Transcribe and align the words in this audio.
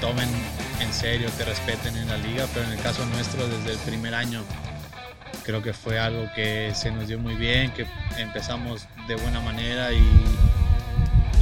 tomen 0.00 0.28
en 0.80 0.92
serio, 0.92 1.28
te 1.36 1.44
respeten 1.44 1.96
en 1.96 2.08
la 2.08 2.16
liga, 2.18 2.46
pero 2.52 2.66
en 2.66 2.72
el 2.72 2.78
caso 2.80 3.04
nuestro 3.06 3.46
desde 3.48 3.72
el 3.72 3.78
primer 3.78 4.14
año 4.14 4.42
creo 5.44 5.62
que 5.62 5.72
fue 5.72 5.98
algo 5.98 6.28
que 6.34 6.72
se 6.74 6.90
nos 6.90 7.08
dio 7.08 7.18
muy 7.18 7.34
bien, 7.34 7.70
que 7.72 7.86
empezamos 8.18 8.86
de 9.06 9.14
buena 9.16 9.40
manera 9.40 9.92
y, 9.92 10.02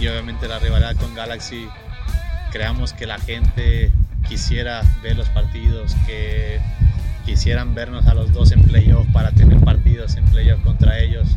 y 0.01 0.09
obviamente 0.09 0.47
la 0.47 0.59
rivalidad 0.59 0.97
con 0.97 1.15
Galaxy 1.15 1.69
creamos 2.53 2.93
que 2.93 3.07
la 3.07 3.19
gente 3.19 3.91
quisiera 4.29 4.83
ver 5.03 5.17
los 5.17 5.29
partidos, 5.31 5.95
que 6.07 6.61
quisieran 7.25 7.75
vernos 7.75 8.07
a 8.07 8.15
los 8.15 8.33
dos 8.33 8.53
en 8.53 8.63
playoff 8.63 9.07
para 9.13 9.31
tener 9.33 9.59
partidos 9.61 10.17
en 10.17 10.25
playoff 10.27 10.63
contra 10.63 10.99
ellos. 11.01 11.29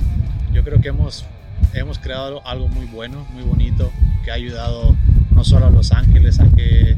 Yo 0.52 0.64
creo 0.64 0.82
que 0.82 0.90
hemos, 0.90 1.26
hemos 1.74 2.00
creado 2.00 2.46
algo 2.46 2.68
muy 2.68 2.86
bueno, 2.86 3.26
muy 3.34 3.44
bonito, 3.44 3.92
que 4.24 4.32
ha 4.32 4.36
ayudado 4.36 4.96
no 5.32 5.44
solo 5.44 5.68
a 5.68 5.70
Los 5.70 5.92
Ángeles 5.92 6.40
a 6.40 6.50
que 6.50 6.97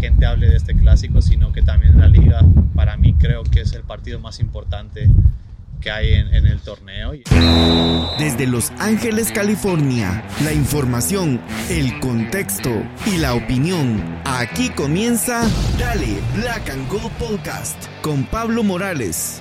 gente 0.00 0.26
hable 0.26 0.48
de 0.48 0.56
este 0.56 0.74
clásico, 0.74 1.22
sino 1.22 1.52
que 1.52 1.62
también 1.62 1.98
la 1.98 2.08
liga, 2.08 2.40
para 2.74 2.96
mí 2.96 3.14
creo 3.14 3.44
que 3.44 3.60
es 3.60 3.72
el 3.74 3.82
partido 3.82 4.18
más 4.18 4.40
importante 4.40 5.10
que 5.80 5.90
hay 5.90 6.12
en, 6.14 6.34
en, 6.34 6.46
el 6.46 6.60
torneo. 6.60 7.12
Desde 8.18 8.46
Los 8.46 8.70
Ángeles, 8.78 9.32
California, 9.32 10.24
la 10.44 10.52
información, 10.52 11.40
el 11.70 11.98
contexto 12.00 12.70
y 13.06 13.16
la 13.16 13.34
opinión. 13.34 14.20
Aquí 14.24 14.68
comienza 14.70 15.42
Dale 15.78 16.18
Black 16.36 16.68
and 16.70 16.88
Gold 16.90 17.10
Podcast 17.12 17.82
con 18.02 18.24
Pablo 18.24 18.62
Morales. 18.62 19.40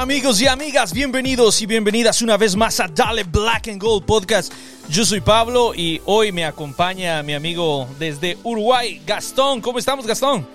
Hola, 0.00 0.14
amigos 0.14 0.40
y 0.40 0.46
amigas, 0.46 0.94
bienvenidos 0.94 1.60
y 1.60 1.66
bienvenidas 1.66 2.22
una 2.22 2.38
vez 2.38 2.56
más 2.56 2.80
a 2.80 2.88
Dale 2.88 3.22
Black 3.22 3.68
and 3.68 3.82
Gold 3.82 4.06
Podcast. 4.06 4.50
Yo 4.88 5.04
soy 5.04 5.20
Pablo 5.20 5.74
y 5.74 6.00
hoy 6.06 6.32
me 6.32 6.46
acompaña 6.46 7.22
mi 7.22 7.34
amigo 7.34 7.86
desde 7.98 8.38
Uruguay, 8.42 9.02
Gastón. 9.06 9.60
¿Cómo 9.60 9.78
estamos, 9.78 10.06
Gastón? 10.06 10.46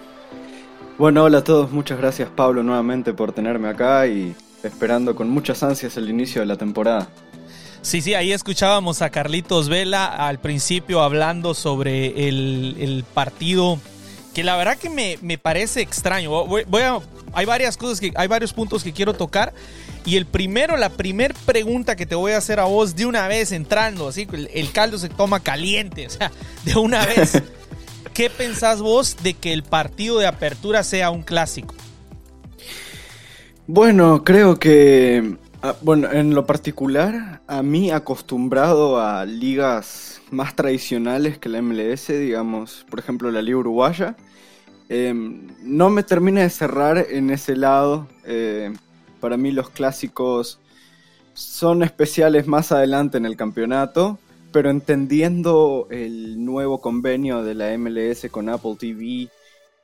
Bueno, 0.98 1.24
hola 1.24 1.38
a 1.38 1.44
todos, 1.44 1.72
muchas 1.72 2.00
gracias 2.00 2.28
Pablo 2.36 2.64
nuevamente 2.64 3.14
por 3.14 3.34
tenerme 3.34 3.68
acá 3.68 4.08
y 4.08 4.36
esperando 4.64 5.16
con 5.16 5.30
muchas 5.30 5.62
ansias 5.62 5.96
el 5.96 6.10
inicio 6.10 6.42
de 6.42 6.48
la 6.48 6.58
temporada. 6.58 7.08
Sí, 7.84 8.02
sí, 8.02 8.16
ahí 8.16 8.32
escuchábamos 8.32 9.04
a 9.04 9.12
Carlitos 9.12 9.70
Vela 9.70 10.08
al 10.08 10.40
principio 10.40 11.04
hablando 11.04 11.54
sobre 11.54 12.28
el, 12.28 12.78
el 12.80 13.04
partido 13.04 13.80
que 14.36 14.44
la 14.44 14.58
verdad 14.58 14.78
que 14.78 14.90
me, 14.90 15.18
me 15.22 15.38
parece 15.38 15.80
extraño. 15.82 16.30
Voy, 16.30 16.66
voy, 16.68 16.82
a, 16.82 17.00
hay 17.36 17.46
varias 17.46 17.78
cosas 17.78 18.00
que, 18.00 18.12
hay 18.16 18.28
varios 18.28 18.54
puntos 18.54 18.84
que 18.84 18.94
quiero 18.94 19.14
tocar. 19.14 19.54
Y 20.06 20.18
el 20.18 20.26
primero, 20.26 20.78
la 20.78 20.90
primer 20.90 21.34
pregunta 21.46 21.96
que 21.96 22.06
te 22.06 22.16
voy 22.16 22.32
a 22.32 22.38
hacer 22.38 22.60
a 22.60 22.66
vos 22.66 22.96
de 22.96 23.06
una 23.06 23.28
vez 23.28 23.52
entrando, 23.52 24.08
así, 24.08 24.28
el, 24.32 24.50
el 24.54 24.72
caldo 24.72 24.98
se 24.98 25.10
toma 25.10 25.42
caliente, 25.42 26.08
o 26.08 26.10
sea, 26.10 26.32
de 26.64 26.76
una 26.76 27.06
vez. 27.06 27.44
¿Qué 28.14 28.30
pensás 28.30 28.82
vos 28.82 29.18
de 29.22 29.34
que 29.34 29.52
el 29.52 29.64
partido 29.64 30.20
de 30.20 30.28
apertura 30.28 30.84
sea 30.84 31.10
un 31.10 31.22
clásico? 31.22 31.76
Bueno, 33.68 34.24
creo 34.24 34.58
que, 34.58 35.38
bueno, 35.82 36.12
en 36.12 36.36
lo 36.36 36.46
particular, 36.46 37.42
a 37.48 37.64
mí 37.64 37.92
acostumbrado 37.92 39.02
a 39.02 39.26
ligas 39.26 40.22
más 40.30 40.56
tradicionales 40.56 41.40
que 41.40 41.50
la 41.50 41.62
MLS, 41.62 42.08
digamos, 42.08 42.86
por 42.90 43.00
ejemplo 43.00 43.32
la 43.32 43.42
Liga 43.42 43.58
Uruguaya, 43.58 44.16
eh, 44.90 45.14
no 45.14 45.90
me 45.90 46.04
termina 46.04 46.42
de 46.42 46.50
cerrar 46.50 46.98
en 47.10 47.30
ese 47.30 47.56
lado. 47.56 48.08
Eh, 48.26 48.74
para 49.20 49.38
mí 49.38 49.52
los 49.52 49.70
clásicos 49.70 50.60
son 51.34 51.84
especiales 51.84 52.48
más 52.48 52.72
adelante 52.72 53.18
en 53.18 53.26
el 53.26 53.36
campeonato, 53.36 54.20
pero 54.52 54.70
entendiendo 54.70 55.88
el 55.90 56.44
nuevo 56.44 56.80
convenio 56.80 57.44
de 57.44 57.56
la 57.56 57.78
MLS 57.78 58.28
con 58.32 58.50
Apple 58.50 58.76
TV 58.80 59.30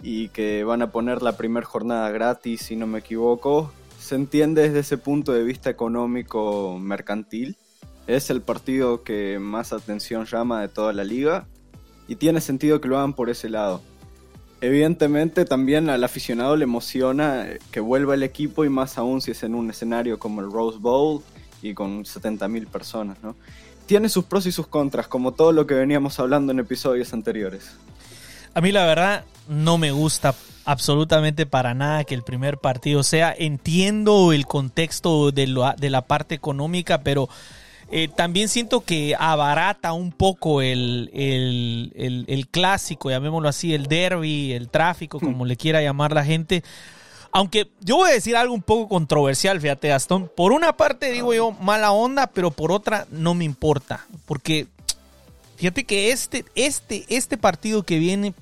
y 0.04 0.30
que 0.30 0.64
van 0.64 0.82
a 0.82 0.92
poner 0.92 1.22
la 1.22 1.38
primera 1.38 1.66
jornada 1.66 2.10
gratis, 2.12 2.62
si 2.62 2.76
no 2.76 2.88
me 2.88 3.00
equivoco, 3.00 3.72
se 4.00 4.16
entiende 4.16 4.64
desde 4.64 4.80
ese 4.80 4.98
punto 4.98 5.34
de 5.34 5.44
vista 5.44 5.70
económico 5.70 6.78
mercantil. 6.80 7.58
Es 8.08 8.30
el 8.30 8.42
partido 8.42 9.04
que 9.04 9.40
más 9.40 9.74
atención 9.74 10.26
llama 10.26 10.62
de 10.62 10.70
toda 10.70 10.94
la 10.94 11.04
liga 11.04 11.48
y 12.08 12.16
tiene 12.16 12.42
sentido 12.42 12.82
que 12.82 12.88
lo 12.88 12.98
hagan 12.98 13.14
por 13.14 13.30
ese 13.30 13.50
lado. 13.50 13.82
Evidentemente 14.62 15.44
también 15.46 15.90
al 15.90 16.04
aficionado 16.04 16.56
le 16.56 16.64
emociona 16.64 17.48
que 17.72 17.80
vuelva 17.80 18.14
el 18.14 18.22
equipo 18.22 18.64
y 18.64 18.70
más 18.70 19.00
aún 19.00 19.20
si 19.20 19.32
es 19.32 19.42
en 19.42 19.56
un 19.56 19.72
escenario 19.72 20.20
como 20.20 20.42
el 20.42 20.52
Rose 20.52 20.78
Bowl 20.80 21.24
y 21.64 21.74
con 21.74 22.04
70.000 22.04 22.68
personas, 22.68 23.18
¿no? 23.24 23.36
Tiene 23.88 24.08
sus 24.08 24.26
pros 24.26 24.46
y 24.46 24.52
sus 24.52 24.68
contras, 24.68 25.08
como 25.08 25.34
todo 25.34 25.52
lo 25.52 25.66
que 25.66 25.74
veníamos 25.74 26.20
hablando 26.20 26.52
en 26.52 26.60
episodios 26.60 27.12
anteriores. 27.12 27.72
A 28.54 28.62
mí 28.62 28.72
la 28.72 28.86
verdad 28.86 29.26
no 29.50 29.80
me 29.80 29.92
gusta 29.92 30.36
absolutamente 30.66 31.46
para 31.46 31.74
nada 31.74 32.04
que 32.04 32.14
el 32.14 32.24
primer 32.24 32.58
partido 32.58 33.04
sea. 33.04 33.34
Entiendo 33.36 34.32
el 34.32 34.46
contexto 34.46 35.32
de, 35.32 35.48
lo, 35.48 35.74
de 35.78 35.90
la 35.90 36.04
parte 36.04 36.36
económica, 36.36 37.02
pero 37.02 37.30
eh, 37.94 38.08
también 38.08 38.48
siento 38.48 38.82
que 38.82 39.16
abarata 39.20 39.92
un 39.92 40.12
poco 40.12 40.62
el, 40.62 41.10
el, 41.14 41.92
el, 41.96 42.26
el, 42.28 42.48
clásico, 42.48 43.10
llamémoslo 43.10 43.50
así, 43.50 43.74
el 43.74 43.88
derby, 43.88 44.54
el 44.54 44.70
tráfico, 44.70 45.20
como 45.20 45.46
le 45.46 45.58
quiera 45.58 45.82
llamar 45.82 46.14
la 46.14 46.24
gente. 46.24 46.64
Aunque 47.34 47.70
yo 47.82 47.98
voy 47.98 48.10
a 48.10 48.14
decir 48.14 48.38
algo 48.38 48.54
un 48.54 48.62
poco 48.62 48.88
controversial, 48.88 49.60
fíjate, 49.60 49.90
Gastón. 49.90 50.32
Por 50.34 50.54
una 50.54 50.78
parte 50.78 51.12
digo 51.12 51.34
yo 51.34 51.52
mala 51.52 51.92
onda, 51.92 52.28
pero 52.28 52.52
por 52.52 52.72
otra 52.72 53.08
no 53.12 53.34
me 53.34 53.44
importa. 53.44 54.06
Porque 54.26 54.68
fíjate 55.58 55.84
que 55.84 56.12
este, 56.12 56.46
este, 56.56 57.06
este 57.10 57.38
partido 57.38 57.84
que 57.84 58.00
viene 58.00 58.34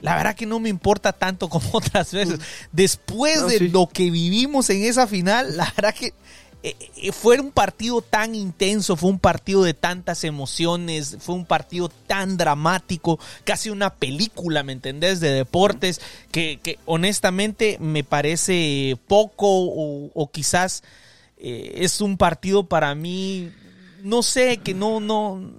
la 0.00 0.16
verdad 0.16 0.34
que 0.34 0.46
no 0.46 0.58
me 0.58 0.68
importa 0.68 1.12
tanto 1.12 1.48
como 1.48 1.68
otras 1.72 2.12
veces. 2.12 2.40
Después 2.72 3.40
no, 3.40 3.48
de 3.48 3.58
sí. 3.58 3.68
lo 3.68 3.86
que 3.86 4.10
vivimos 4.10 4.68
en 4.70 4.82
esa 4.82 5.06
final, 5.06 5.56
la 5.56 5.72
verdad 5.76 5.94
que 5.94 6.12
fue 7.12 7.40
un 7.40 7.50
partido 7.50 8.02
tan 8.02 8.34
intenso, 8.34 8.96
fue 8.96 9.10
un 9.10 9.18
partido 9.18 9.64
de 9.64 9.74
tantas 9.74 10.24
emociones, 10.24 11.16
fue 11.20 11.34
un 11.34 11.44
partido 11.44 11.88
tan 11.88 12.36
dramático, 12.36 13.18
casi 13.44 13.70
una 13.70 13.94
película, 13.94 14.62
¿me 14.62 14.72
entendés? 14.72 15.20
De 15.20 15.32
deportes, 15.32 16.00
que, 16.30 16.60
que 16.62 16.78
honestamente 16.86 17.78
me 17.80 18.04
parece 18.04 18.96
poco 19.08 19.46
o, 19.48 20.30
quizás 20.30 20.82
eh, 21.36 21.72
es 21.76 22.00
un 22.00 22.16
partido 22.16 22.68
para 22.68 22.94
mí 22.94 23.50
no 24.02 24.22
sé, 24.22 24.58
que 24.58 24.74
no, 24.74 24.98
no, 24.98 25.52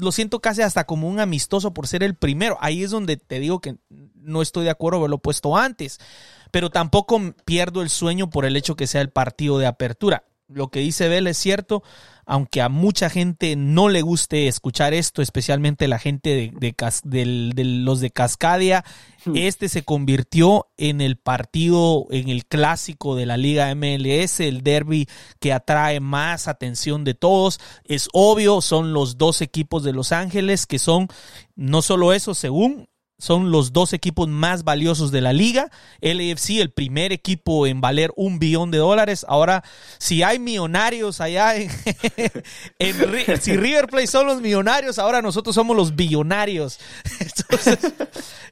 lo 0.00 0.12
siento 0.12 0.40
casi 0.40 0.60
hasta 0.60 0.84
como 0.84 1.08
un 1.08 1.20
amistoso 1.20 1.72
por 1.72 1.86
ser 1.86 2.02
el 2.02 2.14
primero. 2.14 2.58
Ahí 2.60 2.82
es 2.82 2.90
donde 2.90 3.16
te 3.16 3.40
digo 3.40 3.60
que 3.60 3.76
no 4.14 4.42
estoy 4.42 4.64
de 4.64 4.70
acuerdo 4.70 4.98
haberlo 4.98 5.18
puesto 5.18 5.56
antes, 5.56 5.98
pero 6.52 6.70
tampoco 6.70 7.20
pierdo 7.44 7.82
el 7.82 7.90
sueño 7.90 8.30
por 8.30 8.44
el 8.44 8.56
hecho 8.56 8.76
que 8.76 8.86
sea 8.86 9.00
el 9.00 9.10
partido 9.10 9.58
de 9.58 9.66
apertura. 9.66 10.24
Lo 10.48 10.68
que 10.68 10.80
dice 10.80 11.08
Bell 11.08 11.26
es 11.26 11.38
cierto, 11.38 11.82
aunque 12.26 12.60
a 12.60 12.68
mucha 12.68 13.08
gente 13.08 13.56
no 13.56 13.88
le 13.88 14.02
guste 14.02 14.48
escuchar 14.48 14.92
esto, 14.92 15.22
especialmente 15.22 15.88
la 15.88 15.98
gente 15.98 16.30
de, 16.30 16.52
de, 16.54 16.74
de, 17.04 17.52
de 17.54 17.64
los 17.64 18.00
de 18.00 18.10
Cascadia, 18.10 18.84
hmm. 19.24 19.36
este 19.36 19.70
se 19.70 19.82
convirtió 19.82 20.68
en 20.76 21.00
el 21.00 21.16
partido, 21.16 22.06
en 22.10 22.28
el 22.28 22.44
clásico 22.44 23.16
de 23.16 23.24
la 23.24 23.38
Liga 23.38 23.74
MLS, 23.74 24.40
el 24.40 24.62
derby 24.62 25.08
que 25.40 25.54
atrae 25.54 26.00
más 26.00 26.48
atención 26.48 27.02
de 27.04 27.14
todos. 27.14 27.58
Es 27.84 28.08
obvio, 28.12 28.60
son 28.60 28.92
los 28.92 29.16
dos 29.16 29.40
equipos 29.40 29.84
de 29.84 29.94
Los 29.94 30.12
Ángeles 30.12 30.66
que 30.66 30.78
son, 30.78 31.08
no 31.56 31.80
solo 31.80 32.12
eso, 32.12 32.34
según 32.34 32.88
son 33.22 33.52
los 33.52 33.72
dos 33.72 33.92
equipos 33.92 34.26
más 34.26 34.64
valiosos 34.64 35.12
de 35.12 35.20
la 35.20 35.32
liga. 35.32 35.70
LAFC, 36.00 36.58
el 36.60 36.72
primer 36.72 37.12
equipo 37.12 37.68
en 37.68 37.80
valer 37.80 38.12
un 38.16 38.40
billón 38.40 38.72
de 38.72 38.78
dólares. 38.78 39.24
Ahora, 39.28 39.62
si 39.98 40.24
hay 40.24 40.40
millonarios 40.40 41.20
allá 41.20 41.54
en, 41.54 41.70
en, 42.80 43.40
si 43.40 43.56
River 43.56 43.86
Plate 43.86 44.08
son 44.08 44.26
los 44.26 44.40
millonarios, 44.40 44.98
ahora 44.98 45.22
nosotros 45.22 45.54
somos 45.54 45.76
los 45.76 45.94
billonarios. 45.94 46.80
Entonces, 47.20 47.92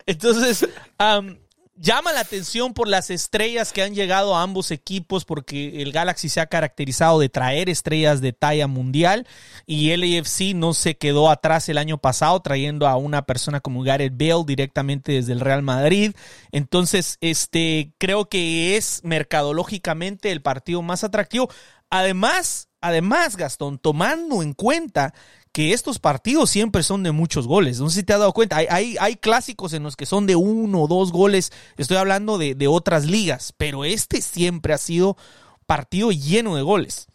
entonces 0.07 0.69
um, 1.01 1.37
llama 1.81 2.13
la 2.13 2.21
atención 2.21 2.75
por 2.75 2.89
las 2.89 3.09
estrellas 3.09 3.73
que 3.73 3.83
han 3.83 3.95
llegado 3.95 4.37
a 4.37 4.43
ambos 4.43 4.71
equipos, 4.71 5.25
porque 5.25 5.81
el 5.81 5.93
Galaxy 5.93 6.29
se 6.29 6.41
ha 6.41 6.47
caracterizado 6.47 7.19
de 7.19 7.31
traer 7.31 7.71
estrellas 7.71 8.21
de 8.21 8.35
talla 8.35 8.67
mundial 8.67 9.27
y 9.67 9.91
el 9.91 10.03
AFC 10.03 10.55
no 10.55 10.75
se 10.75 10.99
quedó 10.99 11.31
atrás 11.31 11.69
el 11.71 11.79
año 11.79 11.97
pasado 11.97 12.39
trayendo 12.41 12.87
a 12.87 12.97
una 12.97 13.23
persona 13.23 13.61
como 13.61 13.83
Gareth 13.83 14.13
Bale 14.17 14.45
directamente 14.47 15.13
desde 15.13 15.33
el 15.33 15.41
Real 15.41 15.63
Madrid. 15.63 16.13
Entonces, 16.53 17.17
este, 17.23 17.95
creo 17.97 18.29
que 18.29 18.77
es 18.77 19.01
mercadológicamente 19.03 20.31
el 20.31 20.43
partido 20.43 20.83
más 20.83 21.03
atractivo. 21.03 21.49
Además, 21.89 22.69
además, 22.83 23.37
Gastón, 23.37 23.79
tomando 23.79 24.43
en 24.43 24.53
cuenta 24.53 25.15
que 25.53 25.73
estos 25.73 25.99
partidos 25.99 26.51
siempre 26.51 26.83
son 26.83 27.03
de 27.03 27.13
muchos 27.13 27.47
goles. 27.47 27.81
No 27.81 27.91
sé 27.91 28.01
si 28.01 28.03
te 28.05 28.13
has 28.13 28.21
dado 28.21 28.33
cuenta. 28.33 28.57
Hay, 28.57 28.67
hay, 28.71 28.97
hay 29.01 29.17
clásicos 29.17 29.73
en 29.73 29.83
los 29.83 29.97
que 29.97 30.07
son 30.07 30.27
de 30.27 30.37
uno 30.37 30.83
o 30.83 30.89
dos 30.89 31.13
goles. 31.13 31.53
Estoy 31.77 31.97
hablando 31.97 32.39
de, 32.39 32.55
de 32.55 32.69
otras 32.69 33.05
ligas, 33.05 33.53
pero 33.57 33.85
este 33.85 34.21
siempre 34.21 34.73
ha 34.73 34.79
sido 34.79 35.17
partido 35.67 36.13
lleno 36.13 36.57
de 36.57 36.63
goles. 36.63 37.10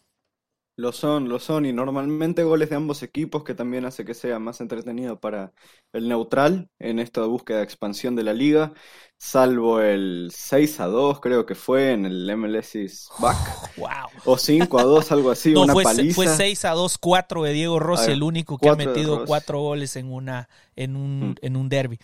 Lo 0.77 0.91
son, 0.91 1.29
lo 1.29 1.39
son, 1.39 1.65
y 1.65 1.71
normalmente 1.71 2.43
goles 2.43 2.69
de 2.69 2.75
ambos 2.75 3.01
equipos 3.01 3.45
que 3.45 3.55
también 3.55 3.85
hace 3.85 4.03
que 4.03 4.13
sea 4.13 4.39
más 4.39 4.59
entretenido 4.59 5.17
para 5.21 5.53
el 5.93 6.09
neutral 6.09 6.69
en 6.79 6.99
esta 6.99 7.21
búsqueda 7.25 7.59
de 7.59 7.63
expansión 7.63 8.13
de 8.17 8.23
la 8.23 8.33
liga, 8.33 8.73
salvo 9.17 9.79
el 9.79 10.31
6 10.33 10.81
a 10.81 10.87
2 10.87 11.21
creo 11.21 11.45
que 11.45 11.55
fue 11.55 11.93
en 11.93 12.05
el 12.05 12.29
MLS 12.29 13.09
Back, 13.17 13.37
Wow. 13.77 14.09
o 14.25 14.37
5 14.37 14.77
a 14.79 14.83
2, 14.83 15.11
algo 15.13 15.31
así, 15.31 15.55
No, 15.55 15.61
una 15.61 15.73
fue, 15.73 15.83
paliza. 15.83 16.13
fue 16.13 16.27
6 16.27 16.65
a 16.65 16.71
2, 16.71 16.97
4 16.97 17.43
de 17.43 17.53
Diego 17.53 17.79
Rossi, 17.79 18.11
el 18.11 18.23
único 18.23 18.57
que 18.57 18.69
ha 18.69 18.73
metido 18.73 19.19
Rossi. 19.19 19.25
cuatro 19.25 19.59
goles 19.59 19.95
en 19.95 20.11
una 20.11 20.49
en 20.75 20.95
un, 20.95 21.31
Mm. 21.31 21.35
en 21.41 21.55
un 21.55 21.69
derby. 21.69 21.99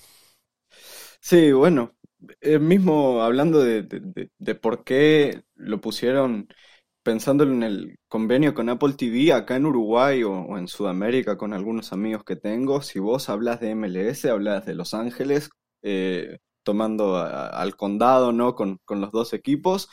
Sí, 1.19 1.51
bueno, 1.51 1.95
eh, 2.41 2.59
mismo 2.59 3.21
hablando 3.21 3.59
de, 3.63 3.83
de- 3.83 3.99
de- 4.01 4.31
de 4.37 4.55
por 4.55 4.83
qué 4.83 5.43
lo 5.55 5.79
pusieron 5.81 6.47
pensándolo 7.03 7.53
en 7.53 7.63
el 7.63 7.95
convenio 8.07 8.53
con 8.53 8.69
Apple 8.69 8.93
TV 8.93 9.33
acá 9.33 9.55
en 9.55 9.65
Uruguay 9.65 10.23
o, 10.23 10.57
en 10.57 10.67
Sudamérica 10.67 11.37
con 11.37 11.53
algunos 11.53 11.93
amigos 11.93 12.23
que 12.23 12.35
tengo, 12.35 12.81
si 12.81 12.99
vos 12.99 13.29
hablas 13.29 13.59
de 13.59 13.71
MLS, 13.75 14.25
hablas 14.25 14.65
de 14.65 14.75
Los 14.75 14.93
Ángeles, 14.93 15.49
eh, 15.83 16.39
tomando 16.63 17.17
al 17.17 17.75
condado, 17.75 18.31
¿no? 18.33 18.55
Con, 18.55 18.79
con 18.85 19.01
los 19.01 19.11
dos 19.11 19.33
equipos 19.33 19.89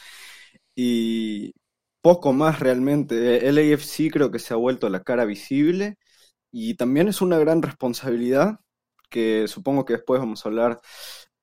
y 0.75 1.53
poco 2.03 2.33
más 2.33 2.61
realmente. 2.61 3.49
El 3.49 3.59
AFC 3.59 4.11
creo 4.13 4.31
que 4.31 4.39
se 4.39 4.55
ha 4.55 4.57
vuelto 4.57 4.89
la 4.89 5.03
cara 5.03 5.25
visible 5.25 5.97
y 6.53 6.75
también 6.77 7.09
es 7.09 7.21
una 7.23 7.39
gran 7.39 7.63
responsabilidad 7.63 8.59
que 9.11 9.49
supongo 9.49 9.85
que 9.85 9.95
después 9.95 10.21
vamos 10.21 10.45
a 10.45 10.49
hablar 10.49 10.81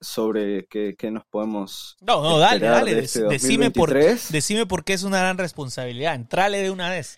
sobre 0.05 0.65
qué, 0.67 0.95
qué 0.97 1.11
nos 1.11 1.25
podemos 1.25 1.97
No, 2.01 2.21
no, 2.21 2.39
dale, 2.39 2.65
dale, 2.65 2.95
de 2.95 3.01
este 3.01 3.23
decime 3.23 3.71
por 3.71 3.89
2023. 3.89 4.31
decime 4.31 4.65
por 4.65 4.83
qué 4.83 4.93
es 4.93 5.03
una 5.03 5.19
gran 5.19 5.37
responsabilidad. 5.37 6.15
Entrale 6.15 6.61
de 6.61 6.71
una 6.71 6.89
vez. 6.89 7.15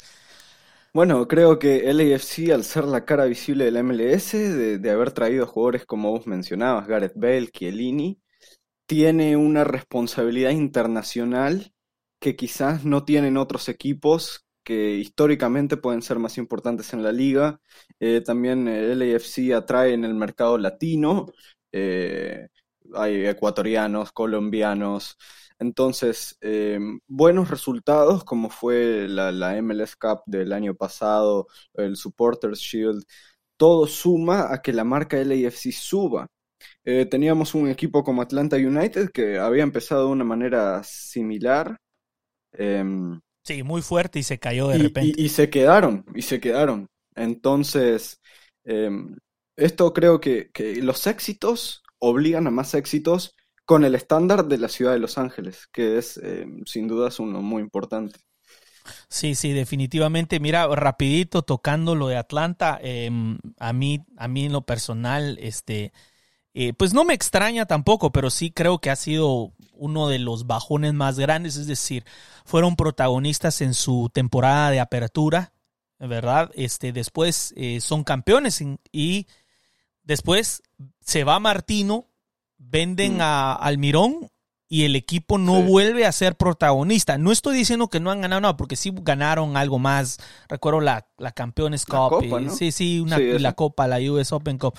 Bueno, 0.94 1.28
creo 1.28 1.60
que 1.60 1.94
LAFC, 1.94 2.52
al 2.52 2.64
ser 2.64 2.86
la 2.86 3.06
cara 3.06 3.26
visible 3.26 3.66
de 3.66 3.72
la 3.72 3.84
MLS, 3.84 4.32
de, 4.32 4.80
de 4.80 4.90
haber 4.92 5.12
traído 5.12 5.46
jugadores 5.46 5.86
como 5.86 6.12
vos 6.12 6.26
mencionabas, 6.26 6.88
Gareth 6.88 7.14
Bale, 7.16 7.50
Chiellini, 7.50 8.20
tiene 8.88 9.38
una 9.38 9.64
responsabilidad 9.64 10.52
internacional 10.52 11.74
que 12.20 12.36
quizás 12.36 12.86
no 12.86 13.06
tienen 13.06 13.38
otros 13.38 13.70
equipos 13.70 14.48
que 14.64 14.96
históricamente 14.96 15.78
pueden 15.78 16.02
ser 16.02 16.20
más 16.20 16.38
importantes 16.38 16.92
en 16.94 17.04
la 17.04 17.12
liga. 17.12 17.62
Eh, 18.00 18.22
también 18.22 18.68
eh, 18.68 18.96
LAFC 18.96 19.54
atrae 19.56 19.94
en 19.94 20.04
el 20.04 20.14
mercado 20.14 20.58
latino, 20.58 21.28
eh, 21.72 22.50
hay 22.96 23.26
ecuatorianos, 23.28 24.12
colombianos, 24.12 25.18
entonces, 25.60 26.38
eh, 26.42 26.80
buenos 27.08 27.50
resultados 27.50 28.24
como 28.24 28.50
fue 28.50 29.08
la, 29.10 29.32
la 29.32 29.58
MLS 29.58 29.96
Cup 30.00 30.22
del 30.28 30.54
año 30.54 30.76
pasado, 30.76 31.48
el 31.74 31.96
Supporters 31.98 32.60
Shield, 32.60 33.04
todo 33.58 33.88
suma 33.88 34.54
a 34.54 34.62
que 34.62 34.74
la 34.74 34.84
marca 34.84 35.18
LAFC 35.18 35.72
suba. 35.72 36.28
Eh, 36.86 37.06
teníamos 37.08 37.56
un 37.56 37.70
equipo 37.70 38.04
como 38.04 38.22
Atlanta 38.24 38.58
United 38.58 39.12
que 39.12 39.40
había 39.40 39.64
empezado 39.64 40.08
de 40.08 40.14
una 40.14 40.26
manera 40.26 40.84
similar 40.84 41.78
em, 42.54 43.20
Sí, 43.44 43.64
muy 43.64 43.82
fuerte 43.82 44.20
y 44.20 44.24
se 44.24 44.38
cayó 44.40 44.68
de 44.68 44.78
y, 44.78 44.78
repente. 44.78 45.18
y- 45.22 45.26
y 45.26 45.30
se 45.30 45.50
quedaron, 45.50 46.06
y 46.16 46.22
se 46.22 46.40
quedaron. 46.40 46.88
Entonces, 47.16 48.20
em, 48.64 49.16
esto 49.56 49.94
creo 49.94 50.20
que, 50.20 50.50
que 50.52 50.82
los 50.82 51.08
éxitos 51.08 51.84
obligan 52.00 52.48
a 52.48 52.52
más 52.52 52.74
éxitos 52.74 53.36
con 53.66 53.84
el 53.84 53.96
estándar 53.96 54.46
de 54.46 54.58
la 54.58 54.70
ciudad 54.70 54.94
de 54.94 55.00
Los 55.00 55.18
Ángeles, 55.18 55.68
que 55.74 55.98
es 55.98 56.18
em, 56.18 56.64
sin 56.66 56.88
dudas 56.88 57.20
uno 57.20 57.42
muy 57.42 57.62
importante. 57.62 58.20
Sí, 59.10 59.36
sí, 59.36 59.52
definitivamente. 59.52 60.40
Mira, 60.40 60.68
rapidito 60.68 61.42
tocando 61.42 61.96
lo 61.96 62.08
de 62.08 62.18
Atlanta, 62.18 62.80
eh, 62.82 63.10
a 63.60 63.74
mí, 63.74 64.06
a 64.18 64.28
mí 64.28 64.46
en 64.46 64.54
lo 64.54 64.62
personal, 64.62 65.38
este, 65.42 65.92
eh, 66.54 66.74
pues 66.74 66.94
no 66.94 67.04
me 67.04 67.14
extraña 67.14 67.66
tampoco, 67.66 68.12
pero 68.12 68.30
sí 68.30 68.52
creo 68.52 68.80
que 68.80 68.90
ha 68.90 68.96
sido 68.96 69.54
uno 69.74 70.08
de 70.08 70.20
los 70.20 70.48
bajones 70.48 70.94
más 70.94 71.20
grandes. 71.20 71.58
Es 71.58 71.68
decir, 71.68 72.06
fueron 72.46 72.76
protagonistas 72.76 73.62
en 73.62 73.74
su 73.74 74.10
temporada 74.14 74.72
de 74.72 74.80
apertura, 74.80 75.54
¿verdad? 76.00 76.52
Este, 76.56 76.94
después 76.94 77.54
eh, 77.58 77.82
son 77.82 78.04
campeones 78.04 78.64
y 78.92 79.28
después 80.08 80.64
se 81.02 81.24
va 81.24 81.40
Martino, 81.40 82.06
venden 82.58 83.18
Mm. 83.18 83.22
a 83.22 83.54
Almirón 83.54 84.30
y 84.70 84.84
el 84.84 84.96
equipo 84.96 85.38
no 85.38 85.58
Sí. 85.58 85.62
vuelve 85.64 86.06
a 86.06 86.12
ser 86.12 86.36
protagonista. 86.36 87.18
No 87.18 87.32
estoy 87.32 87.56
diciendo 87.56 87.88
que 87.90 88.00
no 88.00 88.12
han 88.12 88.22
ganado 88.22 88.42
nada, 88.42 88.58
porque 88.58 88.76
sí 88.76 88.92
ganaron 88.94 89.56
algo 89.56 89.80
más. 89.80 90.18
Recuerdo 90.50 90.82
la, 90.82 91.08
la 91.18 91.32
Campeones 91.32 91.88
La. 91.88 91.96
Copa, 92.10 92.26
y- 92.42 92.46
¿no? 92.46 92.54
Sí, 92.56 92.72
sí, 92.72 93.00
una, 93.00 93.18
Sí, 93.18 93.40
la. 93.40 93.54
Copa, 93.54 93.88
la 93.88 93.98
US 94.12 94.32
Open 94.34 94.58
Cup. 94.58 94.74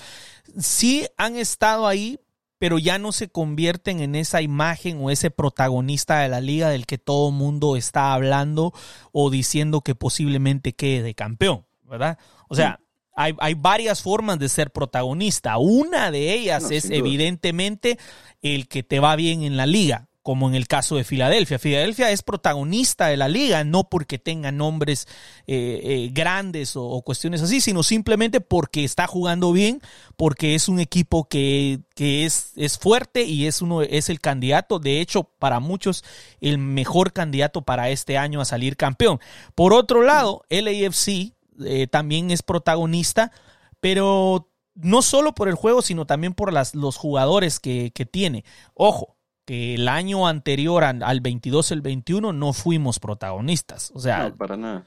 Sí 0.59 1.07
han 1.17 1.37
estado 1.37 1.87
ahí, 1.87 2.19
pero 2.59 2.77
ya 2.77 2.99
no 2.99 3.11
se 3.11 3.29
convierten 3.29 3.99
en 4.01 4.15
esa 4.15 4.41
imagen 4.41 4.99
o 5.01 5.09
ese 5.09 5.31
protagonista 5.31 6.19
de 6.19 6.27
la 6.29 6.41
liga 6.41 6.69
del 6.69 6.85
que 6.85 6.97
todo 6.97 7.31
mundo 7.31 7.75
está 7.75 8.13
hablando 8.13 8.73
o 9.11 9.29
diciendo 9.29 9.81
que 9.81 9.95
posiblemente 9.95 10.73
quede 10.73 11.01
de 11.01 11.15
campeón, 11.15 11.65
¿verdad? 11.83 12.19
O 12.49 12.55
sea, 12.55 12.79
hay, 13.19 13.35
hay 13.39 13.53
varias 13.53 14.01
formas 14.01 14.39
de 14.39 14.47
ser 14.47 14.71
protagonista. 14.71 15.57
Una 15.57 16.09
de 16.09 16.33
ellas 16.33 16.63
No, 16.63 16.69
es 16.69 16.89
evidentemente 16.89 17.99
el 18.41 18.69
que 18.69 18.81
te 18.81 19.01
va 19.01 19.17
bien 19.17 19.43
en 19.43 19.57
la 19.57 19.65
liga, 19.65 20.07
como 20.21 20.47
en 20.47 20.55
el 20.55 20.67
caso 20.67 20.95
de 20.95 21.03
Filadelfia. 21.03 21.59
Filadelfia 21.59 22.11
es 22.11 22.23
protagonista 22.23 23.07
de 23.07 23.17
la 23.17 23.27
liga, 23.27 23.65
no 23.65 23.89
porque 23.89 24.19
tenga 24.19 24.53
nombres 24.53 25.05
eh, 25.47 25.81
eh, 25.83 26.09
grandes 26.13 26.77
o, 26.77 26.85
o 26.85 27.01
cuestiones 27.01 27.41
así, 27.41 27.59
sino 27.59 27.83
simplemente 27.83 28.39
porque 28.39 28.85
está 28.85 29.05
jugando 29.05 29.51
bien, 29.51 29.81
porque 30.15 30.55
es 30.55 30.69
un 30.69 30.79
equipo 30.79 31.27
que, 31.27 31.81
que 31.95 32.25
es, 32.25 32.53
es 32.55 32.77
fuerte 32.77 33.23
y 33.23 33.47
es, 33.47 33.61
uno, 33.61 33.81
es 33.81 34.07
el 34.07 34.21
candidato, 34.21 34.79
de 34.79 35.01
hecho, 35.01 35.25
para 35.39 35.59
muchos, 35.59 36.05
el 36.39 36.57
mejor 36.57 37.11
candidato 37.11 37.63
para 37.63 37.89
este 37.89 38.17
año 38.17 38.39
a 38.39 38.45
salir 38.45 38.77
campeón. 38.77 39.19
Por 39.55 39.73
otro 39.73 40.03
lado, 40.03 40.45
LAFC 40.49 41.33
eh, 41.65 41.87
también 41.87 42.31
es 42.31 42.41
protagonista, 42.43 43.31
pero 43.79 44.49
no 44.75 45.01
solo 45.01 45.33
por 45.33 45.47
el 45.49 45.55
juego, 45.55 45.81
sino 45.81 46.05
también 46.05 46.33
por 46.33 46.53
las, 46.53 46.75
los 46.75 46.95
jugadores 46.97 47.59
que, 47.59 47.91
que 47.93 48.05
tiene. 48.05 48.45
Ojo, 48.73 49.17
que 49.45 49.75
el 49.75 49.87
año 49.89 50.27
anterior 50.27 50.83
al, 50.83 51.01
al 51.03 51.21
22, 51.21 51.71
el 51.71 51.81
21, 51.81 52.33
no 52.33 52.53
fuimos 52.53 52.99
protagonistas. 52.99 53.91
O 53.95 53.99
sea, 53.99 54.29
No, 54.29 54.35
para 54.35 54.55
nada. 54.57 54.85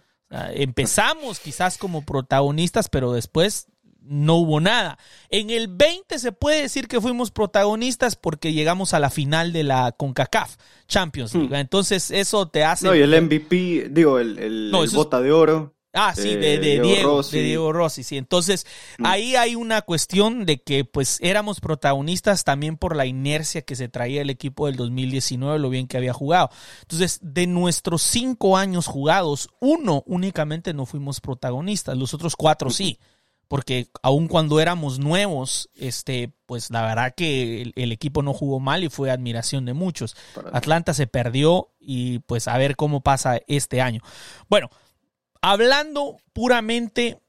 Empezamos 0.55 1.41
quizás 1.41 1.77
como 1.79 2.03
protagonistas, 2.07 2.89
pero 2.89 3.13
después 3.13 3.67
no 4.01 4.37
hubo 4.37 4.61
nada. 4.61 4.99
En 5.29 5.51
el 5.51 5.69
20 5.69 6.19
se 6.19 6.33
puede 6.33 6.63
decir 6.63 6.89
que 6.89 7.01
fuimos 7.01 7.31
protagonistas 7.31 8.17
porque 8.17 8.53
llegamos 8.53 8.95
a 8.95 8.99
la 8.99 9.11
final 9.11 9.53
de 9.53 9.63
la 9.63 9.93
CONCACAF 9.93 10.57
Champions 10.89 11.35
League. 11.35 11.49
Hmm. 11.51 11.55
Entonces 11.55 12.11
eso 12.11 12.49
te 12.49 12.65
hace... 12.65 12.87
No, 12.87 12.95
y 12.95 13.01
el 13.01 13.21
MVP, 13.23 13.89
digo, 13.91 14.19
el, 14.19 14.39
el, 14.39 14.71
No, 14.71 14.79
el 14.79 14.85
eso 14.85 14.93
es- 14.93 15.05
bota 15.05 15.21
de 15.21 15.33
oro. 15.33 15.75
Ah, 15.95 16.15
sí, 16.17 16.37
de, 16.37 16.55
eh, 16.55 16.59
Diego 16.59 16.87
Diego, 16.87 17.11
Rossi. 17.19 17.37
de 17.37 17.43
Diego 17.43 17.73
Rossi, 17.73 18.03
sí. 18.03 18.17
Entonces, 18.17 18.67
Mm. 18.99 19.07
ahí 19.07 19.37
hay 19.37 19.55
una 19.57 19.83
cuestión 19.83 20.47
de 20.47 20.63
que 20.63 20.85
pues 20.87 21.19
éramos 21.21 21.61
protagonistas 21.61 22.45
también 22.45 22.77
por 22.79 22.97
la 22.97 23.05
inercia 23.07 23.63
que 23.63 23.77
se 23.77 23.89
traía 23.89 24.23
el 24.23 24.31
equipo 24.31 24.67
del 24.67 24.77
2019, 24.77 25.59
lo 25.59 25.69
bien 25.69 25.87
que 25.89 25.99
había 25.99 26.15
jugado. 26.15 26.49
Entonces, 26.81 27.19
de 27.23 27.47
nuestros 27.47 28.01
cinco 28.03 28.57
años 28.57 28.87
jugados, 28.87 29.51
uno 29.61 30.03
únicamente 30.07 30.73
no 30.73 30.87
fuimos 30.87 31.21
protagonistas, 31.21 31.97
los 31.99 32.15
otros 32.15 32.37
cuatro 32.37 32.71
sí. 32.71 32.99
Porque 33.49 33.89
aun 34.03 34.29
cuando 34.29 34.61
éramos 34.61 34.99
nuevos, 34.99 35.69
este, 35.75 36.33
pues 36.47 36.71
la 36.71 36.81
verdad 36.87 37.13
que 37.15 37.61
el, 37.61 37.73
el 37.77 37.93
equipo 37.93 38.23
no 38.23 38.33
jugó 38.33 38.61
mal 38.61 38.83
y 38.83 38.89
fue 38.89 39.11
admiración 39.11 39.67
de 39.67 39.75
muchos. 39.75 40.17
Para- 40.35 40.57
Atlanta 40.57 40.95
se 40.95 41.07
perdió 41.07 41.69
y 41.79 42.21
pues 42.21 42.49
a 42.49 42.57
ver 42.57 42.77
cómo 42.77 43.03
pasa 43.03 43.41
este 43.49 43.83
año. 43.83 44.01
Bueno, 44.49 44.71
hablando 45.43 46.17
puramente 46.33 47.21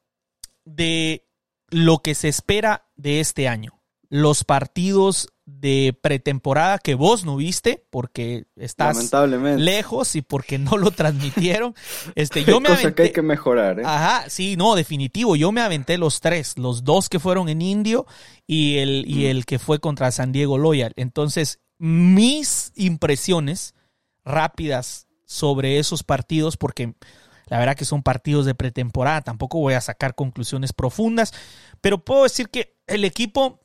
de 0.66 1.26
lo 1.70 2.00
que 2.00 2.16
se 2.16 2.30
espera 2.30 2.88
de 2.96 3.20
este 3.20 3.48
año, 3.48 3.82
los 4.10 4.44
partidos 4.44 5.30
de 5.46 5.98
pretemporada 6.02 6.78
que 6.80 6.96
vos 6.96 7.26
no 7.26 7.36
viste 7.36 7.84
porque 7.90 8.46
estás 8.56 9.12
lejos 9.58 10.16
y 10.16 10.22
porque 10.22 10.58
no 10.58 10.78
lo 10.78 10.92
transmitieron. 10.92 11.76
Este, 12.16 12.46
yo 12.46 12.62
me 12.62 12.70
Cosa 12.70 12.94
que 12.96 13.04
hay 13.04 13.12
que 13.12 13.22
mejorar, 13.22 13.80
¿eh? 13.80 13.84
Ajá, 13.86 14.30
sí, 14.30 14.56
no, 14.56 14.76
definitivo. 14.76 15.36
Yo 15.36 15.52
me 15.52 15.62
aventé 15.62 15.98
los 15.98 16.22
tres, 16.22 16.58
los 16.58 16.84
dos 16.84 17.10
que 17.10 17.20
fueron 17.20 17.50
en 17.50 17.62
Indio 17.62 18.06
y 18.48 18.78
el, 18.78 19.04
y 19.08 19.24
Mm. 19.26 19.28
el 19.28 19.46
que 19.46 19.60
fue 19.60 19.80
contra 19.80 20.12
San 20.12 20.32
Diego 20.32 20.58
Loyal. 20.58 20.94
Entonces, 20.96 21.60
mis 21.80 22.72
impresiones 22.76 23.74
rápidas 24.24 25.08
sobre 25.26 25.80
esos 25.80 26.04
partidos, 26.04 26.56
porque 26.56 26.94
La 27.48 27.60
verdad 27.60 27.76
que 27.76 27.86
son 27.86 28.04
partidos 28.04 28.46
de 28.46 28.56
pretemporada, 28.56 29.22
tampoco 29.22 29.60
voy 29.60 29.74
a 29.74 29.82
sacar 29.82 30.16
conclusiones 30.16 30.74
profundas, 30.74 31.34
pero 31.82 32.04
puedo 32.04 32.24
decir 32.24 32.50
que 32.50 32.78
el 32.88 33.06
equipo 33.06 33.60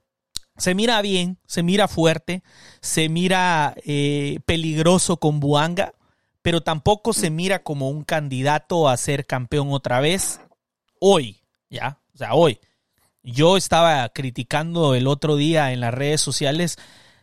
se 0.57 0.75
mira 0.75 1.01
bien, 1.03 1.39
se 1.47 1.63
mira 1.63 1.89
fuerte, 1.89 2.43
se 2.81 3.09
mira 3.09 3.75
eh, 3.85 4.41
peligroso 4.45 5.19
con 5.19 5.41
Buanga, 5.41 5.95
pero 6.43 6.63
tampoco 6.63 7.13
se 7.13 7.31
mira 7.31 7.63
como 7.63 7.89
un 7.91 8.05
candidato 8.05 8.89
a 8.89 8.97
ser 8.97 9.27
campeón 9.27 9.69
otra 9.71 10.01
vez 10.01 10.41
hoy, 11.01 11.43
¿ya? 11.71 12.01
O 12.15 12.19
sea, 12.19 12.35
hoy. 12.35 12.59
Yo 13.23 13.57
estaba 13.57 14.09
criticando 14.09 14.95
el 14.95 15.07
otro 15.07 15.37
día 15.37 15.73
en 15.73 15.81
las 15.81 15.93
redes 15.93 16.21
sociales 16.21 16.79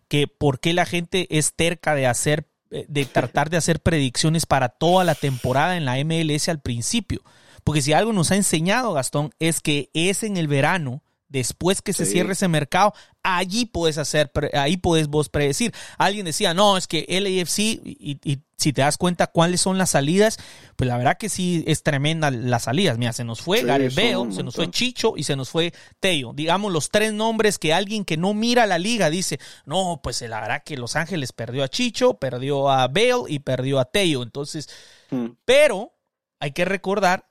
que 0.07 0.27
por 0.27 0.59
qué 0.59 0.73
la 0.73 0.85
gente 0.85 1.27
es 1.37 1.55
terca 1.55 1.95
de 1.95 2.07
hacer 2.07 2.47
de 2.87 3.05
tratar 3.05 3.49
de 3.49 3.57
hacer 3.57 3.79
predicciones 3.79 4.45
para 4.45 4.69
toda 4.69 5.03
la 5.03 5.15
temporada 5.15 5.77
en 5.77 5.85
la 5.85 5.95
MLS 6.03 6.49
al 6.49 6.59
principio. 6.59 7.21
Porque 7.63 7.81
si 7.81 7.93
algo 7.93 8.13
nos 8.13 8.31
ha 8.31 8.35
enseñado 8.35 8.93
Gastón 8.93 9.31
es 9.39 9.61
que 9.61 9.89
es 9.93 10.23
en 10.23 10.37
el 10.37 10.47
verano 10.47 11.01
después 11.35 11.81
que 11.81 11.91
se 11.91 12.05
cierre 12.05 12.31
ese 12.31 12.47
mercado, 12.47 12.93
allí 13.21 13.65
puedes 13.65 13.97
hacer, 13.97 14.31
ahí 14.53 14.77
puedes 14.77 15.07
vos 15.07 15.27
predecir. 15.27 15.73
Alguien 15.97 16.25
decía, 16.25 16.53
no, 16.53 16.77
es 16.77 16.87
que 16.87 17.05
LAFC, 17.09 17.59
y, 17.59 18.19
y, 18.23 18.39
si 18.57 18.71
te 18.71 18.81
das 18.81 18.97
cuenta 18.97 19.27
cuáles 19.27 19.59
son 19.59 19.77
las 19.77 19.89
salidas, 19.89 20.39
pues 20.77 20.87
la 20.87 20.97
verdad 20.97 21.17
que 21.17 21.27
sí 21.27 21.65
es 21.67 21.83
tremenda 21.83 22.31
las 22.31 22.63
salidas. 22.63 22.97
Mira, 22.97 23.11
se 23.11 23.25
nos 23.25 23.41
fue 23.41 23.63
Gareth 23.63 23.93
Bale, 23.95 24.31
se 24.31 24.43
nos 24.43 24.55
fue 24.55 24.71
Chicho 24.71 25.15
y 25.17 25.23
se 25.23 25.35
nos 25.35 25.49
fue 25.49 25.73
Teo. 25.99 26.31
Digamos 26.33 26.71
los 26.71 26.89
tres 26.89 27.11
nombres 27.11 27.59
que 27.59 27.73
alguien 27.73 28.05
que 28.05 28.15
no 28.15 28.33
mira 28.33 28.65
la 28.65 28.79
liga 28.79 29.09
dice, 29.09 29.41
no, 29.65 29.99
pues 30.01 30.21
la 30.21 30.39
verdad 30.39 30.63
que 30.63 30.77
Los 30.77 30.95
Ángeles 30.95 31.33
perdió 31.33 31.65
a 31.65 31.67
Chicho, 31.67 32.13
perdió 32.13 32.69
a 32.69 32.87
Bale 32.87 33.25
y 33.27 33.39
perdió 33.39 33.77
a 33.77 33.85
Teo. 33.85 34.23
Entonces, 34.23 34.69
hmm. 35.11 35.31
pero 35.43 35.93
hay 36.39 36.51
que 36.51 36.63
recordar 36.63 37.29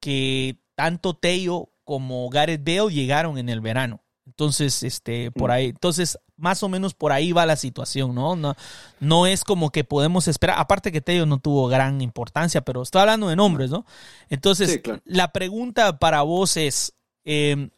que 0.00 0.56
tanto 0.74 1.14
Teo 1.14 1.71
como 1.84 2.28
Gareth 2.30 2.64
Bale 2.64 2.92
llegaron 2.92 3.38
en 3.38 3.48
el 3.48 3.60
verano. 3.60 4.02
Entonces, 4.26 4.82
este, 4.82 5.30
por 5.32 5.50
mm. 5.50 5.52
ahí, 5.52 5.66
entonces, 5.66 6.18
más 6.36 6.62
o 6.62 6.68
menos 6.68 6.94
por 6.94 7.12
ahí 7.12 7.32
va 7.32 7.44
la 7.44 7.56
situación, 7.56 8.14
¿no? 8.14 8.36
No, 8.36 8.54
no 9.00 9.26
es 9.26 9.44
como 9.44 9.70
que 9.70 9.84
podemos 9.84 10.28
esperar, 10.28 10.58
aparte 10.58 10.92
que 10.92 11.00
Teo 11.00 11.26
no 11.26 11.38
tuvo 11.38 11.68
gran 11.68 12.00
importancia, 12.00 12.60
pero 12.60 12.82
estoy 12.82 13.00
hablando 13.00 13.28
de 13.28 13.36
nombres, 13.36 13.70
¿no? 13.70 13.84
Entonces, 14.28 14.80
la 15.04 15.32
pregunta 15.32 15.98
para 15.98 16.22
vos 16.22 16.56
es, 16.56 16.94
em, 17.24 17.70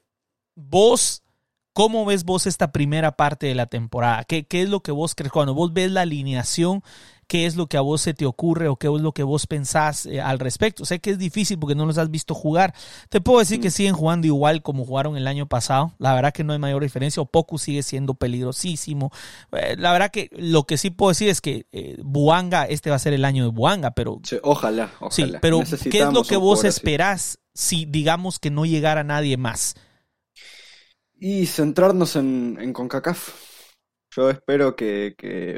vos, 0.54 1.23
¿cómo 1.73 2.04
ves 2.04 2.25
vos 2.25 2.46
esta 2.46 2.73
primera 2.73 3.12
parte 3.12 3.46
de 3.46 3.54
la 3.54 3.66
temporada? 3.66 4.25
¿Qué, 4.25 4.46
¿Qué 4.46 4.62
es 4.62 4.68
lo 4.68 4.80
que 4.80 4.92
vos 4.92 5.14
crees? 5.14 5.32
Cuando 5.32 5.54
vos 5.54 5.73
ves 5.73 5.90
la 5.90 6.02
alineación 6.02 6.82
qué 7.26 7.47
es 7.47 7.57
lo 7.57 7.66
que 7.66 7.76
a 7.76 7.81
vos 7.81 8.00
se 8.00 8.14
te 8.14 8.26
ocurre 8.26 8.69
o 8.69 8.76
qué 8.76 8.87
es 8.87 9.00
lo 9.00 9.12
que 9.12 9.23
vos 9.23 9.47
pensás 9.47 10.07
eh, 10.07 10.21
al 10.21 10.38
respecto. 10.38 10.85
Sé 10.85 11.00
que 11.00 11.11
es 11.11 11.19
difícil 11.19 11.59
porque 11.59 11.75
no 11.75 11.87
los 11.87 11.99
has 11.99 12.11
visto 12.11 12.35
jugar. 12.35 12.75
Te 13.09 13.21
puedo 13.21 13.38
decir 13.38 13.61
que 13.61 13.71
siguen 13.71 13.95
jugando 13.95 14.26
igual 14.26 14.62
como 14.62 14.85
jugaron 14.85 15.16
el 15.16 15.26
año 15.26 15.47
pasado. 15.47 15.95
La 15.99 16.14
verdad 16.14 16.33
que 16.33 16.45
no 16.45 16.52
hay 16.52 16.59
mayor 16.59 16.83
diferencia. 16.83 17.23
O 17.23 17.26
Poku 17.26 17.59
sigue 17.59 17.83
siendo 17.83 18.14
peligrosísimo. 18.14 19.11
Eh, 19.52 19.76
la 19.78 19.93
verdad 19.93 20.11
que 20.11 20.31
lo 20.33 20.64
que 20.64 20.76
sí 20.76 20.90
puedo 20.90 21.11
decir 21.11 21.28
es 21.28 21.40
que 21.40 21.66
eh, 21.73 21.97
Buanga, 22.02 22.64
este 22.64 22.90
va 22.90 22.97
a 22.97 23.00
ser 23.00 23.12
el 23.12 23.25
año 23.25 23.45
de 23.45 23.50
Buanga, 23.50 23.93
pero... 23.93 24.21
ojalá, 24.43 24.93
ojalá. 25.00 25.11
Sí, 25.11 25.33
pero 25.40 25.62
¿qué 25.90 26.00
es 26.00 26.12
lo 26.12 26.25
que 26.25 26.37
vos 26.37 26.64
esperás 26.64 27.38
si 27.54 27.85
digamos 27.87 28.38
que 28.38 28.50
no 28.50 28.64
llegara 28.64 29.04
nadie 29.04 29.37
más? 29.37 29.75
Y 31.19 31.47
centrarnos 31.47 32.16
en, 32.16 32.59
en 32.61 32.73
CONCACAF. 32.73 33.53
Yo 34.16 34.30
espero 34.30 34.76
que, 34.76 35.14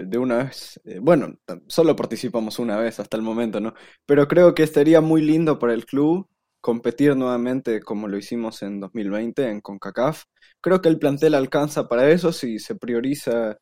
de 0.06 0.18
una 0.18 0.44
vez, 0.44 0.80
eh, 0.84 0.98
bueno, 1.00 1.38
solo 1.68 1.94
participamos 1.94 2.58
una 2.58 2.76
vez 2.78 2.98
hasta 3.00 3.16
el 3.16 3.22
momento, 3.22 3.60
¿no? 3.60 3.74
Pero 4.06 4.28
creo 4.28 4.54
que 4.54 4.62
estaría 4.62 5.00
muy 5.02 5.20
lindo 5.22 5.58
para 5.58 5.74
el 5.74 5.84
club 5.84 6.28
competir 6.60 7.16
nuevamente 7.16 7.80
como 7.82 8.08
lo 8.08 8.16
hicimos 8.16 8.62
en 8.62 8.80
2020 8.80 9.48
en 9.50 9.60
CONCACAF. 9.60 10.24
Creo 10.60 10.80
que 10.80 10.88
el 10.88 10.98
plantel 10.98 11.34
alcanza 11.34 11.86
para 11.88 12.10
eso 12.10 12.32
si 12.32 12.58
se 12.58 12.74
prioriza 12.76 13.58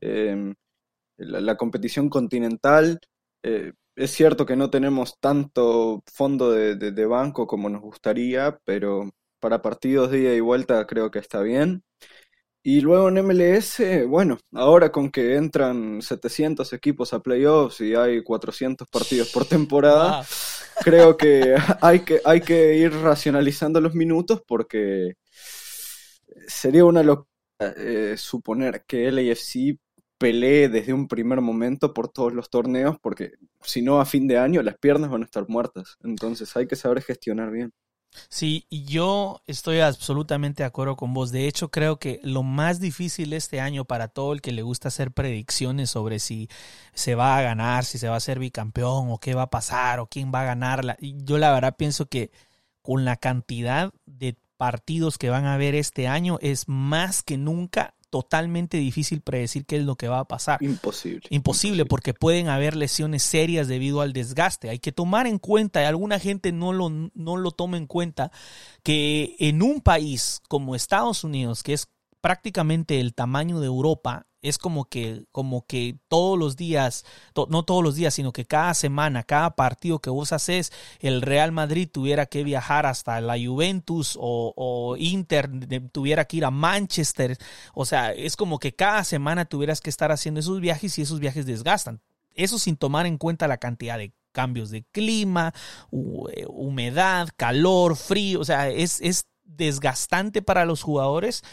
em, 0.00 0.54
la, 1.18 1.56
competición 1.56 2.08
continental. 2.10 3.00
Eh, 3.42 3.72
es 3.96 4.10
cierto 4.12 4.46
que 4.46 4.56
no 4.56 4.70
tenemos 4.70 5.18
tanto 5.20 6.02
fondo 6.12 6.52
de 6.52 7.06
banco 7.06 7.46
como 7.46 7.68
nos 7.70 7.82
gustaría, 7.82 8.58
pero 8.64 9.10
para 9.40 9.62
partidos 9.62 10.10
de 10.10 10.20
ida 10.20 10.34
y 10.34 10.40
vuelta 10.40 10.86
creo 10.86 11.10
que 11.10 11.18
está 11.20 11.42
bien. 11.42 11.85
Y 12.68 12.80
luego 12.80 13.08
en 13.08 13.24
MLS, 13.24 13.80
bueno, 14.08 14.38
ahora 14.52 14.90
con 14.90 15.08
que 15.12 15.36
entran 15.36 16.02
700 16.02 16.72
equipos 16.72 17.12
a 17.12 17.20
playoffs 17.20 17.80
y 17.80 17.94
hay 17.94 18.24
400 18.24 18.88
partidos 18.88 19.30
por 19.30 19.44
temporada, 19.46 20.26
creo 20.82 21.16
que 21.16 21.54
hay, 21.80 22.00
que 22.00 22.20
hay 22.24 22.40
que 22.40 22.74
ir 22.74 22.92
racionalizando 22.92 23.80
los 23.80 23.94
minutos 23.94 24.42
porque 24.44 25.14
sería 26.48 26.84
una 26.84 27.04
locura 27.04 27.28
eh, 27.60 28.16
suponer 28.16 28.82
que 28.84 29.12
LAFC 29.12 29.78
pelee 30.18 30.68
desde 30.68 30.92
un 30.92 31.06
primer 31.06 31.40
momento 31.40 31.94
por 31.94 32.08
todos 32.08 32.32
los 32.32 32.50
torneos 32.50 32.96
porque 33.00 33.34
si 33.62 33.80
no 33.80 34.00
a 34.00 34.04
fin 34.06 34.26
de 34.26 34.38
año 34.38 34.60
las 34.62 34.76
piernas 34.76 35.08
van 35.12 35.22
a 35.22 35.26
estar 35.26 35.48
muertas. 35.48 35.98
Entonces 36.02 36.56
hay 36.56 36.66
que 36.66 36.74
saber 36.74 37.00
gestionar 37.00 37.52
bien. 37.52 37.72
Sí, 38.28 38.66
yo 38.70 39.40
estoy 39.46 39.80
absolutamente 39.80 40.62
de 40.62 40.66
acuerdo 40.66 40.96
con 40.96 41.12
vos. 41.14 41.32
De 41.32 41.46
hecho, 41.48 41.70
creo 41.70 41.98
que 41.98 42.20
lo 42.22 42.42
más 42.42 42.80
difícil 42.80 43.32
este 43.32 43.60
año 43.60 43.84
para 43.84 44.08
todo 44.08 44.32
el 44.32 44.40
que 44.40 44.52
le 44.52 44.62
gusta 44.62 44.88
hacer 44.88 45.10
predicciones 45.12 45.90
sobre 45.90 46.18
si 46.18 46.48
se 46.94 47.14
va 47.14 47.36
a 47.36 47.42
ganar, 47.42 47.84
si 47.84 47.98
se 47.98 48.08
va 48.08 48.16
a 48.16 48.20
ser 48.20 48.38
bicampeón 48.38 49.10
o 49.10 49.18
qué 49.18 49.34
va 49.34 49.42
a 49.42 49.50
pasar 49.50 50.00
o 50.00 50.06
quién 50.06 50.32
va 50.34 50.42
a 50.42 50.46
ganar. 50.46 50.96
Yo 51.00 51.38
la 51.38 51.52
verdad 51.52 51.76
pienso 51.76 52.06
que 52.06 52.30
con 52.82 53.04
la 53.04 53.16
cantidad 53.16 53.92
de 54.06 54.36
partidos 54.56 55.18
que 55.18 55.30
van 55.30 55.44
a 55.44 55.54
haber 55.54 55.74
este 55.74 56.08
año 56.08 56.38
es 56.40 56.68
más 56.68 57.22
que 57.22 57.36
nunca 57.36 57.95
totalmente 58.16 58.78
difícil 58.78 59.20
predecir 59.20 59.66
qué 59.66 59.76
es 59.76 59.84
lo 59.84 59.96
que 59.96 60.08
va 60.08 60.20
a 60.20 60.24
pasar. 60.24 60.62
Imposible. 60.62 61.26
Imposible, 61.28 61.84
porque 61.84 62.14
pueden 62.14 62.48
haber 62.48 62.74
lesiones 62.74 63.22
serias 63.22 63.68
debido 63.68 64.00
al 64.00 64.14
desgaste. 64.14 64.70
Hay 64.70 64.78
que 64.78 64.90
tomar 64.90 65.26
en 65.26 65.38
cuenta, 65.38 65.82
y 65.82 65.84
alguna 65.84 66.18
gente 66.18 66.50
no 66.50 66.72
lo, 66.72 66.88
no 66.88 67.36
lo 67.36 67.50
toma 67.50 67.76
en 67.76 67.86
cuenta, 67.86 68.32
que 68.82 69.36
en 69.38 69.60
un 69.60 69.82
país 69.82 70.40
como 70.48 70.74
Estados 70.74 71.24
Unidos, 71.24 71.62
que 71.62 71.74
es 71.74 71.90
prácticamente 72.26 72.98
el 72.98 73.14
tamaño 73.14 73.60
de 73.60 73.66
Europa, 73.66 74.26
es 74.42 74.58
como 74.58 74.86
que, 74.86 75.26
como 75.30 75.64
que 75.64 75.96
todos 76.08 76.36
los 76.36 76.56
días, 76.56 77.04
no 77.36 77.62
todos 77.62 77.84
los 77.84 77.94
días, 77.94 78.14
sino 78.14 78.32
que 78.32 78.44
cada 78.44 78.74
semana, 78.74 79.22
cada 79.22 79.54
partido 79.54 80.00
que 80.00 80.10
vos 80.10 80.32
haces, 80.32 80.72
el 80.98 81.22
Real 81.22 81.52
Madrid 81.52 81.88
tuviera 81.88 82.26
que 82.26 82.42
viajar 82.42 82.84
hasta 82.84 83.20
la 83.20 83.36
Juventus 83.38 84.18
o, 84.20 84.96
Inter 84.98 85.48
tuviera 85.92 86.24
que 86.24 86.38
ir 86.38 86.44
a 86.44 86.50
Manchester. 86.50 87.38
O 87.74 87.84
sea, 87.84 88.10
es 88.10 88.34
como 88.34 88.58
que 88.58 88.74
cada 88.74 89.04
semana 89.04 89.44
tuvieras 89.44 89.80
que 89.80 89.90
estar 89.90 90.10
haciendo 90.10 90.40
esos 90.40 90.60
viajes 90.60 90.98
y 90.98 91.02
esos 91.02 91.20
viajes 91.20 91.46
desgastan. 91.46 92.00
Eso 92.34 92.58
sin 92.58 92.76
tomar 92.76 93.06
en 93.06 93.18
cuenta 93.18 93.46
la 93.46 93.58
cantidad 93.58 93.98
de 93.98 94.12
cambios 94.32 94.70
de 94.70 94.82
clima, 94.90 95.54
eh, 95.92 96.44
humedad, 96.48 97.28
calor, 97.36 97.94
frío. 97.94 98.40
O 98.40 98.44
sea, 98.44 98.68
es, 98.68 99.00
es 99.00 99.28
desgastante 99.44 100.42
para 100.42 100.64
los 100.64 100.82
jugadores 100.82 101.44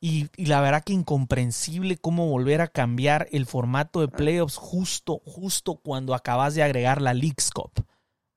y, 0.00 0.28
la 0.36 0.60
verdad 0.60 0.84
que 0.84 0.92
incomprensible 0.92 1.96
cómo 1.96 2.28
volver 2.28 2.60
a 2.60 2.68
cambiar 2.68 3.28
el 3.32 3.46
formato 3.46 4.00
de 4.00 4.08
playoffs 4.08 4.56
justo, 4.56 5.20
justo 5.24 5.76
cuando 5.76 6.14
acabas 6.14 6.54
de 6.54 6.62
agregar 6.62 7.02
la 7.02 7.14
League's 7.14 7.50
Cup. 7.50 7.72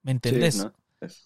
¿Me 0.02 0.12
entendés? 0.12 0.66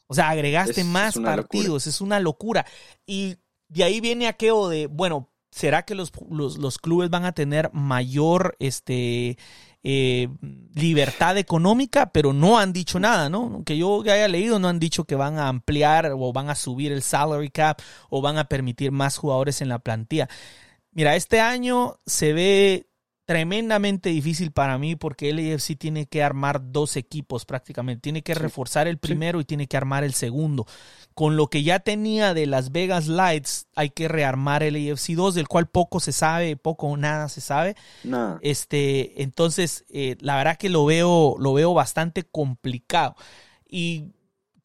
o 0.07 0.13
sea, 0.13 0.29
agregaste 0.29 0.83
más 0.83 1.17
partidos, 1.17 1.87
es 1.87 2.01
una 2.01 2.19
locura. 2.19 2.65
Y 3.05 3.37
de 3.69 3.83
ahí 3.85 4.01
viene 4.01 4.27
aquello 4.27 4.67
de, 4.67 4.87
bueno, 4.87 5.29
¿será 5.51 5.83
que 5.83 5.95
los, 5.95 6.11
los, 6.29 6.57
los 6.57 6.79
clubes 6.79 7.09
van 7.09 7.23
a 7.23 7.31
tener 7.31 7.71
mayor 7.73 8.57
este, 8.59 9.37
eh, 9.87 10.29
libertad 10.73 11.37
económica, 11.37 12.07
pero 12.11 12.33
no 12.33 12.57
han 12.57 12.73
dicho 12.73 12.99
nada, 12.99 13.29
¿no? 13.29 13.61
Que 13.63 13.77
yo 13.77 14.01
haya 14.01 14.27
leído, 14.27 14.57
no 14.57 14.67
han 14.67 14.79
dicho 14.79 15.03
que 15.03 15.13
van 15.13 15.37
a 15.37 15.47
ampliar 15.47 16.11
o 16.17 16.33
van 16.33 16.49
a 16.49 16.55
subir 16.55 16.91
el 16.91 17.03
salary 17.03 17.51
cap 17.51 17.79
o 18.09 18.19
van 18.19 18.39
a 18.39 18.45
permitir 18.45 18.91
más 18.91 19.17
jugadores 19.17 19.61
en 19.61 19.69
la 19.69 19.77
plantilla. 19.77 20.27
Mira, 20.91 21.15
este 21.15 21.39
año 21.39 21.99
se 22.07 22.33
ve 22.33 22.89
tremendamente 23.25 24.09
difícil 24.09 24.51
para 24.51 24.77
mí 24.77 24.95
porque 24.95 25.29
el 25.29 25.39
AFC 25.39 25.77
tiene 25.77 26.05
que 26.05 26.23
armar 26.23 26.71
dos 26.71 26.95
equipos 26.95 27.45
prácticamente. 27.45 28.01
Tiene 28.01 28.21
que 28.21 28.35
reforzar 28.35 28.87
el 28.87 28.97
primero 28.97 29.41
y 29.41 29.45
tiene 29.45 29.67
que 29.67 29.77
armar 29.77 30.03
el 30.03 30.13
segundo. 30.13 30.67
Con 31.15 31.35
lo 31.35 31.47
que 31.47 31.63
ya 31.63 31.79
tenía 31.79 32.33
de 32.33 32.45
Las 32.45 32.71
Vegas 32.71 33.07
Lights, 33.07 33.67
hay 33.75 33.89
que 33.89 34.07
rearmar 34.07 34.63
el 34.63 34.75
AFC 34.75 35.13
2, 35.15 35.35
del 35.35 35.47
cual 35.47 35.67
poco 35.67 35.99
se 35.99 36.11
sabe, 36.11 36.55
poco 36.55 36.87
o 36.87 36.97
nada 36.97 37.27
se 37.29 37.41
sabe. 37.41 37.75
Este, 38.41 39.23
entonces, 39.23 39.85
eh, 39.89 40.17
la 40.19 40.37
verdad 40.37 40.57
que 40.57 40.69
lo 40.69 40.85
veo, 40.85 41.35
lo 41.39 41.53
veo 41.53 41.73
bastante 41.73 42.23
complicado. 42.23 43.15
Y 43.67 44.14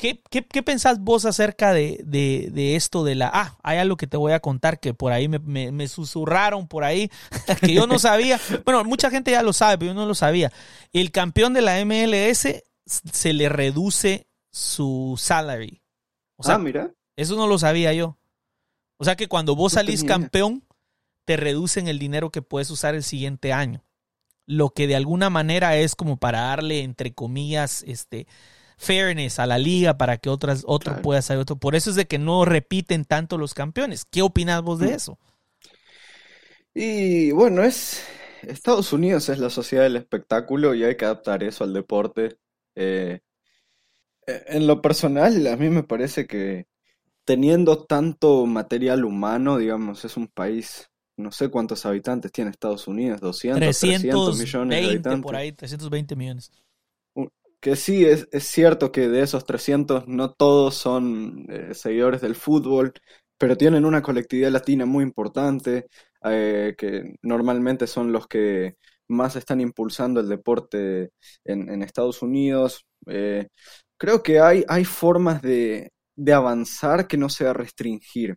¿Qué, 0.01 0.19
qué, 0.31 0.63
pensás 0.63 0.99
vos 0.99 1.27
acerca 1.27 1.75
de, 1.75 2.01
de, 2.07 2.75
esto 2.75 3.05
de 3.05 3.15
la... 3.15 3.31
Ah, 3.35 3.59
hay 3.63 3.77
algo 3.77 3.99
que 3.99 4.07
te 4.07 4.17
voy 4.17 4.33
a 4.33 4.41
contar 4.41 4.81
que 4.81 4.95
por 4.95 5.13
ahí 5.13 5.29
me, 5.29 5.39
me, 5.39 5.89
susurraron, 5.89 6.69
por 6.69 6.85
ahí, 6.85 7.11
que 7.61 7.75
yo 7.75 7.87
no 7.87 7.99
sabía. 7.99 8.41
Bueno, 8.65 8.83
mucha 8.85 9.11
gente 9.11 9.31
ya 9.31 9.43
lo 9.43 9.53
sabe, 9.53 9.77
pero 9.77 9.91
yo 9.91 9.95
no 9.95 10.07
lo 10.07 10.15
sabía. 10.15 10.51
El 10.95 11.11
campeón 11.11 11.53
de 11.53 11.61
la 11.61 11.85
MLS 11.85 12.63
se 12.87 13.33
le 13.35 13.51
reduce 13.51 14.27
su 14.51 15.17
salary. 15.19 15.83
O 16.37 16.45
ah, 16.45 16.47
sea, 16.47 16.59
mira. 16.59 16.95
eso 17.17 17.37
no 17.37 17.47
lo 17.47 17.59
sabía 17.59 17.93
yo. 17.93 18.17
O 18.97 19.05
sea 19.05 19.17
que 19.17 19.29
cuando 19.29 19.55
vos 19.55 19.75
salís 19.75 20.03
campeón, 20.03 20.65
te 21.27 21.37
reducen 21.37 21.89
el 21.89 21.99
dinero 21.99 22.31
que 22.31 22.41
puedes 22.41 22.71
usar 22.71 22.95
el 22.95 23.03
siguiente 23.03 23.53
año. 23.53 23.85
Lo 24.47 24.71
que 24.71 24.87
de 24.87 24.97
alguna 24.97 25.29
manera 25.29 25.77
es 25.77 25.95
como 25.95 26.17
para 26.17 26.41
darle, 26.41 26.85
entre 26.85 27.13
comillas, 27.13 27.85
este 27.87 28.27
fairness 28.81 29.39
a 29.39 29.47
la 29.47 29.59
liga 29.59 29.99
para 29.99 30.17
que 30.17 30.31
otras, 30.31 30.63
otro 30.67 30.93
Claro. 30.93 31.03
pueda 31.03 31.19
hacer 31.21 31.37
otro. 31.39 31.57
Por 31.57 31.75
eso 31.77 31.91
es 31.91 31.97
de 31.97 32.07
que 32.07 32.19
no 32.19 32.45
repiten 32.47 33.05
tanto 33.05 33.37
los 33.39 33.53
campeones. 33.55 34.05
¿Qué 34.11 34.23
opinas 34.23 34.63
vos 34.63 34.79
de 34.81 34.89
Mm. 34.89 34.95
eso? 34.95 35.19
Y 36.75 37.33
bueno, 37.33 37.63
es 37.63 38.03
Estados 38.43 38.93
Unidos 38.93 39.29
es 39.29 39.39
la 39.39 39.51
sociedad 39.51 39.83
del 39.85 39.97
espectáculo 39.97 40.75
y 40.75 40.85
hay 40.85 40.97
que 40.97 41.05
adaptar 41.05 41.43
eso 41.43 41.65
al 41.65 41.73
deporte. 41.75 42.39
Eh, 42.75 43.21
eh, 44.27 44.45
en 44.49 44.67
lo 44.67 44.81
personal, 44.83 45.47
a 45.47 45.57
mí 45.57 45.69
me 45.69 45.83
parece 45.83 46.27
que 46.27 46.67
teniendo 47.25 47.85
tanto 47.85 48.47
material 48.47 49.05
humano, 49.05 49.59
digamos, 49.59 50.05
es 50.05 50.17
un 50.17 50.29
país, 50.29 50.91
no 51.17 51.33
sé 51.33 51.49
cuántos 51.51 51.87
habitantes 51.87 52.33
tiene 52.33 52.51
Estados 52.51 52.89
Unidos, 52.89 53.21
200, 53.21 53.61
300 53.61 54.39
millones 54.39 54.81
de 54.81 54.87
320 54.87 54.87
habitantes. 54.87 55.23
por 55.23 55.37
ahí, 55.37 55.53
320 55.53 56.17
millones. 56.17 56.51
Que 57.61 57.77
sí, 57.77 58.05
es, 58.07 58.27
es 58.33 58.45
cierto 58.45 58.91
que 58.91 59.09
de 59.09 59.23
esos 59.23 59.45
300 59.45 60.09
no 60.09 60.33
todos 60.33 60.75
son 60.77 61.47
eh, 61.51 61.75
seguidores 61.75 62.21
del 62.23 62.35
fútbol, 62.35 62.93
pero 63.39 63.57
tienen 63.57 63.85
una 63.85 64.03
colectividad 64.03 64.51
latina 64.51 64.87
muy 64.87 65.05
importante, 65.05 65.87
eh, 66.25 66.75
que 66.79 67.15
normalmente 67.23 67.87
son 67.87 68.13
los 68.13 68.27
que 68.27 68.77
más 69.09 69.37
están 69.37 69.61
impulsando 69.61 70.21
el 70.21 70.29
deporte 70.29 71.11
en, 71.45 71.83
Estados 71.83 72.23
Unidos. 72.23 72.87
Eh, 73.07 73.49
creo 73.99 74.23
que 74.23 74.41
hay, 74.41 74.65
hay 74.69 74.85
formas 74.85 75.43
de, 75.43 75.91
de 76.17 76.33
avanzar 76.33 77.09
que 77.09 77.17
no 77.17 77.29
sea 77.29 77.53
restringir. 77.53 78.37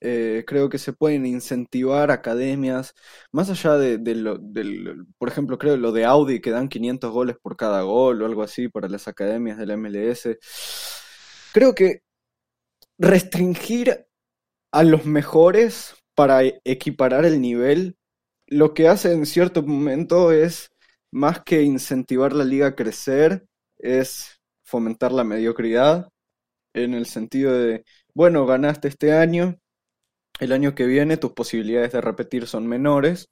Eh, 0.00 0.44
creo 0.46 0.70
que 0.70 0.78
se 0.78 0.92
pueden 0.94 1.26
incentivar 1.26 2.10
academias, 2.10 2.94
más 3.32 3.50
allá 3.50 3.76
de, 3.76 3.98
lo, 4.14 4.38
del, 4.38 5.06
por 5.18 5.28
ejemplo, 5.28 5.58
creo 5.58 5.76
lo 5.76 5.92
de 5.92 6.06
Audi 6.06 6.40
que 6.40 6.50
dan 6.50 6.68
500 6.68 7.10
goles 7.12 7.36
por 7.40 7.56
cada 7.56 7.82
gol 7.82 8.22
o 8.22 8.26
algo 8.26 8.42
así 8.42 8.68
para 8.68 8.88
las 8.88 9.08
academias 9.08 9.58
de 9.58 9.66
la 9.66 9.76
MLS. 9.76 10.38
Creo 11.52 11.74
que 11.74 12.02
restringir 12.98 14.06
a 14.72 14.82
los 14.84 15.04
mejores 15.06 15.94
para 16.14 16.42
equiparar 16.64 17.24
el 17.24 17.40
nivel, 17.40 17.96
lo 18.46 18.74
que 18.74 18.88
hace 18.88 19.12
en 19.12 19.26
cierto 19.26 19.62
momento 19.62 20.32
es, 20.32 20.70
más 21.12 21.42
que 21.42 21.62
incentivar 21.62 22.34
la 22.34 22.44
liga 22.44 22.68
a 22.68 22.74
crecer, 22.76 23.46
es 23.78 24.40
fomentar 24.64 25.12
la 25.12 25.24
mediocridad, 25.24 26.08
en 26.74 26.94
el 26.94 27.06
sentido 27.06 27.52
de, 27.52 27.84
bueno, 28.14 28.46
ganaste 28.46 28.88
este 28.88 29.12
año, 29.12 29.58
el 30.40 30.52
año 30.52 30.74
que 30.74 30.86
viene 30.86 31.16
tus 31.16 31.32
posibilidades 31.32 31.92
de 31.92 32.00
repetir 32.00 32.46
son 32.46 32.66
menores, 32.66 33.30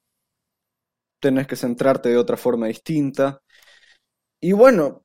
tenés 1.19 1.47
que 1.47 1.55
centrarte 1.55 2.09
de 2.09 2.17
otra 2.17 2.37
forma 2.37 2.67
distinta. 2.67 3.41
Y 4.41 4.53
bueno, 4.53 5.03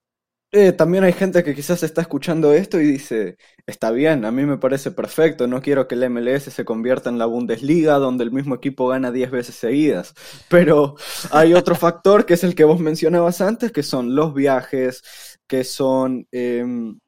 eh, 0.52 0.73
también 0.73 1.02
hay 1.02 1.12
gente 1.12 1.42
que 1.42 1.54
quizás 1.54 1.82
está 1.82 2.00
escuchando 2.02 2.52
esto 2.52 2.80
y 2.80 2.84
dice, 2.84 3.36
está 3.67 3.90
bien, 3.90 4.25
a 4.25 4.30
mí 4.30 4.47
me 4.47 4.58
parece 4.58 4.93
perfecto, 4.93 5.49
no 5.49 5.60
quiero 5.60 5.88
que 5.88 5.97
el 5.97 6.04
MLS 6.04 6.45
se 6.45 6.64
convierta 6.64 7.10
en 7.10 7.19
la 7.19 7.26
Bundesliga 7.26 7.95
donde 7.99 8.23
el 8.23 8.30
mismo 8.30 8.54
equipo 8.54 8.86
gana 8.88 9.10
10 9.10 9.32
veces 9.32 9.56
seguidas. 9.56 10.14
Pero 10.49 10.95
hay 11.32 11.54
otro 11.54 11.75
factor 11.75 12.25
que 12.26 12.34
es 12.34 12.45
el 12.45 12.54
que 12.54 12.64
vos 12.64 12.78
mencionabas 12.80 13.40
antes, 13.40 13.73
que 13.73 13.82
son 13.82 14.14
los 14.14 14.32
viajes, 14.34 15.02
que 15.49 15.64
son 15.64 16.28
em, 16.30 17.00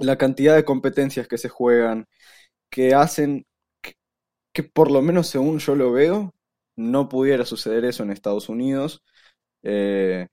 la 0.00 0.18
cantidad 0.18 0.56
de 0.56 0.64
competencias 0.64 1.28
que 1.28 1.38
se 1.38 1.48
juegan, 1.48 2.06
que 2.70 2.94
hacen 2.94 3.46
que, 4.54 4.64
por 4.64 4.92
lo 4.92 5.02
menos 5.02 5.28
según 5.28 5.60
yo 5.60 5.76
lo 5.76 5.92
veo, 5.92 6.34
no 6.76 7.10
pudiera 7.10 7.46
suceder 7.46 7.86
eso 7.86 8.04
en 8.04 8.12
Estados 8.12 8.50
Unidos. 8.50 9.04
Eh, 9.64 10.28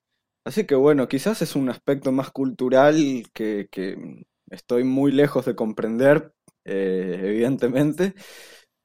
así 0.45 0.65
que 0.65 0.75
bueno, 0.75 1.07
quizás 1.07 1.41
es 1.41 1.55
un 1.55 1.69
aspecto 1.69 2.12
más 2.12 2.31
cultural 2.31 3.25
que, 3.34 3.67
que 3.71 4.25
estoy 4.51 4.84
muy 4.86 5.12
lejos 5.13 5.45
de 5.45 5.55
comprender, 5.55 6.34
eh, 6.65 7.19
evidentemente. 7.23 8.15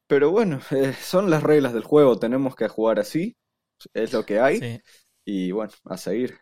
Pero 0.07 0.31
bueno, 0.31 0.59
eh, 0.71 0.93
son 1.01 1.29
las 1.29 1.43
reglas 1.43 1.73
del 1.73 1.83
juego, 1.83 2.19
tenemos 2.19 2.55
que 2.55 2.67
jugar 2.69 2.99
así, 2.99 3.37
es 3.93 4.13
lo 4.13 4.25
que 4.25 4.39
hay, 4.39 4.61
Sí. 4.61 4.81
y 5.25 5.51
bueno, 5.51 5.73
a 5.85 5.97
seguir. 5.97 6.39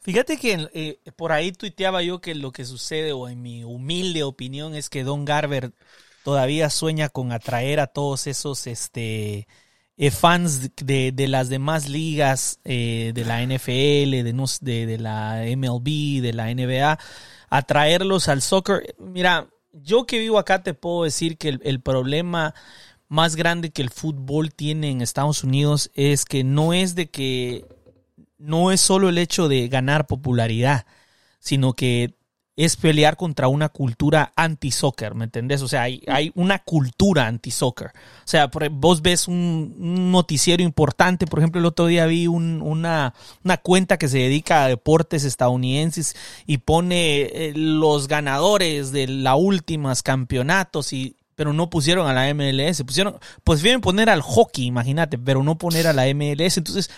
Fíjate 0.00 0.36
que 0.38 0.68
eh, 0.74 1.00
por 1.16 1.32
ahí 1.32 1.52
tuiteaba 1.52 2.02
yo 2.02 2.20
que 2.20 2.34
lo 2.34 2.52
que 2.52 2.64
sucede, 2.64 3.12
o 3.12 3.28
en 3.28 3.42
mi 3.42 3.64
humilde 3.64 4.22
opinión, 4.22 4.74
es 4.74 4.88
que 4.90 5.04
Don 5.04 5.24
Garber 5.24 5.72
todavía 6.24 6.70
sueña 6.70 7.08
con 7.08 7.32
atraer 7.32 7.80
a 7.80 7.86
todos 7.86 8.26
esos 8.26 8.66
este, 8.66 9.48
eh, 9.96 10.10
fans 10.10 10.70
de, 10.76 11.12
de 11.12 11.28
las 11.28 11.48
demás 11.48 11.88
ligas, 11.88 12.60
eh, 12.64 13.12
de 13.14 13.24
la 13.24 13.42
NFL, 13.42 14.10
de, 14.10 14.34
de, 14.60 14.86
de 14.86 14.98
la 14.98 15.42
MLB, 15.56 16.22
de 16.22 16.32
la 16.32 16.54
NBA, 16.54 16.98
atraerlos 17.48 18.28
al 18.28 18.42
soccer. 18.42 18.94
Mira, 18.98 19.48
yo 19.72 20.06
que 20.06 20.18
vivo 20.18 20.38
acá 20.38 20.62
te 20.62 20.74
puedo 20.74 21.04
decir 21.04 21.36
que 21.38 21.48
el, 21.48 21.60
el 21.64 21.80
problema 21.80 22.54
más 23.08 23.36
grande 23.36 23.70
que 23.70 23.82
el 23.82 23.90
fútbol 23.90 24.52
tiene 24.54 24.90
en 24.90 25.00
Estados 25.00 25.42
Unidos 25.42 25.90
es 25.94 26.24
que 26.24 26.44
no 26.44 26.72
es 26.72 26.94
de 26.94 27.10
que 27.10 27.64
no 28.38 28.70
es 28.70 28.80
solo 28.80 29.08
el 29.08 29.18
hecho 29.18 29.48
de 29.48 29.68
ganar 29.68 30.06
popularidad, 30.06 30.86
sino 31.40 31.72
que 31.72 32.14
es 32.58 32.76
pelear 32.76 33.16
contra 33.16 33.46
una 33.46 33.68
cultura 33.68 34.32
anti-soccer, 34.34 35.14
¿me 35.14 35.26
entendés? 35.26 35.62
O 35.62 35.68
sea, 35.68 35.82
hay, 35.82 36.02
hay 36.08 36.32
una 36.34 36.58
cultura 36.58 37.28
anti-soccer. 37.28 37.86
O 37.86 37.92
sea, 38.24 38.50
vos 38.72 39.00
ves 39.00 39.28
un, 39.28 39.76
un 39.78 40.10
noticiero 40.10 40.60
importante, 40.64 41.28
por 41.28 41.38
ejemplo, 41.38 41.60
el 41.60 41.66
otro 41.66 41.86
día 41.86 42.06
vi 42.06 42.26
un- 42.26 42.60
una, 42.60 43.14
una 43.44 43.58
cuenta 43.58 43.96
que 43.96 44.08
se 44.08 44.18
dedica 44.18 44.64
a 44.64 44.68
deportes 44.68 45.22
estadounidenses 45.22 46.16
y 46.46 46.58
pone 46.58 47.20
eh, 47.22 47.52
los 47.54 48.08
ganadores 48.08 48.90
de 48.90 49.06
las 49.06 49.36
últimas 49.38 50.02
campeonatos 50.02 50.92
y 50.92 51.14
pero 51.36 51.52
no 51.52 51.70
pusieron 51.70 52.08
a 52.08 52.12
la 52.12 52.34
MLS, 52.34 52.82
pusieron, 52.82 53.16
pues 53.44 53.62
bien 53.62 53.80
poner 53.80 54.10
al 54.10 54.22
hockey, 54.22 54.64
imagínate, 54.66 55.16
pero 55.18 55.44
no 55.44 55.56
poner 55.56 55.86
a 55.86 55.92
la 55.92 56.06
MLS. 56.12 56.56
Entonces, 56.58 56.90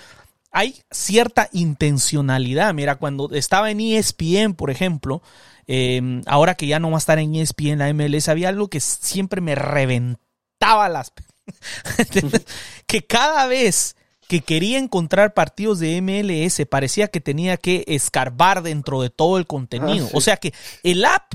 hay 0.50 0.82
cierta 0.90 1.48
intencionalidad. 1.52 2.74
Mira, 2.74 2.96
cuando 2.96 3.30
estaba 3.32 3.70
en 3.70 3.80
ESPN, 3.80 4.54
por 4.54 4.70
ejemplo, 4.70 5.22
eh, 5.66 6.22
ahora 6.26 6.54
que 6.54 6.66
ya 6.66 6.80
no 6.80 6.90
va 6.90 6.96
a 6.96 6.98
estar 6.98 7.18
en 7.18 7.34
ESPN 7.34 7.78
la 7.78 7.92
MLS, 7.92 8.28
había 8.28 8.48
algo 8.48 8.68
que 8.68 8.80
siempre 8.80 9.40
me 9.40 9.54
reventaba 9.54 10.88
las... 10.88 11.12
que 12.86 13.06
cada 13.06 13.46
vez 13.46 13.96
que 14.30 14.42
quería 14.42 14.78
encontrar 14.78 15.34
partidos 15.34 15.80
de 15.80 16.00
MLS 16.00 16.64
parecía 16.70 17.08
que 17.08 17.20
tenía 17.20 17.56
que 17.56 17.84
escarbar 17.88 18.62
dentro 18.62 19.02
de 19.02 19.10
todo 19.10 19.38
el 19.38 19.46
contenido. 19.48 20.06
Ah, 20.06 20.10
sí. 20.10 20.16
O 20.16 20.20
sea 20.20 20.36
que 20.36 20.54
el 20.84 21.04
app, 21.04 21.34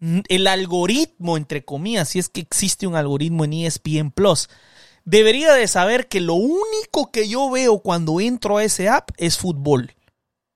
el 0.00 0.46
algoritmo, 0.46 1.38
entre 1.38 1.64
comillas, 1.64 2.10
si 2.10 2.18
es 2.18 2.28
que 2.28 2.40
existe 2.40 2.86
un 2.86 2.96
algoritmo 2.96 3.46
en 3.46 3.54
ESPN 3.54 4.10
Plus, 4.10 4.50
debería 5.08 5.54
de 5.54 5.66
saber 5.68 6.06
que 6.06 6.20
lo 6.20 6.34
único 6.34 7.10
que 7.10 7.28
yo 7.28 7.50
veo 7.50 7.78
cuando 7.78 8.20
entro 8.20 8.58
a 8.58 8.64
ese 8.64 8.90
app 8.90 9.10
es 9.16 9.38
fútbol. 9.38 9.94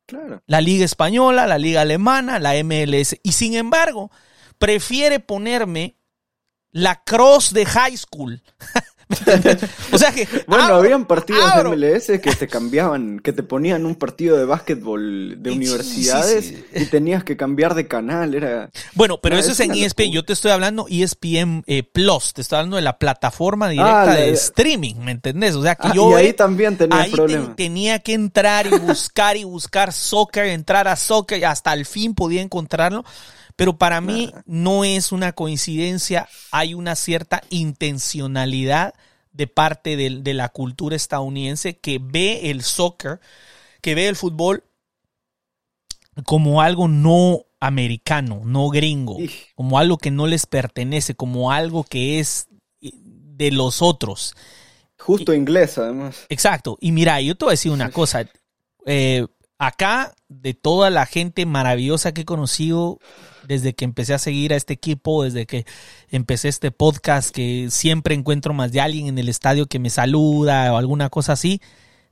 Claro. 0.05 0.43
La 0.47 0.61
liga 0.61 0.85
española, 0.85 1.47
la 1.47 1.57
liga 1.57 1.81
alemana, 1.81 2.39
la 2.39 2.53
MLS. 2.63 3.17
Y 3.23 3.33
sin 3.33 3.55
embargo, 3.55 4.11
prefiere 4.59 5.21
ponerme 5.21 5.97
la 6.71 7.03
cross 7.03 7.55
de 7.55 7.65
high 7.65 7.97
school. 7.97 8.43
O 9.93 9.99
sea 9.99 10.13
que... 10.13 10.27
Bueno, 10.47 10.65
abro- 10.65 10.77
habían 10.77 11.07
partidos 11.07 11.45
abro. 11.45 11.71
de 11.71 11.77
MLS 11.77 12.07
que 12.21 12.35
te 12.35 12.49
cambiaban, 12.49 13.19
que 13.21 13.33
te 13.33 13.43
ponían 13.43 13.85
un 13.87 13.95
partido 13.95 14.37
de 14.37 14.45
básquetbol 14.45 15.43
de 15.43 15.51
Sí, 15.51 15.57
universidades 15.57 16.45
sí, 16.47 16.65
sí. 16.75 16.83
y 16.83 16.87
tenías 16.87 17.25
que 17.25 17.37
cambiar 17.37 17.75
de 17.75 17.87
canal, 17.87 18.35
era... 18.35 18.71
Bueno, 18.95 19.19
pero 19.21 19.35
No, 19.37 19.41
eso 19.41 19.53
es 19.53 19.61
en 19.61 19.73
ESPN. 19.73 20.05
locura. 20.05 20.15
Yo 20.15 20.25
te 20.25 20.33
estoy 20.33 20.51
hablando 20.51 20.87
ESPN 20.89 21.65
eh, 21.67 21.83
Plus. 21.83 22.33
Te 22.33 22.41
estoy 22.43 22.59
hablando 22.59 22.77
de 22.77 22.83
la 22.83 22.99
plataforma 22.99 23.69
directa 23.69 24.03
Ah, 24.03 24.07
la- 24.07 24.15
de 24.17 24.31
streaming, 24.33 24.95
¿me 24.97 25.13
entendés? 25.13 25.55
O 25.55 25.63
sea 25.63 25.75
que 25.75 25.89
Ah, 25.89 25.93
yo 25.95 26.11
y 26.13 26.15
ahí 26.27 26.33
también 26.33 26.77
tenías 26.77 27.01
ahí 27.01 27.11
te- 27.11 27.17
problemas. 27.17 27.57
tenía 27.57 27.99
que 27.99 28.15
entrar 28.15 28.67
y 28.67 28.71
buscar 28.79 29.37
y 29.37 29.45
buscar 29.45 29.93
soccer, 29.93 30.47
entrar 30.47 30.89
a 30.89 30.97
soccer 30.97 31.39
y 31.41 31.45
hasta 31.45 31.73
el 31.75 31.87
fin 31.87 32.15
podía 32.15 32.43
encontrarlo. 32.43 33.05
Pero 33.57 33.77
para 33.77 34.01
mí 34.01 34.33
no 34.47 34.85
es 34.85 35.13
una 35.13 35.33
coincidencia, 35.33 36.29
hay 36.51 36.75
una 36.75 36.97
cierta 36.97 37.43
intencionalidad 37.51 38.95
de 39.33 39.47
parte 39.47 39.97
del- 39.97 40.23
de, 40.23 40.35
la 40.35 40.49
cultura 40.49 40.97
estadounidense 40.97 41.79
que 41.79 41.99
ve 42.03 42.51
el 42.51 42.63
soccer, 42.63 43.21
que 43.81 43.95
ve 43.95 44.09
el 44.09 44.17
fútbol 44.17 44.65
como 46.25 46.61
algo 46.61 46.89
no 46.89 47.47
americano, 47.61 48.43
no 48.45 48.69
gringo, 48.69 49.17
como 49.55 49.79
algo 49.79 49.97
que 49.97 50.11
no 50.11 50.27
les 50.27 50.47
pertenece, 50.47 51.15
como 51.15 51.53
algo 51.53 51.85
que 51.85 52.19
es 52.19 52.49
de 52.81 53.51
los 53.51 53.81
otros. 53.83 54.35
Justo 54.99 55.33
inglés, 55.33 55.79
además. 55.79 56.27
Exacto. 56.29 56.77
Y 56.81 56.93
mira, 56.93 57.21
yo 57.21 57.35
te 57.35 57.45
voy 57.45 57.53
a 57.53 57.55
decir 57.55 57.73
una 57.73 57.91
cosa. 57.93 58.29
Eh, 58.85 59.27
acá, 59.59 60.15
de 60.29 60.55
toda 60.55 60.91
la 60.91 61.07
gente 61.07 61.47
maravillosa 61.47 62.13
que 62.13 62.23
he 62.23 62.25
conocido 62.25 62.99
desde 63.47 63.75
que 63.75 63.85
empecé 63.85 64.15
a 64.15 64.19
seguir 64.19 64.53
a 64.53 64.57
este 64.57 64.75
equipo, 64.75 65.25
desde 65.25 65.47
que 65.47 65.67
empecé 66.11 66.49
este 66.49 66.71
podcast, 66.71 67.31
que 67.31 67.69
siempre 67.71 68.15
encuentro 68.15 68.55
más 68.55 68.73
de 68.73 68.81
alguien 68.81 69.07
en 69.07 69.19
el 69.19 69.29
estadio 69.29 69.67
que 69.67 69.79
me 69.79 69.91
saluda 69.91 70.73
o 70.73 70.77
alguna 70.77 71.11
cosa 71.11 71.33
así, 71.33 71.61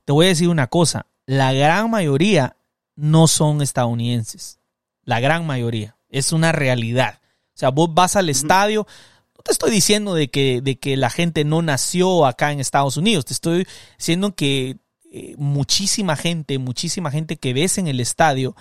te 0.05 0.13
voy 0.13 0.25
a 0.25 0.29
decir 0.29 0.49
una 0.49 0.67
cosa, 0.67 1.07
la 1.25 1.53
gran 1.53 1.89
mayoría 1.89 2.57
no 2.95 3.27
son 3.27 3.61
estadounidenses, 3.61 4.59
la 5.03 5.19
gran 5.19 5.45
mayoría, 5.45 5.97
es 6.09 6.31
una 6.33 6.51
realidad. 6.51 7.19
O 7.53 7.59
sea, 7.61 7.69
vos 7.69 7.93
vas 7.93 8.15
al 8.15 8.29
estadio, 8.29 8.87
no 9.35 9.43
te 9.43 9.51
estoy 9.51 9.71
diciendo 9.71 10.13
de 10.13 10.29
que, 10.29 10.61
de 10.61 10.79
que 10.79 10.97
la 10.97 11.09
gente 11.09 11.43
no 11.43 11.61
nació 11.61 12.25
acá 12.25 12.51
en 12.51 12.59
Estados 12.59 12.97
Unidos, 12.97 13.25
te 13.25 13.33
estoy 13.33 13.67
diciendo 13.97 14.35
que 14.35 14.77
eh, 15.11 15.35
muchísima 15.37 16.15
gente, 16.15 16.57
muchísima 16.57 17.11
gente 17.11 17.37
que 17.37 17.53
ves 17.53 17.77
en 17.77 17.87
el 17.87 17.99
estadio, 17.99 18.55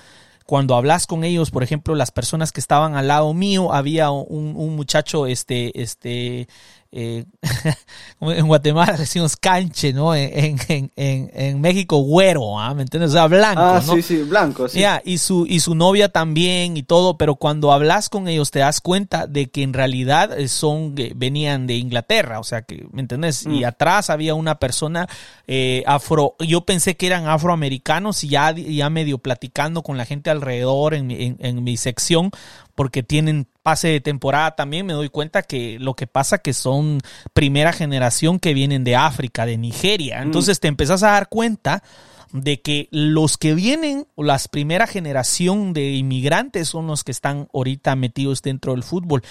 cuando 0.50 0.74
hablas 0.74 1.06
con 1.06 1.22
ellos, 1.22 1.52
por 1.52 1.62
ejemplo, 1.62 1.94
las 1.94 2.10
personas 2.10 2.50
que 2.50 2.58
estaban 2.58 2.96
al 2.96 3.06
lado 3.06 3.32
mío, 3.34 3.72
había 3.72 4.10
un, 4.10 4.56
un 4.56 4.74
muchacho, 4.74 5.28
este, 5.28 5.80
este, 5.80 6.48
eh, 6.92 7.24
en 8.20 8.46
Guatemala 8.46 8.94
decimos 8.96 9.36
canche, 9.36 9.92
¿no? 9.92 10.14
En, 10.14 10.58
en, 10.68 10.90
en, 10.96 11.30
en 11.32 11.60
México, 11.60 11.98
güero, 11.98 12.58
¿ah? 12.58 12.74
¿me 12.74 12.82
entiendes? 12.82 13.10
O 13.10 13.14
sea, 13.14 13.26
blanco. 13.28 13.60
Ah, 13.60 13.82
¿no? 13.86 13.94
sí, 13.94 14.02
sí, 14.02 14.22
blanco, 14.22 14.68
sí. 14.68 14.80
Ya, 14.80 15.00
y 15.04 15.18
su, 15.18 15.46
y 15.46 15.60
su 15.60 15.74
novia 15.74 16.08
también 16.10 16.76
y 16.76 16.82
todo, 16.82 17.16
pero 17.16 17.36
cuando 17.36 17.72
hablas 17.72 18.08
con 18.08 18.26
ellos 18.28 18.50
te 18.50 18.58
das 18.58 18.80
cuenta 18.80 19.26
de 19.26 19.50
que 19.50 19.62
en 19.62 19.72
realidad 19.72 20.38
eh, 20.38 20.48
son, 20.48 20.94
eh, 20.98 21.12
venían 21.14 21.66
de 21.66 21.76
Inglaterra, 21.76 22.40
o 22.40 22.44
sea 22.44 22.62
que, 22.62 22.86
¿me 22.92 23.00
entiendes? 23.02 23.46
Y 23.46 23.60
Mm. 23.60 23.64
atrás 23.66 24.10
había 24.10 24.34
una 24.34 24.56
persona 24.58 25.08
eh, 25.46 25.82
afro, 25.86 26.34
yo 26.40 26.62
pensé 26.62 26.96
que 26.96 27.06
eran 27.06 27.26
afroamericanos 27.28 28.22
y 28.24 28.28
ya, 28.28 28.52
ya 28.52 28.90
medio 28.90 29.18
platicando 29.18 29.82
con 29.82 29.96
la 29.96 30.04
gente 30.04 30.30
alrededor 30.30 30.94
en 30.94 31.10
en, 31.10 31.36
en 31.40 31.64
mi 31.64 31.76
sección, 31.76 32.30
porque 32.74 33.02
tienen 33.02 33.46
pase 33.70 33.86
de 33.86 34.00
temporada 34.00 34.56
también, 34.56 34.84
me 34.84 34.94
doy 34.94 35.10
cuenta 35.10 35.44
que 35.44 35.78
lo 35.78 35.94
que 35.94 36.08
pasa 36.08 36.38
que 36.38 36.54
son 36.54 37.00
primera 37.32 37.72
generación 37.72 38.40
que 38.40 38.52
vienen 38.52 38.82
de 38.82 38.96
África, 38.96 39.46
de 39.46 39.58
Nigeria. 39.58 40.22
Entonces 40.22 40.58
te 40.58 40.66
empezás 40.66 41.04
a 41.04 41.12
dar 41.12 41.28
cuenta 41.28 41.84
de 42.32 42.60
que 42.62 42.88
los 42.90 43.38
que 43.38 43.54
vienen, 43.54 44.08
las 44.16 44.48
primera 44.48 44.88
generación 44.88 45.72
de 45.72 45.92
inmigrantes 45.92 46.66
son 46.66 46.88
los 46.88 47.04
que 47.04 47.12
están 47.12 47.46
ahorita 47.54 47.94
metidos 47.94 48.42
dentro 48.42 48.72
del 48.72 48.82
fútbol. 48.82 49.22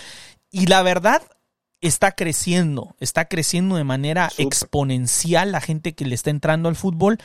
Y 0.50 0.68
la 0.68 0.84
verdad 0.84 1.22
está 1.82 2.14
creciendo, 2.14 2.96
está 3.02 3.26
creciendo 3.26 3.76
de 3.76 3.84
manera 3.84 4.30
exponencial 4.38 5.52
la 5.52 5.60
gente 5.60 5.96
que 5.96 6.06
le 6.06 6.16
está 6.16 6.30
entrando 6.30 6.70
al 6.70 6.78
fútbol, 6.78 7.18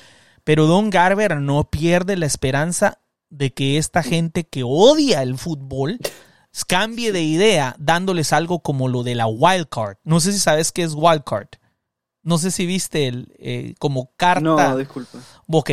pero 0.42 0.66
Don 0.66 0.90
Garber 0.90 1.36
no 1.36 1.70
pierde 1.70 2.16
la 2.16 2.26
esperanza 2.26 2.98
de 3.30 3.52
que 3.52 3.78
esta 3.78 4.02
gente 4.02 4.42
que 4.42 4.64
odia 4.64 5.22
el 5.22 5.38
fútbol 5.38 6.00
cambie 6.62 7.10
de 7.10 7.22
idea 7.22 7.74
dándoles 7.78 8.32
algo 8.32 8.60
como 8.60 8.86
lo 8.86 9.02
de 9.02 9.16
la 9.16 9.26
wild 9.26 9.68
card. 9.68 9.96
No 10.04 10.20
sé 10.20 10.32
si 10.32 10.38
sabes 10.38 10.70
qué 10.70 10.84
es 10.84 10.94
wild 10.94 11.24
card. 11.24 11.48
No 12.22 12.38
sé 12.38 12.52
si 12.52 12.66
viste 12.66 13.08
el 13.08 13.34
eh, 13.38 13.74
como 13.78 14.12
carta. 14.16 14.40
No, 14.40 14.76
disculpa. 14.76 15.18
Ok. 15.48 15.70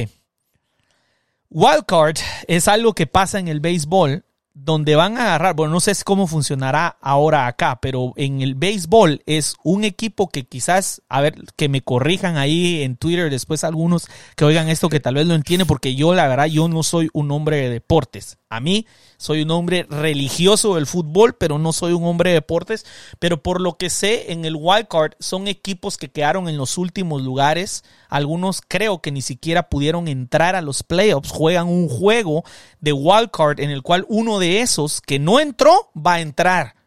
Wild 1.49 1.85
card 1.85 2.17
es 2.47 2.67
algo 2.67 2.93
que 2.93 3.05
pasa 3.05 3.37
en 3.37 3.47
el 3.47 3.59
béisbol 3.59 4.25
donde 4.53 4.95
van 4.95 5.17
a 5.17 5.23
agarrar, 5.23 5.55
bueno, 5.55 5.73
no 5.73 5.79
sé 5.79 5.93
cómo 6.03 6.27
funcionará 6.27 6.97
ahora 7.01 7.47
acá, 7.47 7.79
pero 7.81 8.13
en 8.17 8.41
el 8.41 8.55
béisbol 8.55 9.21
es 9.25 9.55
un 9.63 9.83
equipo 9.83 10.29
que 10.29 10.43
quizás, 10.43 11.01
a 11.07 11.21
ver, 11.21 11.35
que 11.55 11.69
me 11.69 11.81
corrijan 11.81 12.37
ahí 12.37 12.81
en 12.81 12.97
Twitter 12.97 13.29
después 13.29 13.63
algunos 13.63 14.07
que 14.35 14.45
oigan 14.45 14.67
esto 14.67 14.89
que 14.89 14.99
tal 14.99 15.15
vez 15.15 15.25
lo 15.25 15.35
entienden, 15.35 15.67
porque 15.67 15.95
yo 15.95 16.13
la 16.13 16.27
verdad, 16.27 16.47
yo 16.47 16.67
no 16.67 16.83
soy 16.83 17.09
un 17.13 17.31
hombre 17.31 17.57
de 17.57 17.69
deportes. 17.69 18.37
A 18.49 18.59
mí 18.59 18.85
soy 19.21 19.43
un 19.43 19.51
hombre 19.51 19.85
religioso 19.87 20.73
del 20.73 20.87
fútbol, 20.87 21.35
pero 21.35 21.59
no 21.59 21.73
soy 21.73 21.93
un 21.93 22.05
hombre 22.05 22.31
de 22.31 22.37
deportes. 22.37 22.87
Pero 23.19 23.43
por 23.43 23.61
lo 23.61 23.77
que 23.77 23.91
sé, 23.91 24.31
en 24.31 24.45
el 24.45 24.55
wild 24.55 24.87
card 24.87 25.11
son 25.19 25.47
equipos 25.47 25.97
que 25.97 26.09
quedaron 26.09 26.49
en 26.49 26.57
los 26.57 26.79
últimos 26.79 27.21
lugares. 27.21 27.83
Algunos 28.09 28.63
creo 28.67 28.99
que 28.99 29.11
ni 29.11 29.21
siquiera 29.21 29.69
pudieron 29.69 30.07
entrar 30.07 30.55
a 30.55 30.61
los 30.63 30.81
playoffs. 30.81 31.29
Juegan 31.29 31.67
un 31.67 31.87
juego 31.87 32.43
de 32.79 32.93
wild 32.93 33.29
card 33.29 33.59
en 33.59 33.69
el 33.69 33.83
cual 33.83 34.07
uno 34.09 34.39
de 34.39 34.61
esos 34.61 35.01
que 35.01 35.19
no 35.19 35.39
entró 35.39 35.91
va 35.95 36.15
a 36.15 36.21
entrar. 36.21 36.80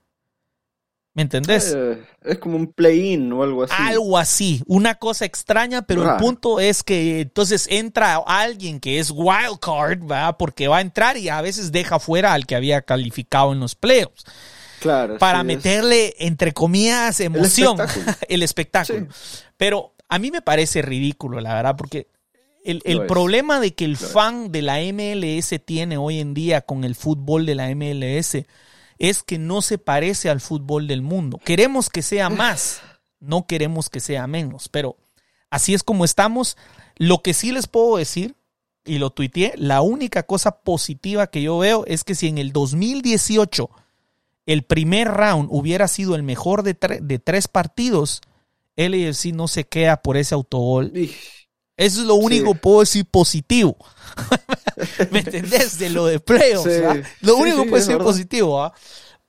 ¿Me 1.14 1.22
entendés? 1.22 1.72
Eh, 1.76 2.02
es 2.24 2.38
como 2.38 2.56
un 2.56 2.72
play-in 2.72 3.32
o 3.32 3.44
algo 3.44 3.62
así. 3.62 3.74
Algo 3.78 4.18
así, 4.18 4.62
una 4.66 4.96
cosa 4.96 5.24
extraña, 5.24 5.82
pero 5.82 6.10
el 6.10 6.16
punto 6.16 6.58
es 6.58 6.82
que 6.82 7.20
entonces 7.20 7.68
entra 7.70 8.16
alguien 8.16 8.80
que 8.80 8.98
es 8.98 9.12
wild 9.12 9.60
card, 9.60 10.00
¿verdad? 10.00 10.36
Porque 10.36 10.66
va 10.66 10.78
a 10.78 10.80
entrar 10.80 11.16
y 11.16 11.28
a 11.28 11.40
veces 11.40 11.70
deja 11.70 12.00
fuera 12.00 12.32
al 12.32 12.46
que 12.46 12.56
había 12.56 12.82
calificado 12.82 13.52
en 13.52 13.60
los 13.60 13.76
playoffs. 13.76 14.24
Claro. 14.80 15.18
Para 15.18 15.40
sí, 15.40 15.46
meterle, 15.46 16.14
entre 16.18 16.52
comillas, 16.52 17.20
emoción, 17.20 17.80
espectáculo. 17.80 18.16
el 18.28 18.42
espectáculo. 18.42 19.06
Pero 19.56 19.94
a 20.08 20.18
mí 20.18 20.32
me 20.32 20.42
parece 20.42 20.82
ridículo, 20.82 21.40
la 21.40 21.54
verdad, 21.54 21.76
porque 21.76 22.08
el, 22.64 22.82
el 22.84 23.06
problema 23.06 23.60
de 23.60 23.72
que 23.72 23.84
el 23.84 23.92
Lo 23.92 23.98
es. 23.98 24.12
fan 24.12 24.50
de 24.50 24.62
la 24.62 24.78
MLS 24.80 25.54
tiene 25.64 25.96
hoy 25.96 26.18
en 26.18 26.34
día 26.34 26.62
con 26.62 26.82
el 26.82 26.96
fútbol 26.96 27.46
de 27.46 27.54
la 27.54 27.72
MLS 27.72 28.38
es 28.98 29.22
que 29.22 29.38
no 29.38 29.62
se 29.62 29.78
parece 29.78 30.30
al 30.30 30.40
fútbol 30.40 30.86
del 30.86 31.02
mundo. 31.02 31.38
Queremos 31.44 31.90
que 31.90 32.02
sea 32.02 32.30
más, 32.30 32.80
no 33.20 33.46
queremos 33.46 33.90
que 33.90 34.00
sea 34.00 34.26
menos, 34.26 34.68
pero 34.68 34.96
así 35.50 35.74
es 35.74 35.82
como 35.82 36.04
estamos. 36.04 36.56
Lo 36.96 37.22
que 37.22 37.34
sí 37.34 37.52
les 37.52 37.66
puedo 37.66 37.96
decir, 37.96 38.36
y 38.84 38.98
lo 38.98 39.10
tuiteé, 39.10 39.54
la 39.56 39.80
única 39.82 40.22
cosa 40.24 40.60
positiva 40.60 41.26
que 41.28 41.42
yo 41.42 41.58
veo 41.58 41.84
es 41.86 42.04
que 42.04 42.14
si 42.14 42.28
en 42.28 42.38
el 42.38 42.52
2018 42.52 43.70
el 44.46 44.62
primer 44.62 45.08
round 45.08 45.48
hubiera 45.50 45.88
sido 45.88 46.14
el 46.14 46.22
mejor 46.22 46.62
de, 46.62 46.78
tre- 46.78 47.00
de 47.00 47.18
tres 47.18 47.48
partidos, 47.48 48.20
LAFC 48.76 49.32
no 49.32 49.48
se 49.48 49.64
queda 49.64 50.02
por 50.02 50.16
ese 50.18 50.34
autogol. 50.34 50.92
Eso 51.76 52.00
es 52.02 52.06
lo 52.06 52.14
único 52.14 52.52
que 52.52 52.60
puedo 52.60 52.80
decir 52.80 53.04
positivo. 53.04 53.76
¿Me 55.10 55.20
entendés? 55.20 55.78
De 55.78 55.90
lo 55.90 56.06
de 56.06 56.20
playoffs. 56.20 56.72
Sí. 56.72 56.80
¿ah? 56.86 57.02
Lo 57.20 57.36
único 57.36 57.62
que 57.62 57.68
puedo 57.68 57.80
decir 57.80 57.94
verdad. 57.94 58.06
positivo. 58.06 58.62
¿ah? 58.62 58.72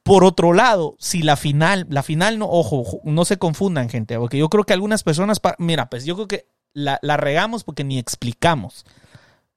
Por 0.03 0.23
otro 0.23 0.53
lado, 0.53 0.95
si 0.99 1.23
la 1.23 1.35
final, 1.37 1.87
la 1.89 2.03
final 2.03 2.37
no, 2.37 2.47
ojo, 2.47 3.01
no 3.03 3.25
se 3.25 3.37
confundan, 3.37 3.89
gente, 3.89 4.17
porque 4.19 4.37
yo 4.37 4.49
creo 4.49 4.63
que 4.63 4.73
algunas 4.73 5.01
personas, 5.03 5.41
mira, 5.57 5.89
pues 5.89 6.05
yo 6.05 6.15
creo 6.15 6.27
que 6.27 6.47
la, 6.73 6.99
la 7.01 7.17
regamos 7.17 7.63
porque 7.63 7.83
ni 7.83 7.97
explicamos. 7.97 8.85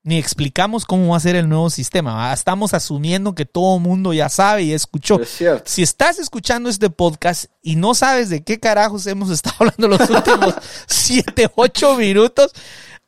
Ni 0.04 0.16
explicamos 0.16 0.86
cómo 0.86 1.08
va 1.10 1.16
a 1.16 1.20
ser 1.20 1.36
el 1.36 1.48
nuevo 1.48 1.68
sistema. 1.70 2.14
¿va? 2.14 2.32
Estamos 2.32 2.72
asumiendo 2.72 3.34
que 3.34 3.44
todo 3.44 3.76
el 3.76 3.82
mundo 3.82 4.12
ya 4.12 4.28
sabe 4.28 4.62
y 4.62 4.72
escuchó. 4.72 5.20
es. 5.20 5.42
Si 5.64 5.82
estás 5.82 6.18
escuchando 6.18 6.68
este 6.70 6.88
podcast 6.88 7.46
y 7.62 7.76
no 7.76 7.94
sabes 7.94 8.30
de 8.30 8.42
qué 8.42 8.58
carajos 8.58 9.06
hemos 9.06 9.30
estado 9.32 9.56
hablando 9.60 9.88
los 9.88 10.08
últimos 10.08 10.54
7, 10.86 11.50
8 11.54 11.96
minutos, 11.96 12.52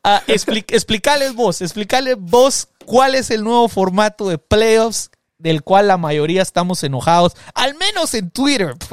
ah, 0.03 0.21
expli- 0.27 0.65
explicales 0.67 1.33
vos, 1.33 1.61
explicales 1.61 2.17
vos 2.19 2.67
cuál 2.85 3.15
es 3.15 3.31
el 3.31 3.43
nuevo 3.43 3.67
formato 3.69 4.27
de 4.29 4.37
playoffs 4.37 5.09
del 5.39 5.63
cual 5.63 5.87
la 5.87 5.97
mayoría 5.97 6.43
estamos 6.43 6.83
enojados, 6.83 7.35
al 7.55 7.73
menos 7.75 8.13
en 8.13 8.29
Twitter. 8.31 8.75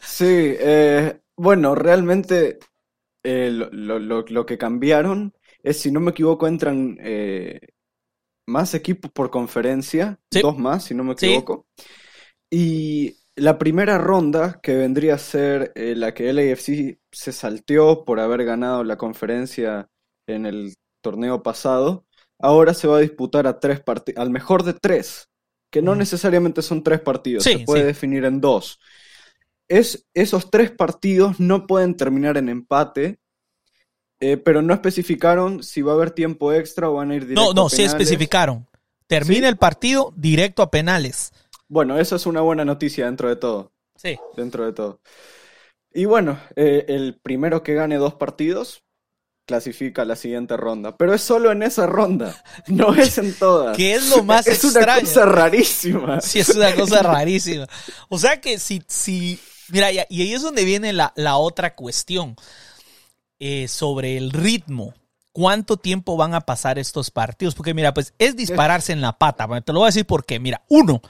Sí, 0.00 0.24
eh, 0.26 1.20
bueno, 1.36 1.74
realmente 1.74 2.58
eh, 3.22 3.50
lo, 3.52 3.68
lo- 3.70 3.98
lo- 3.98 4.24
lo 4.26 4.46
que 4.46 4.56
cambiaron 4.58 5.34
es, 5.64 5.80
si 5.80 5.90
no 5.90 6.00
me 6.00 6.12
equivoco, 6.12 6.46
entran 6.46 6.96
eh, 7.00 7.58
más 8.46 8.74
equipos 8.74 9.10
por 9.10 9.30
conferencia, 9.30 10.20
Sí. 10.30 10.42
dos 10.42 10.58
más, 10.58 10.84
si 10.84 10.94
no 10.94 11.04
me 11.04 11.14
Sí. 11.16 11.26
equivoco. 11.26 11.66
Y 12.50 13.16
la 13.36 13.58
primera 13.58 13.98
ronda, 13.98 14.60
que 14.62 14.76
vendría 14.76 15.14
a 15.14 15.18
ser 15.18 15.72
eh, 15.74 15.94
la 15.96 16.14
que 16.14 16.32
LAFC 16.32 17.00
se 17.10 17.32
salteó 17.32 18.04
por 18.04 18.20
haber 18.20 18.44
ganado 18.44 18.84
la 18.84 18.96
conferencia 18.96 19.88
en 20.28 20.46
el 20.46 20.74
torneo 21.02 21.42
pasado, 21.42 22.06
ahora 22.38 22.74
se 22.74 22.86
va 22.86 22.98
a 22.98 23.00
disputar 23.00 23.46
a 23.46 23.58
tres 23.58 23.82
al 24.16 24.30
mejor 24.30 24.62
de 24.62 24.74
tres, 24.74 25.28
que 25.72 25.82
no 25.82 25.94
necesariamente 25.94 26.62
son 26.62 26.82
tres 26.82 27.00
partidos, 27.00 27.44
Sí, 27.44 27.52
se 27.54 27.58
puede 27.60 27.84
definir 27.84 28.24
en 28.24 28.40
dos. 28.40 28.78
Es, 29.68 30.06
esos 30.14 30.50
tres 30.50 30.70
partidos 30.70 31.40
no 31.40 31.66
pueden 31.66 31.96
terminar 31.96 32.36
en 32.36 32.48
empate, 32.48 33.18
eh, 34.20 34.36
pero 34.36 34.62
no 34.62 34.72
especificaron 34.74 35.62
si 35.62 35.82
va 35.82 35.92
a 35.92 35.94
haber 35.96 36.10
tiempo 36.10 36.52
extra 36.52 36.88
o 36.88 36.94
van 36.94 37.10
a 37.10 37.16
ir 37.16 37.26
directo 37.26 37.52
No, 37.54 37.54
no, 37.54 37.66
a 37.66 37.70
sí 37.70 37.82
especificaron. 37.82 38.66
Termina 39.06 39.48
¿Sí? 39.48 39.50
el 39.50 39.56
partido 39.56 40.12
directo 40.16 40.62
a 40.62 40.70
penales. 40.70 41.32
Bueno, 41.68 41.98
eso 41.98 42.16
es 42.16 42.26
una 42.26 42.40
buena 42.40 42.64
noticia 42.64 43.06
dentro 43.06 43.28
de 43.28 43.36
todo. 43.36 43.72
Sí. 43.96 44.18
Dentro 44.36 44.64
de 44.64 44.72
todo. 44.72 45.00
Y 45.92 46.06
bueno, 46.06 46.38
eh, 46.56 46.86
el 46.88 47.18
primero 47.22 47.62
que 47.62 47.74
gane 47.74 47.96
dos 47.96 48.14
partidos 48.14 48.82
clasifica 49.46 50.02
a 50.02 50.04
la 50.06 50.16
siguiente 50.16 50.56
ronda. 50.56 50.96
Pero 50.96 51.14
es 51.14 51.22
solo 51.22 51.52
en 51.52 51.62
esa 51.62 51.86
ronda, 51.86 52.42
no 52.68 52.94
es 52.94 53.18
en 53.18 53.34
todas. 53.34 53.76
Que 53.76 53.94
es 53.94 54.08
lo 54.10 54.24
más 54.24 54.46
es 54.46 54.64
extraño. 54.64 54.84
una 54.84 55.00
cosa 55.00 55.26
rarísima. 55.26 56.20
Sí, 56.20 56.40
es 56.40 56.48
una 56.54 56.74
cosa 56.74 57.02
rarísima. 57.02 57.66
O 58.08 58.18
sea 58.18 58.40
que 58.40 58.58
si, 58.58 58.82
si 58.88 59.38
mira, 59.68 59.92
y 59.92 59.98
y 60.08 60.22
ahí 60.22 60.32
es 60.34 60.42
donde 60.42 60.64
viene 60.64 60.92
la, 60.92 61.12
la 61.16 61.36
otra 61.36 61.74
cuestión 61.74 62.36
eh, 63.46 63.68
sobre 63.68 64.16
el 64.16 64.30
ritmo. 64.30 64.94
cuánto 65.32 65.76
tiempo 65.76 66.16
van 66.16 66.32
a 66.32 66.40
pasar 66.40 66.78
estos 66.78 67.10
partidos. 67.10 67.54
Porque 67.54 67.74
mira, 67.74 67.92
pues 67.92 68.14
es 68.18 68.36
dispararse 68.36 68.92
en 68.92 69.02
la 69.02 69.18
pata. 69.18 69.46
Te 69.60 69.74
lo 69.74 69.80
voy 69.80 69.86
a 69.86 69.88
decir 69.88 70.06
porque, 70.06 70.40
mira, 70.40 70.62
uno, 70.70 71.02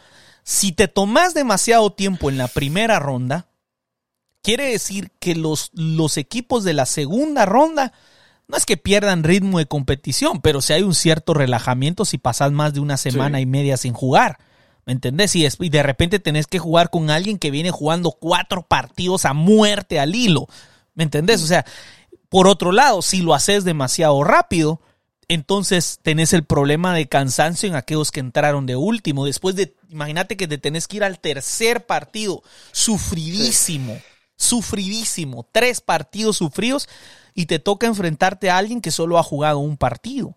si 0.43 0.73
te 0.73 0.89
tomas 0.89 1.33
demasiado 1.33 1.93
tiempo 1.93 2.31
en 2.31 2.39
la 2.39 2.49
primera 2.49 2.99
ronda, 2.99 3.47
quiere 4.43 4.71
decir 4.71 5.13
que 5.21 5.37
los, 5.37 5.71
los 5.75 6.17
equipos 6.17 6.65
de 6.65 6.73
la 6.73 6.87
segunda 6.87 7.47
ronda 7.47 7.93
no 8.49 8.57
es 8.57 8.67
que 8.67 8.77
pierdan 8.77 9.23
ritmo 9.23 9.61
de 9.61 9.67
competición, 9.67 10.41
pero 10.41 10.61
si 10.61 10.73
hay 10.73 10.83
un 10.83 10.97
cierto 10.97 11.35
relajamiento 11.35 12.05
si 12.05 12.19
pasas 12.19 12.51
más 12.51 12.75
de 12.75 12.81
una 12.81 12.97
semana 12.97 13.41
y 13.41 13.47
media 13.47 13.77
sin 13.77 13.93
jugar. 13.93 14.39
¿Me 14.87 14.93
entendés? 14.93 15.37
Y, 15.37 15.47
y 15.61 15.69
de 15.69 15.83
repente 15.85 16.19
tenés 16.19 16.49
que 16.49 16.59
jugar 16.59 16.91
con 16.91 17.11
alguien 17.11 17.39
que 17.39 17.53
viene 17.53 17.71
jugando 17.71 18.11
cuatro 18.11 18.63
partidos 18.63 19.25
a 19.25 19.35
muerte 19.35 20.01
al 20.01 20.17
hilo. 20.17 20.49
¿Me 20.95 21.05
entendés? 21.05 21.43
O 21.43 21.47
sea, 21.47 21.65
por 22.35 22.49
otro 22.49 22.73
lado, 22.73 23.01
si 23.01 23.21
lo 23.21 23.33
haces 23.33 23.63
demasiado 23.63 24.25
rápido, 24.25 24.81
entonces 25.29 26.01
tenés 26.03 26.33
el 26.33 26.43
problema 26.43 26.93
de 26.93 27.07
cansancio 27.07 27.69
en 27.69 27.77
aquellos 27.77 28.11
que 28.11 28.19
entraron 28.19 28.67
de 28.67 28.75
último. 28.75 29.25
Después 29.25 29.55
de, 29.55 29.77
imagínate 29.89 30.37
que 30.37 30.49
te 30.49 30.59
tenés 30.59 30.89
que 30.89 30.97
ir 30.97 31.05
al 31.05 31.21
tercer 31.21 31.87
partido, 31.87 32.43
sufridísimo, 32.73 34.01
sufridísimo, 34.35 35.49
tres 35.53 35.81
partidos 35.81 36.39
sufridos 36.39 36.89
y 37.35 37.47
te 37.47 37.61
toca 37.61 37.87
enfrentarte 37.87 38.51
a 38.51 38.59
alguien 38.59 38.81
que 38.81 38.91
solo 38.91 39.17
ha 39.17 39.23
jugado 39.23 39.61
un 39.61 39.77
partido. 39.77 40.37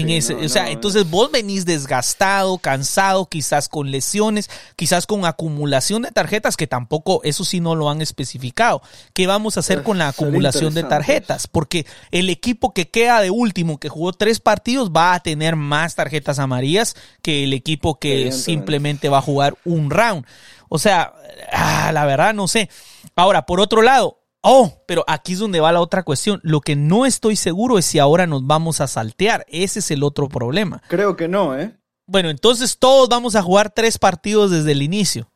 En 0.00 0.10
ese, 0.10 0.34
o 0.34 0.48
sea, 0.48 0.70
entonces 0.70 1.08
vos 1.08 1.30
venís 1.30 1.64
desgastado, 1.64 2.58
cansado, 2.58 3.26
quizás 3.26 3.68
con 3.68 3.90
lesiones, 3.90 4.50
quizás 4.76 5.06
con 5.06 5.24
acumulación 5.24 6.02
de 6.02 6.10
tarjetas, 6.10 6.56
que 6.56 6.66
tampoco, 6.66 7.20
eso 7.24 7.44
sí 7.44 7.60
no 7.60 7.74
lo 7.74 7.90
han 7.90 8.02
especificado. 8.02 8.82
¿Qué 9.12 9.26
vamos 9.26 9.56
a 9.56 9.60
hacer 9.60 9.82
con 9.82 9.98
la 9.98 10.08
acumulación 10.08 10.74
de 10.74 10.82
tarjetas? 10.82 11.46
Porque 11.46 11.86
el 12.10 12.30
equipo 12.30 12.72
que 12.72 12.88
queda 12.88 13.20
de 13.20 13.30
último, 13.30 13.78
que 13.78 13.88
jugó 13.88 14.12
tres 14.12 14.40
partidos, 14.40 14.90
va 14.90 15.14
a 15.14 15.20
tener 15.20 15.56
más 15.56 15.94
tarjetas 15.94 16.38
amarillas 16.38 16.96
que 17.22 17.44
el 17.44 17.52
equipo 17.52 17.98
que 17.98 18.32
simplemente 18.32 19.08
va 19.08 19.18
a 19.18 19.22
jugar 19.22 19.56
un 19.64 19.90
round. 19.90 20.24
O 20.68 20.78
sea, 20.78 21.14
ah, 21.52 21.90
la 21.92 22.06
verdad 22.06 22.34
no 22.34 22.48
sé. 22.48 22.68
Ahora, 23.14 23.46
por 23.46 23.60
otro 23.60 23.82
lado, 23.82 24.15
Oh, 24.48 24.84
pero 24.86 25.04
aquí 25.08 25.32
es 25.32 25.40
donde 25.40 25.58
va 25.58 25.72
la 25.72 25.80
otra 25.80 26.04
cuestión. 26.04 26.38
Lo 26.44 26.60
que 26.60 26.76
no 26.76 27.04
estoy 27.04 27.34
seguro 27.34 27.78
es 27.78 27.84
si 27.84 27.98
ahora 27.98 28.28
nos 28.28 28.46
vamos 28.46 28.80
a 28.80 28.86
saltear. 28.86 29.44
Ese 29.48 29.80
es 29.80 29.90
el 29.90 30.04
otro 30.04 30.28
problema. 30.28 30.82
Creo 30.88 31.16
que 31.16 31.26
no, 31.26 31.58
¿eh? 31.58 31.76
Bueno, 32.06 32.30
entonces 32.30 32.78
todos 32.78 33.08
vamos 33.08 33.34
a 33.34 33.42
jugar 33.42 33.70
tres 33.70 33.98
partidos 33.98 34.52
desde 34.52 34.70
el 34.70 34.82
inicio. 34.82 35.28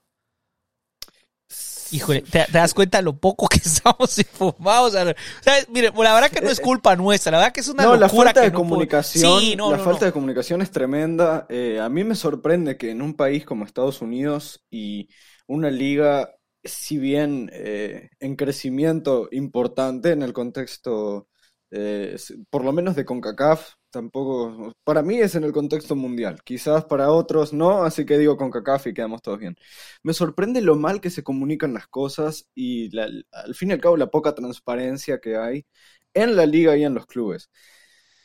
Híjole, 1.90 2.22
¿te, 2.22 2.46
das 2.52 2.72
cuenta 2.72 3.02
lo 3.02 3.18
poco 3.18 3.48
que 3.48 3.56
estamos 3.64 4.16
informados? 4.16 4.94
O 4.94 5.14
sea, 5.42 5.54
mire, 5.70 5.90
la 5.92 6.14
verdad 6.14 6.30
que 6.30 6.40
no 6.40 6.50
es 6.50 6.60
culpa 6.60 6.94
nuestra, 6.94 7.32
la 7.32 7.38
verdad 7.38 7.52
que 7.52 7.60
es 7.60 7.68
una 7.68 7.82
no, 7.82 7.96
locura 7.96 8.06
la 8.06 8.08
falta 8.08 8.40
de 8.42 8.50
no 8.50 8.54
comunicación, 8.54 9.40
sí, 9.40 9.56
no, 9.56 9.72
la 9.72 9.78
falta 9.80 10.06
de 10.06 10.12
comunicación 10.12 10.62
es 10.62 10.70
tremenda. 10.70 11.46
Eh, 11.48 11.80
a 11.80 11.88
mí 11.88 12.04
me 12.04 12.14
sorprende 12.14 12.76
que 12.76 12.90
en 12.90 13.02
un 13.02 13.14
país 13.14 13.44
como 13.44 13.64
Estados 13.64 14.02
Unidos 14.02 14.64
y 14.70 15.08
una 15.48 15.68
liga 15.68 16.30
si 16.64 16.98
bien 16.98 17.50
eh, 17.52 18.10
en 18.20 18.36
crecimiento 18.36 19.28
importante 19.32 20.12
en 20.12 20.22
el 20.22 20.32
contexto, 20.32 21.28
eh, 21.70 22.16
por 22.50 22.64
lo 22.64 22.72
menos 22.72 22.96
de 22.96 23.04
CONCACAF, 23.04 23.74
tampoco, 23.90 24.72
para 24.84 25.02
mí 25.02 25.18
es 25.18 25.34
en 25.34 25.44
el 25.44 25.52
contexto 25.52 25.96
mundial, 25.96 26.42
quizás 26.44 26.84
para 26.84 27.10
otros 27.10 27.52
no, 27.52 27.82
así 27.84 28.04
que 28.06 28.18
digo 28.18 28.36
CONCACAF 28.36 28.88
y 28.88 28.94
quedamos 28.94 29.22
todos 29.22 29.38
bien. 29.38 29.56
Me 30.02 30.12
sorprende 30.14 30.60
lo 30.60 30.76
mal 30.76 31.00
que 31.00 31.10
se 31.10 31.22
comunican 31.22 31.74
las 31.74 31.88
cosas 31.88 32.48
y 32.54 32.96
al 32.98 33.54
fin 33.54 33.70
y 33.70 33.72
al 33.72 33.80
cabo 33.80 33.96
la 33.96 34.10
poca 34.10 34.34
transparencia 34.34 35.18
que 35.20 35.36
hay 35.36 35.66
en 36.14 36.36
la 36.36 36.46
liga 36.46 36.76
y 36.76 36.84
en 36.84 36.94
los 36.94 37.06
clubes. 37.06 37.50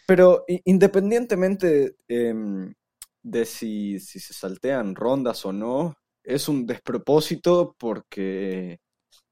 Pero 0.07 0.45
independientemente 0.65 1.95
em, 2.07 2.73
de 3.23 3.45
si, 3.45 3.99
si 3.99 4.19
se 4.19 4.33
saltean 4.33 4.95
rondas 4.95 5.45
o 5.45 5.53
no, 5.53 5.97
es 6.25 6.49
un 6.49 6.65
despropósito 6.65 7.75
porque 7.77 8.79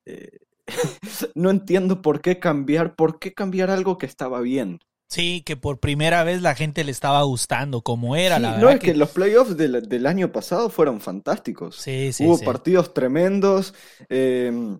eh, 0.05 0.39
no 1.35 1.49
entiendo 1.49 2.01
por 2.01 2.21
qué 2.21 2.39
cambiar, 2.39 2.95
por 2.95 3.19
qué 3.19 3.33
cambiar 3.33 3.69
algo 3.69 3.97
que 3.97 4.05
estaba 4.05 4.41
bien. 4.41 4.79
Sí, 5.09 5.43
que 5.45 5.55
por 5.55 5.79
primera 5.79 6.23
vez 6.23 6.41
la 6.41 6.55
gente 6.55 6.83
le 6.83 6.91
estaba 6.91 7.21
gustando 7.21 7.81
como 7.81 8.15
era. 8.15 8.39
la 8.39 8.57
no, 8.57 8.69
es 8.71 8.79
que... 8.79 8.95
los 8.95 9.11
playoffs 9.11 9.55
del, 9.55 10.07
año 10.07 10.31
pasado 10.31 10.69
fueron 10.69 11.01
fantásticos. 11.01 11.75
Sí, 11.75 12.11
sí, 12.11 12.25
Hubo 12.25 12.39
partidos 12.39 12.95
tremendos, 12.95 13.75
em, 14.09 14.79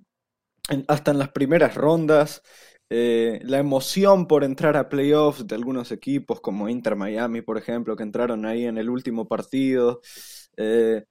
hasta 0.87 1.11
en 1.11 1.19
las 1.19 1.29
primeras 1.29 1.75
rondas. 1.75 2.41
Eh, 2.89 3.41
la 3.43 3.59
emoción 3.59 4.27
por 4.27 4.43
entrar 4.43 4.75
a 4.75 4.89
playoffs 4.89 5.45
de 5.45 5.55
algunos 5.55 5.91
equipos 5.91 6.41
como 6.41 6.67
Inter 6.67 6.95
Miami, 6.95 7.41
por 7.41 7.59
ejemplo, 7.59 7.95
que 7.95 8.03
entraron 8.03 8.45
ahí 8.47 8.65
en 8.65 8.79
el 8.79 8.89
último 8.89 9.27
partido. 9.27 10.01
Eh, 10.57 11.03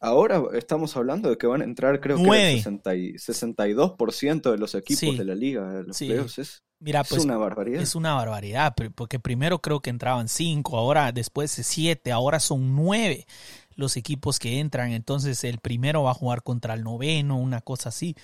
Ahora 0.00 0.42
estamos 0.52 0.96
hablando 0.96 1.28
de 1.28 1.36
que 1.36 1.48
van 1.48 1.60
a 1.60 1.64
entrar, 1.64 2.00
creo 2.00 2.16
que 2.16 2.22
el 2.22 2.62
62% 2.62 4.50
de 4.50 4.58
los 4.58 4.74
equipos 4.76 5.18
de 5.18 5.24
la 5.24 5.34
liga. 5.34 5.82
Los 5.82 5.98
playoffs. 5.98 6.38
Es, 6.38 6.62
Mira, 6.78 7.02
pues, 7.02 7.24
una 7.24 7.36
barbaridad. 7.36 7.82
Es 7.82 7.96
una 7.96 8.14
barbaridad, 8.14 8.76
porque 8.94 9.18
primero 9.18 9.60
creo 9.60 9.80
que 9.80 9.90
entraban 9.90 10.28
5, 10.28 10.78
ahora 10.78 11.10
después 11.10 11.50
7, 11.50 12.12
ahora 12.12 12.38
son 12.38 12.76
9 12.76 13.26
los 13.74 13.96
equipos 13.96 14.38
que 14.38 14.60
entran. 14.60 14.92
Entonces 14.92 15.42
el 15.42 15.58
primero 15.58 16.04
va 16.04 16.12
a 16.12 16.14
jugar 16.14 16.44
contra 16.44 16.74
el 16.74 16.84
noveno, 16.84 17.36
una 17.36 17.60
cosa 17.60 17.88
así. 17.88 18.14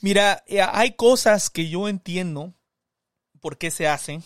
Mira, 0.00 0.42
eh, 0.46 0.60
hay 0.60 0.92
cosas 0.92 1.50
que 1.50 1.68
yo 1.68 1.88
entiendo 1.88 2.52
por 3.40 3.58
qué 3.58 3.70
se 3.70 3.86
hacen. 3.86 4.24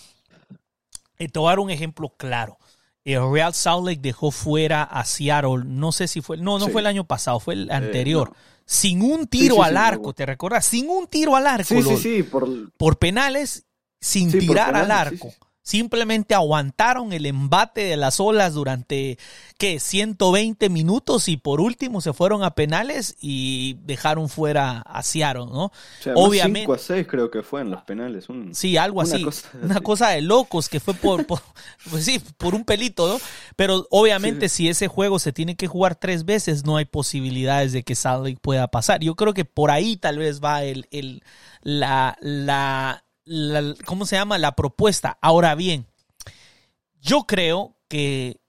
Eh, 1.18 1.28
te 1.28 1.38
voy 1.38 1.48
a 1.48 1.50
dar 1.50 1.58
un 1.60 1.70
ejemplo 1.70 2.14
claro 2.16 2.58
el 3.04 3.32
Real 3.32 3.54
Salt 3.54 3.86
Lake 3.86 4.00
dejó 4.00 4.30
fuera 4.30 4.82
a 4.82 5.04
Seattle, 5.04 5.64
no 5.64 5.92
sé 5.92 6.08
si 6.08 6.20
fue, 6.20 6.36
no, 6.36 6.58
no 6.58 6.68
fue 6.68 6.80
el 6.80 6.86
año 6.86 7.04
pasado, 7.04 7.40
fue 7.40 7.54
el 7.54 7.70
eh, 7.70 7.74
anterior, 7.74 8.32
sin 8.64 9.02
un 9.02 9.26
tiro 9.26 9.62
al 9.62 9.76
arco, 9.76 10.12
¿te 10.12 10.26
recuerdas? 10.26 10.66
Sin 10.66 10.88
un 10.88 11.06
tiro 11.06 11.34
al 11.34 11.46
arco. 11.46 11.64
Sí, 11.64 11.82
sí, 11.82 11.96
sí, 11.96 12.22
por, 12.22 12.72
por 12.72 12.98
penales, 12.98 13.64
sin 14.00 14.30
tirar 14.30 14.76
al 14.76 14.90
arco. 14.90 15.32
Simplemente 15.62 16.34
aguantaron 16.34 17.12
el 17.12 17.26
embate 17.26 17.82
de 17.82 17.96
las 17.98 18.18
olas 18.18 18.54
durante, 18.54 19.18
¿qué? 19.58 19.78
120 19.78 20.70
minutos 20.70 21.28
y 21.28 21.36
por 21.36 21.60
último 21.60 22.00
se 22.00 22.14
fueron 22.14 22.42
a 22.42 22.54
penales 22.54 23.16
y 23.20 23.76
dejaron 23.82 24.30
fuera 24.30 24.80
a 24.80 25.02
Seattle, 25.02 25.46
¿no? 25.46 25.70
Obviamente. 26.14 26.60
5 26.60 26.72
a 26.72 26.78
6 26.78 27.06
creo 27.06 27.30
que 27.30 27.42
fue 27.42 27.60
en 27.60 27.70
los 27.70 27.82
penales. 27.82 28.26
sí, 28.52 28.78
algo 28.78 29.02
así. 29.02 29.24
una 29.62 29.80
cosa 29.80 30.08
de 30.08 30.22
locos 30.22 30.70
que 30.70 30.80
fue 30.80 30.94
por, 30.94 31.26
pues 31.90 32.04
sí, 32.04 32.22
por 32.38 32.54
un 32.54 32.64
pelito, 32.64 33.06
¿no? 33.06 33.20
Pero 33.54 33.86
obviamente 33.90 34.48
si 34.48 34.68
ese 34.68 34.88
juego 34.88 35.18
se 35.18 35.32
tiene 35.32 35.56
que 35.56 35.66
jugar 35.66 35.94
tres 35.94 36.24
veces, 36.24 36.64
no 36.64 36.78
hay 36.78 36.86
posibilidades 36.86 37.72
de 37.72 37.82
que 37.82 37.94
Salt 37.94 38.38
pueda 38.40 38.68
pasar. 38.68 39.00
Yo 39.00 39.14
creo 39.14 39.34
que 39.34 39.44
por 39.44 39.70
ahí 39.70 39.96
tal 39.96 40.18
vez 40.18 40.40
va 40.42 40.64
el, 40.64 40.88
el 40.90 41.22
la, 41.62 42.16
la 42.20 43.04
¿cómo 43.84 44.06
se 44.06 44.16
llama? 44.16 44.38
La 44.38 44.56
propuesta. 44.56 45.18
Ahora 45.20 45.54
bien, 45.54 45.86
yo 47.00 47.24
creo 47.24 47.76
que 47.88 48.40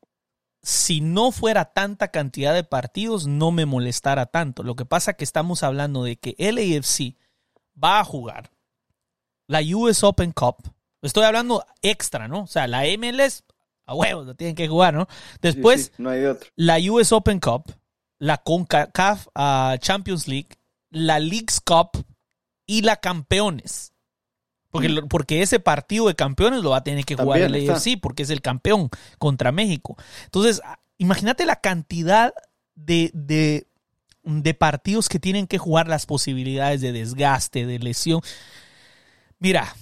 si 0.63 1.01
no 1.01 1.31
fuera 1.31 1.65
tanta 1.73 2.09
cantidad 2.09 2.53
de 2.53 2.63
partidos, 2.63 3.27
no 3.27 3.51
me 3.51 3.65
molestara 3.65 4.27
tanto. 4.27 4.63
Lo 4.63 4.75
que 4.75 4.85
pasa 4.85 5.13
que 5.13 5.23
estamos 5.23 5.63
hablando 5.63 6.03
de 6.03 6.17
que 6.17 6.35
el 6.37 6.57
AFC 6.57 7.15
va 7.81 7.99
a 7.99 8.03
jugar 8.03 8.51
la 9.47 9.61
US 9.75 10.03
Open 10.03 10.31
Cup. 10.31 10.57
Estoy 11.01 11.23
hablando 11.23 11.65
extra, 11.81 12.27
¿no? 12.27 12.43
O 12.43 12.47
sea, 12.47 12.67
la 12.67 12.83
MLS, 12.97 13.43
a 13.85 13.95
huevos, 13.95 14.25
lo 14.25 14.35
tienen 14.35 14.55
que 14.55 14.67
jugar, 14.67 14.93
¿no? 14.93 15.07
Después, 15.41 15.91
no 15.97 16.11
hay 16.11 16.23
la 16.55 16.77
US 16.91 17.11
Open 17.11 17.39
Cup, 17.39 17.73
la 18.19 18.37
CONCACAF 18.37 19.27
uh, 19.35 19.77
Champions 19.79 20.27
League, 20.27 20.49
la 20.91 21.19
Leagues 21.19 21.59
Cup 21.59 22.05
y 22.67 22.83
la 22.83 22.97
Campeones. 22.97 23.90
Porque, 24.71 25.01
porque 25.09 25.41
ese 25.41 25.59
partido 25.59 26.07
de 26.07 26.15
campeones 26.15 26.63
lo 26.63 26.71
va 26.71 26.77
a 26.77 26.83
tener 26.83 27.03
que 27.05 27.15
jugar 27.15 27.41
el 27.41 27.69
AFC, 27.69 27.99
porque 28.01 28.23
es 28.23 28.29
el 28.29 28.41
campeón 28.41 28.89
contra 29.17 29.51
México. 29.51 29.97
Entonces, 30.25 30.61
imagínate 30.97 31.45
la 31.45 31.57
cantidad 31.57 32.33
de, 32.75 33.11
de, 33.13 33.67
de 34.23 34.53
partidos 34.53 35.09
que 35.09 35.19
tienen 35.19 35.45
que 35.45 35.57
jugar, 35.57 35.87
las 35.87 36.05
posibilidades 36.05 36.79
de 36.79 36.93
desgaste, 36.93 37.65
de 37.65 37.79
lesión. 37.79 38.21
Mira, 39.39 39.75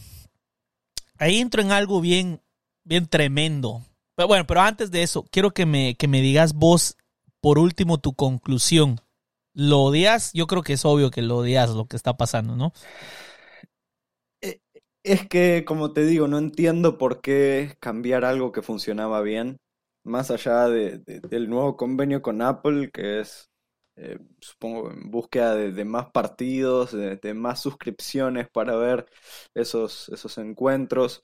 ahí 1.19 1.39
entro 1.39 1.61
en 1.61 1.71
algo 1.71 2.01
bien, 2.01 2.41
bien 2.83 3.05
tremendo. 3.05 3.85
Pero 4.15 4.27
bueno, 4.27 4.47
pero 4.47 4.61
antes 4.61 4.89
de 4.89 5.03
eso, 5.03 5.23
quiero 5.31 5.51
que 5.51 5.65
me, 5.65 5.95
que 5.95 6.07
me 6.07 6.21
digas 6.21 6.53
vos, 6.53 6.97
por 7.41 7.59
último, 7.59 7.99
tu 7.99 8.13
conclusión. 8.13 8.99
¿Lo 9.53 9.81
odias? 9.81 10.31
Yo 10.33 10.47
creo 10.47 10.63
que 10.63 10.73
es 10.73 10.85
obvio 10.85 11.11
que 11.11 11.21
lo 11.21 11.37
odias 11.37 11.69
lo 11.71 11.85
que 11.85 11.95
está 11.95 12.17
pasando, 12.17 12.55
¿no? 12.55 12.73
Es 15.09 15.27
que, 15.27 15.65
como 15.65 15.91
te 15.91 16.05
digo, 16.05 16.27
no 16.27 16.37
entiendo 16.37 16.99
por 16.99 17.19
qué 17.21 17.75
cambiar 17.79 18.25
algo 18.25 18.51
que 18.51 18.61
funcionaba 18.61 19.21
bien, 19.21 19.57
más 20.03 20.29
allá 20.29 20.67
de, 20.69 20.99
del 20.99 21.49
nuevo 21.49 21.75
convenio 21.77 22.21
con 22.21 22.43
Apple, 22.43 22.91
que 22.93 23.21
es, 23.21 23.49
eh, 23.95 24.19
supongo, 24.39 24.91
en 24.91 25.09
búsqueda 25.09 25.55
de, 25.55 25.83
más 25.85 26.11
partidos, 26.11 26.91
de, 26.91 27.33
más 27.33 27.59
suscripciones 27.59 28.49
para 28.51 28.75
ver 28.75 29.07
esos, 29.55 30.09
esos 30.09 30.37
encuentros. 30.37 31.23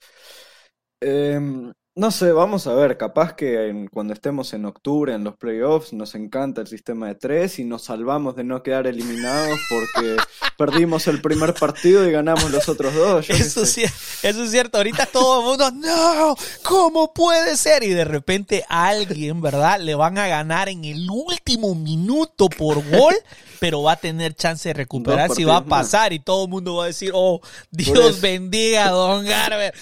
Em, 1.00 1.71
no 1.98 2.12
sé, 2.12 2.34
vamos 2.34 2.68
a 2.68 2.74
ver, 2.74 2.98
capaz 2.98 3.36
que 3.36 3.88
cuando 3.90 4.14
estemos 4.14 4.54
en 4.54 4.66
octubre 4.66 5.14
en 5.14 5.24
los 5.24 5.38
playoffs 5.38 5.94
nos 5.94 6.14
encanta 6.16 6.60
el 6.60 6.68
sistema 6.68 7.08
de 7.08 7.16
tres 7.16 7.58
y 7.58 7.64
nos 7.64 7.84
salvamos 7.84 8.36
de 8.36 8.44
no 8.44 8.62
quedar 8.64 8.86
eliminados 8.86 9.58
porque 9.70 10.18
perdimos 10.58 11.08
el 11.08 11.22
primer 11.22 11.54
partido 11.54 12.06
y 12.06 12.12
ganamos 12.12 12.52
los 12.52 12.68
otros 12.68 12.94
dos. 12.94 13.30
Eso, 13.30 13.66
sí, 13.66 13.84
eso 14.24 14.44
es 14.44 14.52
cierto, 14.52 14.78
ahorita 14.78 15.06
todo 15.06 15.40
el 15.40 15.46
mundo, 15.46 15.72
no, 15.72 16.36
¿cómo 16.64 17.14
puede 17.14 17.56
ser? 17.56 17.84
Y 17.84 17.90
de 17.90 18.04
repente 18.04 18.66
a 18.68 18.90
alguien, 18.90 19.40
¿verdad? 19.40 19.80
Le 19.80 19.96
van 19.96 20.18
a 20.18 20.28
ganar 20.28 20.68
en 20.68 20.84
el 20.84 21.10
último 21.10 21.76
minuto 21.76 22.50
por 22.50 22.84
gol 22.90 23.16
pero 23.60 23.82
va 23.82 23.94
a 23.94 23.96
tener 23.96 24.36
chance 24.36 24.70
de 24.70 24.74
recuperar 24.74 25.32
si 25.32 25.44
va 25.44 25.58
a 25.58 25.66
pasar 25.66 26.14
y 26.14 26.20
todo 26.20 26.46
el 26.46 26.52
mundo 26.52 26.76
va 26.76 26.84
a 26.84 26.88
decir, 26.88 27.12
oh, 27.14 27.42
Dios 27.72 28.22
bendiga 28.22 28.88
a 28.88 28.92
Don 28.92 29.26
Garber. 29.26 29.74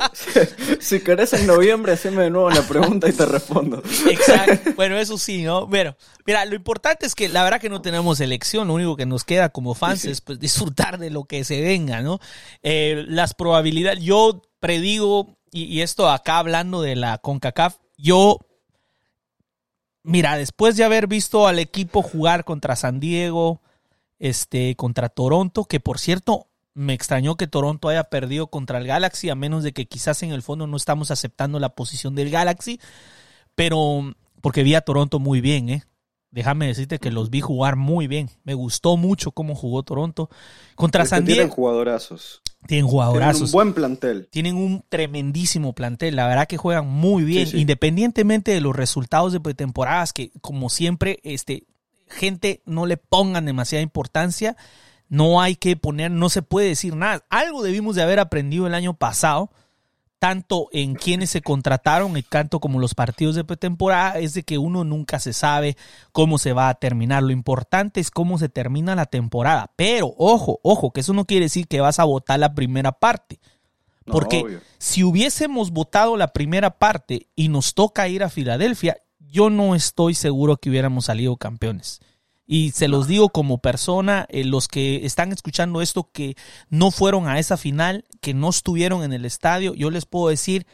si 0.80 1.00
querés 1.00 1.32
en 1.36 1.46
noviembre, 1.46 1.92
haceme 1.92 2.24
de 2.24 2.30
nuevo 2.30 2.50
la 2.50 2.62
pregunta 2.62 3.08
y 3.08 3.12
te 3.12 3.26
respondo. 3.26 3.82
Exacto. 4.10 4.72
Bueno, 4.76 4.98
eso 4.98 5.18
sí, 5.18 5.42
¿no? 5.42 5.68
Pero, 5.70 5.96
mira, 6.26 6.44
lo 6.44 6.54
importante 6.54 7.06
es 7.06 7.14
que 7.14 7.28
la 7.28 7.44
verdad 7.44 7.60
que 7.60 7.68
no 7.68 7.82
tenemos 7.82 8.20
elección, 8.20 8.68
lo 8.68 8.74
único 8.74 8.96
que 8.96 9.06
nos 9.06 9.24
queda 9.24 9.48
como 9.48 9.74
fans 9.74 10.04
es 10.04 10.20
pues, 10.20 10.38
disfrutar 10.38 10.98
de 10.98 11.10
lo 11.10 11.24
que 11.24 11.44
se 11.44 11.60
venga, 11.60 12.02
¿no? 12.02 12.18
Eh, 12.62 13.04
las 13.08 13.34
probabilidades, 13.34 14.02
yo 14.02 14.42
predigo, 14.60 15.36
y, 15.50 15.64
y 15.64 15.82
esto 15.82 16.10
acá 16.10 16.38
hablando 16.38 16.82
de 16.82 16.96
la 16.96 17.18
CONCACAF, 17.18 17.76
yo 17.96 18.38
mira, 20.06 20.36
después 20.36 20.76
de 20.76 20.84
haber 20.84 21.08
visto 21.08 21.48
al 21.48 21.58
equipo 21.58 22.00
jugar 22.00 22.44
contra 22.44 22.76
San 22.76 23.00
Diego, 23.00 23.60
este, 24.18 24.76
contra 24.76 25.08
Toronto, 25.08 25.64
que 25.64 25.80
por 25.80 25.98
cierto, 25.98 26.46
me 26.76 26.92
extrañó 26.92 27.36
que 27.36 27.46
Toronto 27.46 27.88
haya 27.88 28.04
perdido 28.04 28.48
contra 28.48 28.78
el 28.78 28.86
Galaxy, 28.86 29.30
a 29.30 29.34
menos 29.34 29.64
de 29.64 29.72
que 29.72 29.86
quizás 29.86 30.22
en 30.22 30.30
el 30.30 30.42
fondo 30.42 30.66
no 30.66 30.76
estamos 30.76 31.10
aceptando 31.10 31.58
la 31.58 31.70
posición 31.70 32.14
del 32.14 32.28
Galaxy, 32.28 32.78
pero 33.54 34.14
porque 34.42 34.62
vi 34.62 34.74
a 34.74 34.82
Toronto 34.82 35.18
muy 35.18 35.40
bien, 35.40 35.70
¿eh? 35.70 35.84
Déjame 36.30 36.66
decirte 36.66 36.98
que 36.98 37.10
los 37.10 37.30
vi 37.30 37.40
jugar 37.40 37.76
muy 37.76 38.08
bien. 38.08 38.28
Me 38.44 38.52
gustó 38.52 38.98
mucho 38.98 39.30
cómo 39.30 39.54
jugó 39.54 39.84
Toronto. 39.84 40.28
Contra 40.74 41.06
San 41.06 41.24
Diego. 41.24 41.38
Tienen 41.38 41.54
jugadorazos. 41.54 42.42
Tienen 42.66 42.86
jugadorazos. 42.86 43.38
Tienen 43.38 43.48
un 43.48 43.52
buen 43.52 43.72
plantel. 43.72 44.28
Tienen 44.30 44.56
un 44.56 44.84
tremendísimo 44.86 45.72
plantel. 45.72 46.14
La 46.14 46.26
verdad 46.26 46.46
que 46.46 46.58
juegan 46.58 46.86
muy 46.88 47.24
bien. 47.24 47.48
Independientemente 47.54 48.50
de 48.50 48.60
los 48.60 48.76
resultados 48.76 49.32
de 49.32 49.54
temporadas, 49.54 50.12
que 50.12 50.30
como 50.42 50.68
siempre, 50.68 51.20
este, 51.22 51.64
gente 52.06 52.60
no 52.66 52.84
le 52.84 52.98
pongan 52.98 53.46
demasiada 53.46 53.82
importancia. 53.82 54.58
No 55.08 55.40
hay 55.40 55.56
que 55.56 55.76
poner, 55.76 56.10
no 56.10 56.28
se 56.28 56.42
puede 56.42 56.68
decir 56.68 56.96
nada. 56.96 57.24
Algo 57.30 57.62
debimos 57.62 57.96
de 57.96 58.02
haber 58.02 58.18
aprendido 58.18 58.66
el 58.66 58.74
año 58.74 58.94
pasado 58.94 59.50
tanto 60.18 60.68
en 60.72 60.94
quienes 60.94 61.30
se 61.30 61.42
contrataron 61.42 62.16
y 62.16 62.22
tanto 62.22 62.58
como 62.58 62.78
los 62.78 62.94
partidos 62.94 63.34
de 63.34 63.44
pretemporada 63.44 64.18
es 64.18 64.34
de 64.34 64.42
que 64.42 64.58
uno 64.58 64.82
nunca 64.82 65.20
se 65.20 65.32
sabe 65.32 65.76
cómo 66.12 66.38
se 66.38 66.52
va 66.52 66.68
a 66.68 66.74
terminar. 66.74 67.22
Lo 67.22 67.32
importante 67.32 68.00
es 68.00 68.10
cómo 68.10 68.38
se 68.38 68.48
termina 68.48 68.94
la 68.94 69.06
temporada. 69.06 69.72
Pero 69.76 70.14
ojo, 70.16 70.58
ojo, 70.62 70.90
que 70.90 71.00
eso 71.00 71.12
no 71.12 71.26
quiere 71.26 71.46
decir 71.46 71.68
que 71.68 71.80
vas 71.80 71.98
a 71.98 72.04
votar 72.04 72.40
la 72.40 72.54
primera 72.54 72.92
parte. 72.92 73.40
Porque 74.06 74.60
si 74.78 75.02
hubiésemos 75.02 75.72
votado 75.72 76.16
la 76.16 76.32
primera 76.32 76.78
parte 76.78 77.28
y 77.34 77.48
nos 77.48 77.74
toca 77.74 78.06
ir 78.06 78.22
a 78.22 78.28
Filadelfia, 78.28 78.98
yo 79.18 79.50
no 79.50 79.74
estoy 79.74 80.14
seguro 80.14 80.56
que 80.56 80.70
hubiéramos 80.70 81.06
salido 81.06 81.36
campeones. 81.36 82.00
Y 82.46 82.70
se 82.70 82.86
los 82.86 83.08
digo 83.08 83.30
como 83.30 83.58
persona, 83.58 84.26
eh, 84.28 84.44
los 84.44 84.68
que 84.68 85.04
están 85.04 85.32
escuchando 85.32 85.82
esto 85.82 86.10
que 86.12 86.36
no 86.68 86.90
fueron 86.92 87.26
a 87.26 87.38
esa 87.40 87.56
final, 87.56 88.04
que 88.20 88.34
no 88.34 88.50
estuvieron 88.50 89.02
en 89.02 89.12
el 89.12 89.24
estadio, 89.24 89.74
yo 89.74 89.90
les 89.90 90.06
puedo 90.06 90.28
decir, 90.28 90.66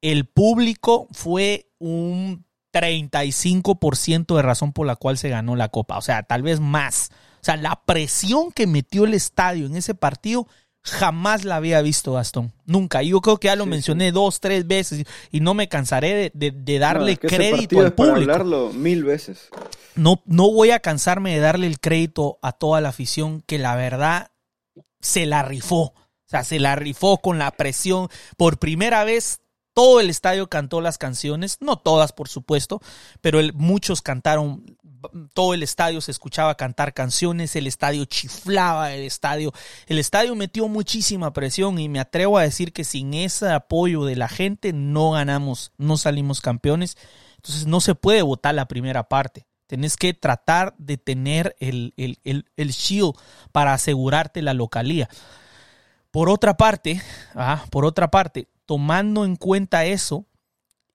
el 0.00 0.26
público 0.26 1.08
fue 1.10 1.70
un 1.78 2.44
35% 2.72 4.36
de 4.36 4.42
razón 4.42 4.72
por 4.72 4.86
la 4.86 4.96
cual 4.96 5.18
se 5.18 5.28
ganó 5.28 5.56
la 5.56 5.70
copa, 5.70 5.98
o 5.98 6.02
sea, 6.02 6.22
tal 6.22 6.42
vez 6.42 6.60
más. 6.60 7.10
O 7.40 7.44
sea, 7.44 7.56
la 7.56 7.82
presión 7.84 8.52
que 8.52 8.66
metió 8.66 9.04
el 9.04 9.14
estadio 9.14 9.66
en 9.66 9.76
ese 9.76 9.94
partido 9.94 10.46
jamás 10.82 11.44
la 11.44 11.56
había 11.56 11.82
visto 11.82 12.14
Gastón. 12.14 12.52
Nunca. 12.64 13.02
Yo 13.02 13.20
creo 13.20 13.38
que 13.38 13.46
ya 13.46 13.56
lo 13.56 13.66
mencioné 13.66 14.12
dos, 14.12 14.40
tres 14.40 14.66
veces 14.66 15.04
y 15.30 15.40
no 15.40 15.54
me 15.54 15.68
cansaré 15.68 16.32
de, 16.34 16.78
darle 16.78 17.16
crédito 17.16 17.80
al 17.80 17.92
público. 17.92 18.16
hablarlo 18.16 18.72
mil 18.72 19.04
veces. 19.04 19.48
No, 19.94 20.22
no 20.26 20.50
voy 20.50 20.70
a 20.70 20.80
cansarme 20.80 21.34
de 21.34 21.40
darle 21.40 21.66
el 21.66 21.80
crédito 21.80 22.38
a 22.42 22.52
toda 22.52 22.80
la 22.80 22.90
afición 22.90 23.42
que 23.42 23.58
la 23.58 23.76
verdad 23.76 24.30
se 25.00 25.26
la 25.26 25.42
rifó. 25.42 25.82
O 25.82 26.30
sea, 26.30 26.44
se 26.44 26.60
la 26.60 26.76
rifó 26.76 27.18
con 27.18 27.38
la 27.38 27.50
presión. 27.50 28.08
Por 28.36 28.58
primera 28.58 29.04
vez 29.04 29.40
todo 29.74 30.00
el 30.00 30.10
estadio 30.10 30.48
cantó 30.48 30.80
las 30.80 30.98
canciones, 30.98 31.58
no 31.60 31.76
todas 31.76 32.12
por 32.12 32.28
supuesto, 32.28 32.80
pero 33.20 33.40
muchos 33.54 34.02
cantaron 34.02 34.76
todo 35.32 35.54
el 35.54 35.62
estadio 35.62 36.00
se 36.00 36.10
escuchaba 36.10 36.56
cantar 36.56 36.94
canciones, 36.94 37.56
el 37.56 37.66
estadio 37.66 38.04
chiflaba, 38.04 38.92
el 38.92 39.02
estadio, 39.02 39.52
el 39.86 39.98
estadio 39.98 40.34
metió 40.34 40.68
muchísima 40.68 41.32
presión 41.32 41.78
y 41.78 41.88
me 41.88 42.00
atrevo 42.00 42.38
a 42.38 42.42
decir 42.42 42.72
que 42.72 42.84
sin 42.84 43.14
ese 43.14 43.50
apoyo 43.50 44.04
de 44.04 44.16
la 44.16 44.28
gente 44.28 44.72
no 44.72 45.12
ganamos, 45.12 45.72
no 45.78 45.96
salimos 45.96 46.40
campeones. 46.40 46.96
Entonces 47.36 47.66
no 47.66 47.80
se 47.80 47.94
puede 47.94 48.22
votar 48.22 48.54
la 48.54 48.68
primera 48.68 49.08
parte. 49.08 49.46
Tenés 49.66 49.96
que 49.96 50.12
tratar 50.12 50.74
de 50.78 50.98
tener 50.98 51.56
el, 51.60 51.94
el, 51.96 52.18
el, 52.56 52.70
shield 52.70 53.14
para 53.52 53.72
asegurarte 53.72 54.42
la 54.42 54.52
localía. 54.52 55.08
Por 56.10 56.28
otra 56.28 56.56
parte, 56.56 57.00
ah, 57.34 57.64
por 57.70 57.84
otra 57.84 58.10
parte, 58.10 58.48
tomando 58.66 59.24
en 59.24 59.36
cuenta 59.36 59.84
eso, 59.84 60.26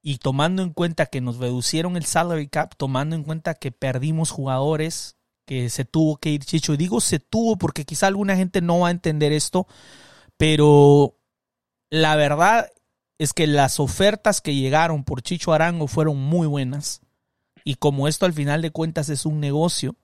y 0.08 0.20
tomando 0.20 0.62
en 0.62 0.70
cuenta 0.70 1.08
que 1.08 1.20
nos 1.20 1.38
reducieron 1.38 1.98
el 1.98 2.06
salary 2.06 2.48
cap, 2.48 2.76
tomando 2.78 3.15
en 3.15 3.24
cuenta 3.24 3.56
que 3.56 3.72
perdimos 3.72 4.30
jugadores, 4.30 5.18
que 5.48 5.68
se 5.72 5.84
tuvo 5.84 6.18
que 6.18 6.30
ir 6.30 6.46
Chicho, 6.46 6.76
y 6.76 6.78
digo 6.78 7.02
se 7.02 7.18
tuvo 7.20 7.58
porque 7.58 7.86
quizá 7.86 8.06
alguna 8.06 8.36
gente 8.36 8.62
no 8.62 8.82
va 8.82 8.89
a 8.89 8.91
entender 8.91 9.32
esto, 9.32 9.65
pero 10.38 11.18
la 11.89 12.15
verdad 12.15 12.70
es 13.18 13.34
que 13.34 13.48
las 13.48 13.80
ofertas 13.80 14.41
que 14.41 14.54
llegaron 14.54 15.04
por 15.04 15.24
Chicho 15.24 15.54
Arango 15.54 15.88
fueron 15.88 16.18
muy 16.18 16.46
buenas. 16.46 17.02
Y 17.63 17.74
como 17.74 18.08
esto 18.08 18.28
al 18.28 18.34
final 18.34 18.62
de 18.62 18.70
cuentas 18.70 19.10
es 19.10 19.26
un 19.26 19.39
negocio, 19.39 19.96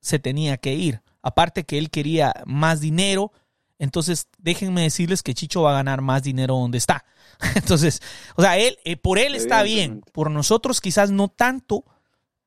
se 0.00 0.18
tenía 0.18 0.56
que 0.56 0.72
ir. 0.72 1.02
Aparte 1.20 1.64
que 1.64 1.76
él 1.76 1.90
quería 1.90 2.32
más 2.46 2.80
dinero, 2.80 3.30
entonces 3.78 4.28
déjenme 4.38 4.82
decirles 4.82 5.22
que 5.22 5.34
Chicho 5.34 5.62
va 5.62 5.70
a 5.70 5.74
ganar 5.74 6.00
más 6.00 6.22
dinero 6.22 6.56
donde 6.56 6.78
está. 6.78 7.04
Entonces, 7.56 8.00
o 8.36 8.42
sea, 8.42 8.56
él, 8.56 8.78
eh, 8.84 8.96
por 8.96 9.18
él 9.18 9.34
está 9.34 9.62
bien, 9.62 10.02
por 10.12 10.30
nosotros 10.30 10.80
quizás 10.80 11.10
no 11.10 11.28
tanto, 11.28 11.84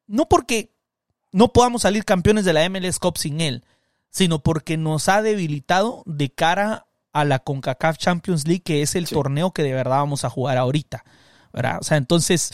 no 0.08 0.30
porque 0.30 0.72
no 1.34 1.52
podamos 1.52 1.82
salir 1.82 2.06
campeones 2.06 2.46
de 2.46 2.54
la 2.54 2.68
MLS 2.70 2.98
Cup 2.98 3.18
sin 3.18 3.42
él, 3.42 3.66
sino 4.10 4.42
porque 4.42 4.78
nos 4.78 5.10
ha 5.10 5.22
debilitado 5.22 6.04
de 6.06 6.30
cara 6.30 6.88
a 7.12 7.26
la 7.26 7.40
CONCACAF 7.40 7.98
Champions 7.98 8.48
League, 8.48 8.64
que 8.64 8.82
es 8.82 8.96
el 8.96 9.10
torneo 9.10 9.52
que 9.52 9.64
de 9.64 9.74
verdad 9.74 9.98
vamos 9.98 10.24
a 10.24 10.30
jugar 10.30 10.58
ahorita. 10.58 11.04
¿verdad? 11.52 11.80
O 11.82 11.84
sea, 11.84 11.98
entonces, 11.98 12.52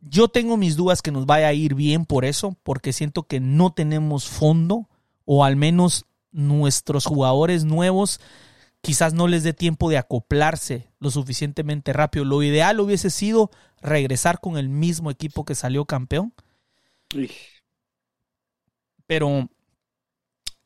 yo 0.00 0.28
tengo 0.28 0.56
mis 0.56 0.76
dudas 0.76 1.02
que 1.02 1.10
nos 1.10 1.26
vaya 1.26 1.48
a 1.48 1.52
ir 1.52 1.74
bien 1.74 2.04
por 2.04 2.24
eso, 2.24 2.56
porque 2.62 2.92
siento 2.92 3.24
que 3.24 3.40
no 3.40 3.72
tenemos 3.72 4.28
fondo, 4.28 4.88
o 5.24 5.44
al 5.44 5.56
menos 5.56 6.06
nuestros 6.36 7.06
jugadores 7.06 7.64
nuevos 7.64 8.20
quizás 8.82 9.14
no 9.14 9.26
les 9.26 9.42
dé 9.42 9.52
tiempo 9.52 9.90
de 9.90 9.98
acoplarse 9.98 10.88
lo 11.00 11.10
suficientemente 11.10 11.92
rápido. 11.92 12.24
Lo 12.24 12.42
ideal 12.42 12.78
hubiese 12.78 13.10
sido 13.10 13.50
regresar 13.80 14.40
con 14.40 14.58
el 14.58 14.68
mismo 14.68 15.10
equipo 15.10 15.44
que 15.44 15.54
salió 15.54 15.86
campeón. 15.86 16.32
Pero 19.06 19.48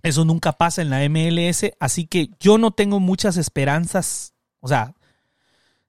eso 0.02 0.24
nunca 0.24 0.52
pasa 0.52 0.82
en 0.82 0.90
la 0.90 1.08
MLS, 1.08 1.72
así 1.78 2.06
que 2.06 2.30
yo 2.40 2.58
no 2.58 2.72
tengo 2.72 3.00
muchas 3.00 3.36
esperanzas. 3.36 4.34
O 4.60 4.68
sea, 4.68 4.94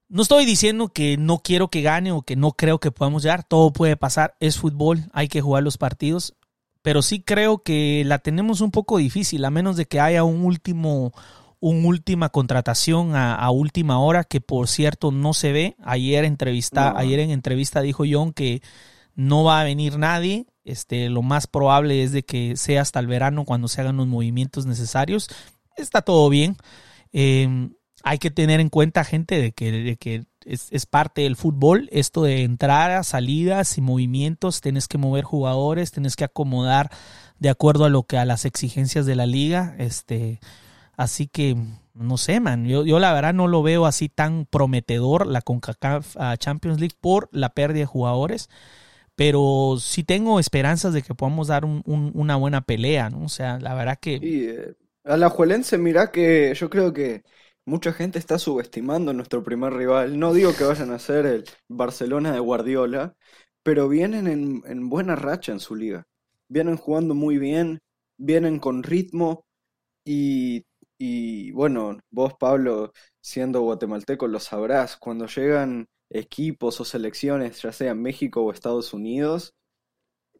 no 0.07 0.21
estoy 0.21 0.45
diciendo 0.45 0.89
que 0.89 1.17
no 1.17 1.39
quiero 1.39 1.69
que 1.69 1.81
gane 1.81 2.11
o 2.11 2.21
que 2.21 2.35
no 2.35 2.51
creo 2.51 2.79
que 2.79 2.91
podamos 2.91 3.23
llegar. 3.23 3.43
Todo 3.43 3.71
puede 3.71 3.97
pasar. 3.97 4.35
Es 4.39 4.57
fútbol, 4.57 5.05
hay 5.13 5.27
que 5.27 5.41
jugar 5.41 5.63
los 5.63 5.77
partidos. 5.77 6.35
Pero 6.81 7.01
sí 7.01 7.21
creo 7.21 7.63
que 7.63 8.03
la 8.05 8.19
tenemos 8.19 8.61
un 8.61 8.71
poco 8.71 8.97
difícil, 8.97 9.45
a 9.45 9.51
menos 9.51 9.77
de 9.77 9.85
que 9.85 9.99
haya 9.99 10.23
un 10.23 10.43
último 10.43 11.13
una 11.61 11.87
última 11.87 12.29
contratación 12.29 13.15
a, 13.15 13.49
última 13.51 13.99
hora 13.99 14.23
que 14.23 14.41
por 14.41 14.67
cierto 14.67 15.11
no 15.11 15.33
se 15.33 15.51
ve. 15.51 15.75
Ayer 15.83 16.25
entrevista, 16.25 16.97
ayer 16.97 17.19
en 17.19 17.29
entrevista 17.29 17.81
dijo 17.81 18.03
John 18.09 18.33
que 18.33 18.63
no 19.13 19.43
va 19.43 19.61
a 19.61 19.63
venir 19.63 19.99
nadie. 19.99 20.47
Este, 20.63 21.09
lo 21.09 21.21
más 21.21 21.45
probable 21.45 22.03
es 22.03 22.11
de 22.11 22.23
que 22.23 22.57
sea 22.57 22.81
hasta 22.81 22.99
el 22.99 23.07
verano 23.07 23.45
cuando 23.45 23.67
se 23.67 23.79
hagan 23.79 23.97
los 23.97 24.07
movimientos 24.07 24.65
necesarios. 24.65 25.29
Está 25.77 26.01
todo 26.01 26.29
bien. 26.29 26.57
Em, 27.11 27.75
hay 28.03 28.17
que 28.17 28.31
tener 28.31 28.59
en 28.59 28.69
cuenta, 28.69 29.03
gente, 29.03 29.39
de 29.39 29.51
que, 29.51 29.71
de 29.71 29.97
que 29.97 30.25
es, 30.45 30.67
es, 30.71 30.85
parte 30.85 31.21
del 31.21 31.35
fútbol. 31.35 31.89
Esto 31.91 32.23
de 32.23 32.43
entradas, 32.43 33.07
salidas 33.07 33.77
y 33.77 33.81
movimientos. 33.81 34.61
Tienes 34.61 34.87
que 34.87 34.97
mover 34.97 35.23
jugadores, 35.23 35.91
tienes 35.91 36.15
que 36.15 36.23
acomodar 36.25 36.91
de 37.39 37.49
acuerdo 37.49 37.85
a 37.85 37.89
lo 37.89 38.03
que 38.03 38.17
a 38.17 38.25
las 38.25 38.45
exigencias 38.45 39.05
de 39.05 39.15
la 39.15 39.25
liga. 39.25 39.75
Este, 39.79 40.39
Así 40.97 41.27
que 41.27 41.57
no 41.93 42.17
sé, 42.17 42.39
man. 42.39 42.65
Yo, 42.67 42.85
yo 42.85 42.99
la 42.99 43.13
verdad 43.13 43.33
no 43.33 43.47
lo 43.47 43.63
veo 43.63 43.85
así 43.85 44.09
tan 44.09 44.45
prometedor 44.45 45.27
la 45.27 45.41
CONCACAF 45.41 46.15
ah, 46.17 46.37
Champions 46.37 46.79
League 46.79 46.95
por 47.01 47.29
la 47.31 47.49
pérdida 47.53 47.81
de 47.81 47.85
jugadores. 47.87 48.49
Pero 49.15 49.77
sí 49.79 50.03
tengo 50.03 50.39
esperanzas 50.39 50.93
de 50.93 51.01
que 51.03 51.15
podamos 51.15 51.47
dar 51.47 51.65
un- 51.65 51.83
un- 51.85 52.11
una 52.15 52.35
buena 52.37 52.61
pelea, 52.61 53.09
¿no? 53.09 53.25
O 53.25 53.29
sea, 53.29 53.59
la 53.59 53.73
verdad 53.75 53.99
que 54.01 54.23
Y 54.23 54.45
eh, 54.49 54.75
a 55.03 55.17
la 55.17 55.29
Juelense, 55.29 55.77
mirá 55.77 56.11
que 56.11 56.53
yo 56.55 56.69
creo 56.69 56.93
que 56.93 57.23
mucha 57.65 57.93
gente 57.93 58.19
está 58.19 58.39
subestimando 58.39 59.11
a 59.11 59.13
nuestro 59.13 59.43
primer 59.43 59.73
rival. 59.73 60.19
No 60.19 60.33
digo 60.33 60.53
que 60.55 60.63
vayan 60.63 60.91
a 60.91 60.99
ser 60.99 61.25
el 61.25 61.45
Barcelona 61.67 62.31
de 62.33 62.39
Guardiola, 62.39 63.15
pero 63.63 63.87
vienen 63.89 64.27
en, 64.27 64.63
en 64.65 64.89
buena 64.89 65.15
racha 65.15 65.51
en 65.51 65.59
su 65.59 65.75
liga. 65.75 66.05
Vienen 66.49 66.77
jugando 66.77 67.15
muy 67.15 67.37
bien, 67.37 67.79
vienen 68.17 68.59
con 68.59 68.83
ritmo 68.83 69.45
y, 70.05 70.65
y 70.97 71.51
bueno, 71.51 71.99
vos 72.11 72.33
Pablo, 72.39 72.93
siendo 73.21 73.61
guatemalteco, 73.61 74.27
lo 74.27 74.39
sabrás, 74.39 74.97
cuando 74.97 75.27
llegan 75.27 75.87
equipos 76.09 76.81
o 76.81 76.85
selecciones, 76.85 77.61
ya 77.61 77.71
sea 77.71 77.95
México 77.95 78.43
o 78.43 78.51
Estados 78.51 78.93
Unidos, 78.93 79.53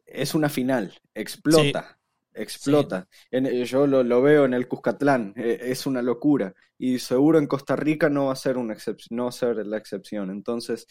es 0.06 0.36
una 0.36 0.50
final, 0.50 0.98
explota, 1.16 2.00
explota. 2.34 3.08
En- 3.30 3.46
eh, 3.46 3.66
yo 3.66 3.88
lo, 3.88 4.04
lo 4.04 4.22
veo 4.22 4.46
en 4.46 4.54
el 4.54 4.68
Cuscatlán, 4.68 5.34
eh, 5.36 5.60
es 5.62 5.86
una 5.86 6.02
locura. 6.02 6.54
Y 6.78 7.00
seguro 7.00 7.38
en 7.38 7.48
Costa 7.48 7.76
Rica 7.76 8.10
no 8.10 8.26
va 8.28 8.34
a 8.34 8.36
ser 8.36 8.58
una 8.58 8.74
excep- 8.74 9.06
no 9.12 9.24
va 9.24 9.30
a 9.30 9.34
ser 9.34 9.66
la 9.68 9.78
excepción. 9.78 10.32
Entonces, 10.32 10.88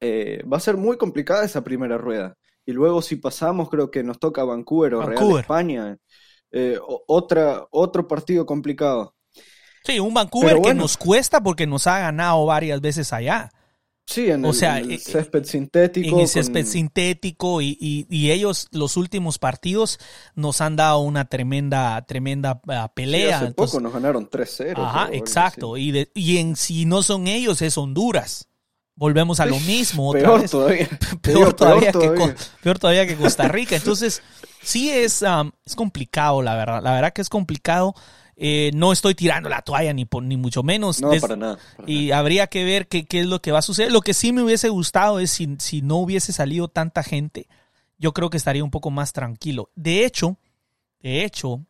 eh, 0.00 0.42
va 0.50 0.58
a 0.58 0.60
ser 0.60 0.76
muy 0.76 0.96
complicada 0.96 1.44
esa 1.44 1.62
primera 1.64 1.98
rueda. 1.98 2.36
Y 2.64 2.72
luego 2.72 3.02
si 3.02 3.16
pasamos, 3.16 3.68
creo 3.70 3.90
que 3.90 4.02
nos 4.04 4.18
toca 4.18 4.44
Vancouver 4.44 4.94
o 4.94 5.02
Real. 5.02 5.40
España. 5.40 5.96
eh, 6.50 6.78
otra, 7.06 7.66
otro 7.70 8.08
partido 8.08 8.46
complicado. 8.46 9.14
Sí, 9.84 10.00
un 10.00 10.14
Vancouver 10.14 10.60
que 10.62 10.72
nos 10.74 10.96
cuesta 10.96 11.42
porque 11.42 11.66
nos 11.66 11.86
ha 11.86 11.98
ganado 11.98 12.44
varias 12.46 12.80
veces 12.80 13.12
allá. 13.12 13.50
Sí, 14.10 14.30
en 14.30 14.42
O 14.42 14.48
el, 14.48 14.54
sea, 14.54 14.78
en 14.78 14.86
el 14.86 14.92
eh, 14.92 14.98
césped 14.98 15.44
sintético. 15.44 16.08
En 16.16 16.20
el 16.22 16.28
césped 16.28 16.62
con- 16.62 16.72
sintético 16.72 17.60
y, 17.60 17.76
y- 17.78 18.06
y 18.08 18.30
ellos 18.30 18.66
los 18.70 18.96
últimos 18.96 19.38
partidos 19.38 19.98
nos 20.34 20.62
han 20.62 20.76
dado 20.76 21.00
una 21.00 21.26
tremenda, 21.26 22.00
tremenda 22.06 22.58
ah, 22.68 22.86
Sí, 22.86 22.92
pelea. 22.94 23.36
hace 23.36 23.46
Entonces- 23.48 23.72
poco 23.72 23.82
nos 23.82 23.92
ganaron 23.92 24.30
3-0. 24.30 24.72
creo, 24.72 24.82
o 24.82 24.86
Ajá, 24.86 25.08
exacto. 25.12 25.76
Y, 25.76 25.90
de- 25.90 26.10
y 26.14 26.38
en 26.38 26.56
si 26.56 26.86
no 26.86 27.02
son 27.02 27.26
ellos 27.26 27.60
es 27.60 27.76
Honduras. 27.76 28.48
Volvemos 28.94 29.40
a 29.40 29.46
lo 29.46 29.60
mismo 29.60 30.08
otra 30.08 30.22
Peor 30.22 30.40
vez. 30.40 30.50
todavía. 30.50 30.88
Peor, 31.22 31.52
todavía 31.54 31.86
que, 31.92 31.92
todavía. 31.92 32.36
Peor 32.62 32.78
todavía 32.78 33.06
que 33.06 33.14
Costa 33.14 33.46
Rica. 33.48 33.76
Entonces, 33.76 34.22
sí 34.62 34.88
es, 34.90 35.20
um, 35.20 35.50
es 35.66 35.76
complicado, 35.76 36.40
la 36.40 36.54
verdad. 36.56 36.82
La 36.82 36.92
verdad 36.94 37.12
que 37.12 37.20
es 37.20 37.28
complicado. 37.28 37.94
Eh, 38.40 38.70
no 38.72 38.92
estoy 38.92 39.16
tirando 39.16 39.48
la 39.48 39.62
toalla, 39.62 39.92
ni, 39.92 40.04
por- 40.04 40.22
ni 40.22 40.36
mucho 40.36 40.62
menos. 40.62 41.00
No, 41.00 41.10
Des- 41.10 41.20
para 41.20 41.34
nada. 41.34 41.58
para 41.76 41.90
y 41.90 42.12
habría 42.12 42.46
que 42.46 42.62
ver 42.64 42.86
qué, 42.86 43.04
qué 43.04 43.20
es 43.20 43.26
lo 43.26 43.42
que 43.42 43.50
va 43.50 43.58
a 43.58 43.62
suceder. 43.62 43.90
Lo 43.90 44.00
que 44.00 44.14
sí 44.14 44.32
me 44.32 44.42
hubiese 44.42 44.68
gustado 44.68 45.18
es 45.18 45.32
si, 45.32 45.56
si 45.58 45.82
no 45.82 45.96
hubiese 45.96 46.32
salido 46.32 46.68
tanta 46.68 47.02
gente, 47.02 47.48
yo 47.98 48.12
creo 48.12 48.30
que 48.30 48.36
estaría 48.36 48.62
un 48.62 48.70
poco 48.70 48.90
más 48.90 49.12
tranquilo. 49.12 49.70
De 49.74 50.04
hecho, 50.04 50.36
de 51.00 51.24
hecho, 51.24 51.64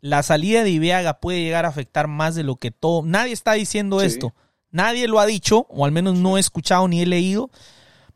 la 0.00 0.22
salida 0.22 0.62
de 0.62 0.70
Ibeaga 0.70 1.20
puede 1.20 1.42
llegar 1.42 1.64
a 1.64 1.68
afectar 1.68 2.06
más 2.06 2.34
de 2.34 2.42
lo 2.44 2.56
que 2.56 2.70
todo. 2.70 3.02
Nadie 3.02 3.32
está 3.32 3.54
diciendo 3.54 4.00
Sí. 4.00 4.06
esto. 4.06 4.34
Nadie 4.70 5.08
lo 5.08 5.20
ha 5.20 5.24
dicho, 5.26 5.66
o 5.70 5.86
al 5.86 5.92
menos 5.92 6.18
no 6.18 6.36
he 6.36 6.40
escuchado 6.40 6.86
ni 6.86 7.00
he 7.00 7.06
leído, 7.06 7.50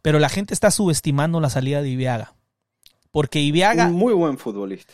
pero 0.03 0.19
la 0.19 0.29
gente 0.29 0.53
está 0.53 0.71
subestimando 0.71 1.41
la 1.41 1.49
salida 1.49 1.81
de 1.81 1.89
Ibeaga. 1.89 2.35
Porque. 3.11 3.41
Ibeaga, 3.41 3.87
Un 3.87 3.95
muy 3.95 4.13
buen 4.13 4.37
futbolista. 4.37 4.93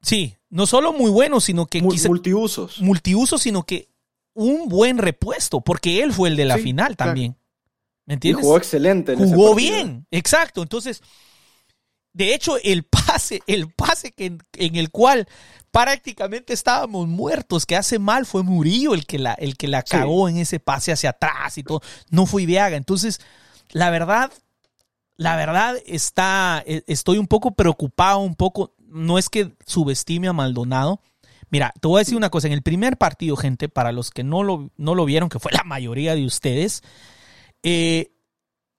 sí, 0.00 0.36
no 0.52 0.66
solo 0.66 0.92
muy 0.92 1.10
bueno, 1.10 1.40
sino 1.40 1.66
que 1.66 1.80
quizá- 1.82 2.08
multiusos. 2.08 2.80
multiuso, 2.80 3.38
sino 3.38 3.64
que 3.64 3.88
un 4.34 4.68
buen 4.68 4.98
repuesto, 4.98 5.60
porque 5.62 6.02
él 6.02 6.12
fue 6.12 6.28
el 6.28 6.36
de 6.36 6.44
la 6.44 6.56
Sí, 6.58 6.62
final 6.62 6.94
claro. 6.96 7.10
también. 7.10 7.36
¿Me 8.06 8.12
Y 8.12 8.14
entiendes? 8.14 8.44
jugó 8.44 8.56
excelente 8.58 9.12
en 9.12 9.18
Jugó 9.18 9.54
bien, 9.54 10.06
exacto. 10.10 10.62
Entonces, 10.62 11.02
de 12.12 12.34
hecho, 12.34 12.56
el 12.62 12.84
pase, 12.90 13.42
el 13.46 13.72
pase 13.72 14.12
que, 14.12 14.36
en 14.54 14.76
el 14.76 14.90
cual 14.90 15.26
prácticamente 15.70 16.52
estábamos 16.52 17.08
muertos, 17.08 17.64
que 17.64 17.76
hace 17.76 17.98
mal, 17.98 18.26
fue 18.26 18.42
Murillo 18.42 18.92
el 18.94 19.06
que 19.06 19.18
la, 19.18 19.32
el 19.34 19.56
que 19.56 19.68
la 19.68 19.80
Sí. 19.80 19.86
cagó 19.96 20.28
en 20.28 20.36
ese 20.36 20.60
pase 20.60 20.92
hacia 20.92 21.10
atrás 21.10 21.56
y 21.56 21.62
todo. 21.62 21.80
No 22.10 22.26
fue 22.26 22.42
Ibeaga. 22.42 22.76
Entonces, 22.76 23.20
la 23.70 23.88
verdad, 23.88 24.30
la 25.16 25.36
verdad 25.36 25.76
está, 25.86 26.62
e- 26.66 26.84
estoy 26.86 27.16
un 27.18 27.26
poco 27.26 27.52
preocupado, 27.54 28.18
un 28.18 28.34
poco, 28.34 28.74
no 28.92 29.18
es 29.18 29.28
que 29.28 29.52
subestime 29.66 30.28
a 30.28 30.32
Maldonado. 30.32 31.00
Mira, 31.50 31.72
te 31.80 31.88
voy 31.88 31.98
a 31.98 32.04
decir 32.04 32.16
una 32.16 32.30
cosa, 32.30 32.46
en 32.46 32.52
el 32.52 32.62
primer 32.62 32.96
partido, 32.96 33.36
gente, 33.36 33.68
para 33.68 33.92
los 33.92 34.10
que 34.10 34.24
no 34.24 34.42
lo, 34.42 34.70
no 34.76 34.94
lo 34.94 35.04
vieron, 35.04 35.28
que 35.28 35.38
fue 35.38 35.52
la 35.52 35.64
mayoría 35.64 36.14
de 36.14 36.24
ustedes, 36.24 36.82
eh, 37.62 38.12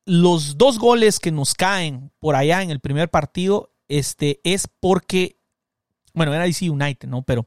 los 0.05 0.57
dos 0.57 0.79
goles 0.79 1.19
que 1.19 1.31
nos 1.31 1.53
caen 1.53 2.11
por 2.19 2.35
allá 2.35 2.61
en 2.61 2.71
el 2.71 2.79
primer 2.79 3.09
partido, 3.09 3.71
este, 3.87 4.39
es 4.43 4.67
porque, 4.79 5.37
bueno, 6.13 6.33
era 6.33 6.45
DC 6.45 6.69
United, 6.69 7.07
¿no? 7.07 7.21
Pero 7.21 7.45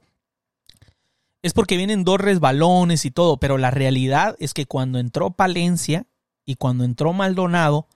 es 1.42 1.52
porque 1.52 1.76
vienen 1.76 2.04
dos 2.04 2.20
resbalones 2.20 3.04
y 3.04 3.10
todo, 3.10 3.36
pero 3.38 3.58
la 3.58 3.70
realidad 3.70 4.36
es 4.38 4.54
que 4.54 4.66
cuando 4.66 4.98
entró 4.98 5.30
Palencia 5.30 6.06
y 6.44 6.56
cuando 6.56 6.84
entró 6.84 7.12
Maldonado, 7.12 7.88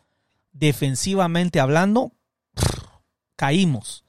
defensivamente 0.52 1.60
hablando, 1.60 2.12
caímos. 3.36 4.04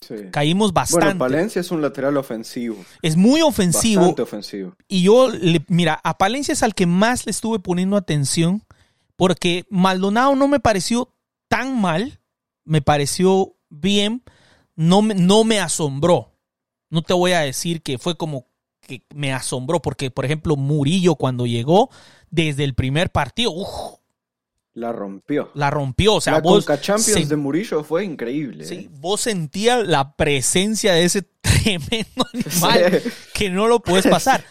Sí. 0.00 0.14
Caímos 0.32 0.72
bastante. 0.72 1.04
Bueno, 1.06 1.18
Palencia 1.18 1.60
es 1.60 1.70
un 1.70 1.82
lateral 1.82 2.16
ofensivo. 2.16 2.76
es 3.02 3.16
muy 3.16 3.42
ofensivo. 3.42 4.00
Bastante 4.00 4.22
ofensivo. 4.22 4.74
Y 4.88 5.02
yo, 5.02 5.28
le- 5.30 5.64
mira, 5.68 6.00
a 6.02 6.16
Palencia 6.16 6.52
es 6.52 6.62
al 6.62 6.74
que 6.74 6.86
más 6.86 7.26
le 7.26 7.30
estuve 7.30 7.58
poniendo 7.58 7.96
atención, 7.96 8.62
porque 9.16 9.66
Maldonado 9.68 10.34
no 10.36 10.48
me 10.48 10.58
pareció 10.60 11.12
tan 11.48 11.78
mal, 11.80 12.20
me 12.64 12.80
pareció 12.80 13.54
bien, 13.68 14.22
no 14.74 15.02
me, 15.02 15.14
no 15.14 15.44
me 15.44 15.60
asombró. 15.60 16.32
No 16.88 17.02
te 17.02 17.12
voy 17.12 17.32
a 17.32 17.40
decir 17.40 17.82
que 17.82 17.98
fue 17.98 18.16
como 18.16 18.46
que 18.80 19.04
me 19.14 19.32
asombró, 19.32 19.80
porque, 19.82 20.10
por 20.10 20.24
ejemplo, 20.24 20.56
Murillo 20.56 21.14
cuando 21.16 21.46
llegó, 21.46 21.90
desde 22.30 22.64
el 22.64 22.74
primer 22.74 23.10
partido, 23.10 23.52
uf, 23.52 23.68
La 24.74 24.92
rompió. 24.92 25.50
la 25.54 25.68
rompió. 25.70 26.14
O 26.14 26.20
sea, 26.20 26.34
la 26.34 26.40
vos, 26.40 26.64
Conca 26.64 26.80
Champions 26.80 27.28
de 27.28 27.36
Murillo 27.36 27.82
fue 27.82 28.04
increíble. 28.04 28.64
sí, 28.64 28.74
¿eh? 28.74 28.88
vos 28.92 29.20
sentías 29.22 29.86
la 29.86 30.14
presencia 30.14 30.92
de 30.92 31.04
ese 31.04 31.22
tremendo 31.40 32.26
animal 32.32 33.02
Sí. 33.02 33.10
que 33.34 33.50
no 33.50 33.66
lo 33.66 33.80
puedes 33.80 34.06
pasar. 34.06 34.44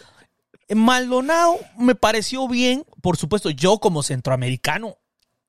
Maldonado 0.68 1.58
me 1.78 1.94
pareció 1.94 2.46
bien, 2.48 2.84
por 3.02 3.16
supuesto, 3.16 3.50
yo 3.50 3.78
como 3.78 4.02
centroamericano, 4.02 4.96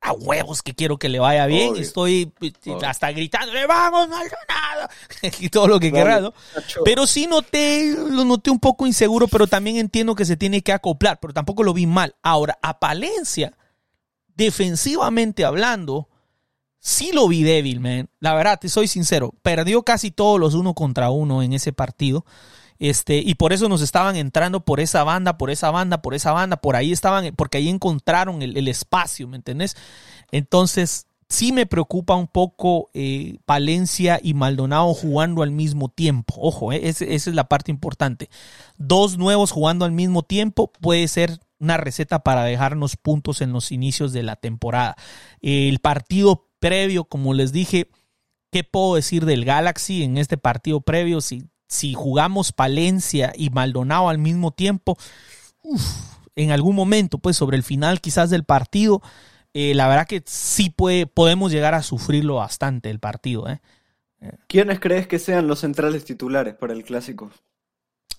a 0.04 0.14
huevos 0.14 0.64
que 0.64 0.74
quiero 0.74 0.98
que 0.98 1.10
le 1.10 1.20
vaya 1.20 1.46
bien, 1.46 1.74
Obvio. 1.74 1.82
estoy 1.84 2.34
eh, 2.42 2.52
Obvio. 2.66 2.88
hasta 2.88 3.12
gritándole, 3.12 3.68
vamos 3.68 4.08
Maldonado, 4.10 4.90
y 5.40 5.50
todo 5.50 5.68
lo 5.68 5.80
que 5.80 5.92
querrás, 5.92 6.24
¿no? 6.24 6.34
Pero 6.84 7.06
sí 7.06 7.28
noté, 7.28 7.94
lo 7.96 8.26
noté 8.26 8.50
un 8.50 8.60
poco 8.60 8.88
inseguro, 8.88 9.28
pero 9.28 9.46
también 9.46 9.78
entiendo 9.78 10.16
que 10.16 10.26
se 10.26 10.38
tiene 10.38 10.64
que 10.64 10.72
acoplar, 10.74 11.20
pero 11.20 11.34
tampoco 11.34 11.62
lo 11.62 11.74
vi 11.74 11.86
mal. 11.86 12.16
Ahora, 12.24 12.58
a 12.64 12.80
Palencia, 12.80 13.56
defensivamente 14.36 15.46
hablando, 15.46 16.10
sí 16.80 17.12
lo 17.14 17.28
vi 17.28 17.44
débil, 17.44 17.80
man. 17.80 18.10
La 18.20 18.34
verdad, 18.34 18.60
te 18.60 18.70
soy 18.70 18.88
sincero. 18.88 19.34
Perdió 19.42 19.84
casi 19.84 20.12
todos 20.12 20.40
los 20.40 20.54
uno 20.54 20.74
contra 20.74 21.10
uno 21.10 21.42
en 21.44 21.54
ese 21.54 21.72
partido. 21.72 22.26
Este, 22.80 23.18
y 23.18 23.36
por 23.36 23.54
eso 23.54 23.70
nos 23.70 23.84
estaban 23.84 24.16
entrando 24.16 24.66
por 24.66 24.80
esa 24.80 25.04
banda, 25.04 25.38
por 25.38 25.52
esa 25.52 25.70
banda, 25.70 26.02
por 26.02 26.16
esa 26.16 26.32
banda, 26.32 26.58
por 26.58 26.76
ahí 26.76 26.92
estaban, 26.92 27.36
porque 27.36 27.60
ahí 27.60 27.70
encontraron 27.70 28.42
el, 28.42 28.68
espacio, 28.68 29.28
¿me 29.28 29.38
entendés? 29.38 29.78
Entonces, 30.32 31.06
sí 31.30 31.52
me 31.52 31.68
preocupa 31.68 32.16
un 32.16 32.26
poco 32.26 32.90
eh, 32.96 33.38
Palencia 33.46 34.20
y 34.24 34.34
Maldonado 34.34 34.96
jugando 34.96 35.44
al 35.44 35.52
mismo 35.52 35.90
tiempo. 35.90 36.34
Ojo, 36.40 36.74
eh, 36.74 36.82
esa 36.84 37.06
es 37.06 37.28
la 37.28 37.48
parte 37.48 37.70
importante. 37.70 38.32
Dos 38.80 39.20
nuevos 39.20 39.52
jugando 39.52 39.86
al 39.86 39.92
mismo 39.92 40.24
tiempo 40.24 40.72
puede 40.72 41.08
ser 41.08 41.40
una 41.62 41.78
receta 41.78 42.20
para 42.20 42.44
dejarnos 42.44 42.98
puntos 42.98 43.42
en 43.42 43.54
los 43.54 43.72
inicios 43.72 44.12
de 44.12 44.24
la 44.24 44.36
temporada. 44.36 44.96
El 45.42 45.80
partido 45.80 46.50
previo, 46.60 47.06
como 47.06 47.34
les 47.34 47.52
dije, 47.52 47.90
¿qué 48.52 48.64
puedo 48.64 48.96
decir 48.96 49.26
del 49.26 49.46
Galaxy 49.46 50.04
en 50.04 50.18
este 50.18 50.38
partido 50.38 50.82
previo? 50.82 51.22
Si, 51.22 51.44
si 51.68 51.94
jugamos 51.94 52.52
Palencia 52.52 53.32
y 53.36 53.52
Maldonado 53.52 54.10
al 54.10 54.18
mismo 54.18 54.52
tiempo, 54.52 54.98
en 56.36 56.52
algún 56.52 56.76
momento, 56.76 57.20
pues 57.20 57.38
sobre 57.38 57.58
el 57.58 57.64
final 57.64 58.02
quizás 58.02 58.32
del 58.32 58.44
partido, 58.44 59.02
eh, 59.54 59.76
la 59.76 59.88
verdad 59.88 60.08
que 60.08 60.24
sí 60.26 60.72
puede, 60.72 61.06
podemos 61.06 61.52
llegar 61.52 61.76
a 61.76 61.84
sufrirlo 61.84 62.36
bastante 62.36 62.90
el 62.90 63.00
partido. 63.00 63.48
¿eh? 63.48 63.60
¿Quiénes 64.48 64.80
crees 64.80 65.08
que 65.08 65.20
sean 65.20 65.48
los 65.48 65.60
centrales 65.60 66.06
titulares 66.06 66.56
para 66.56 66.74
el 66.74 66.84
clásico? 66.84 67.32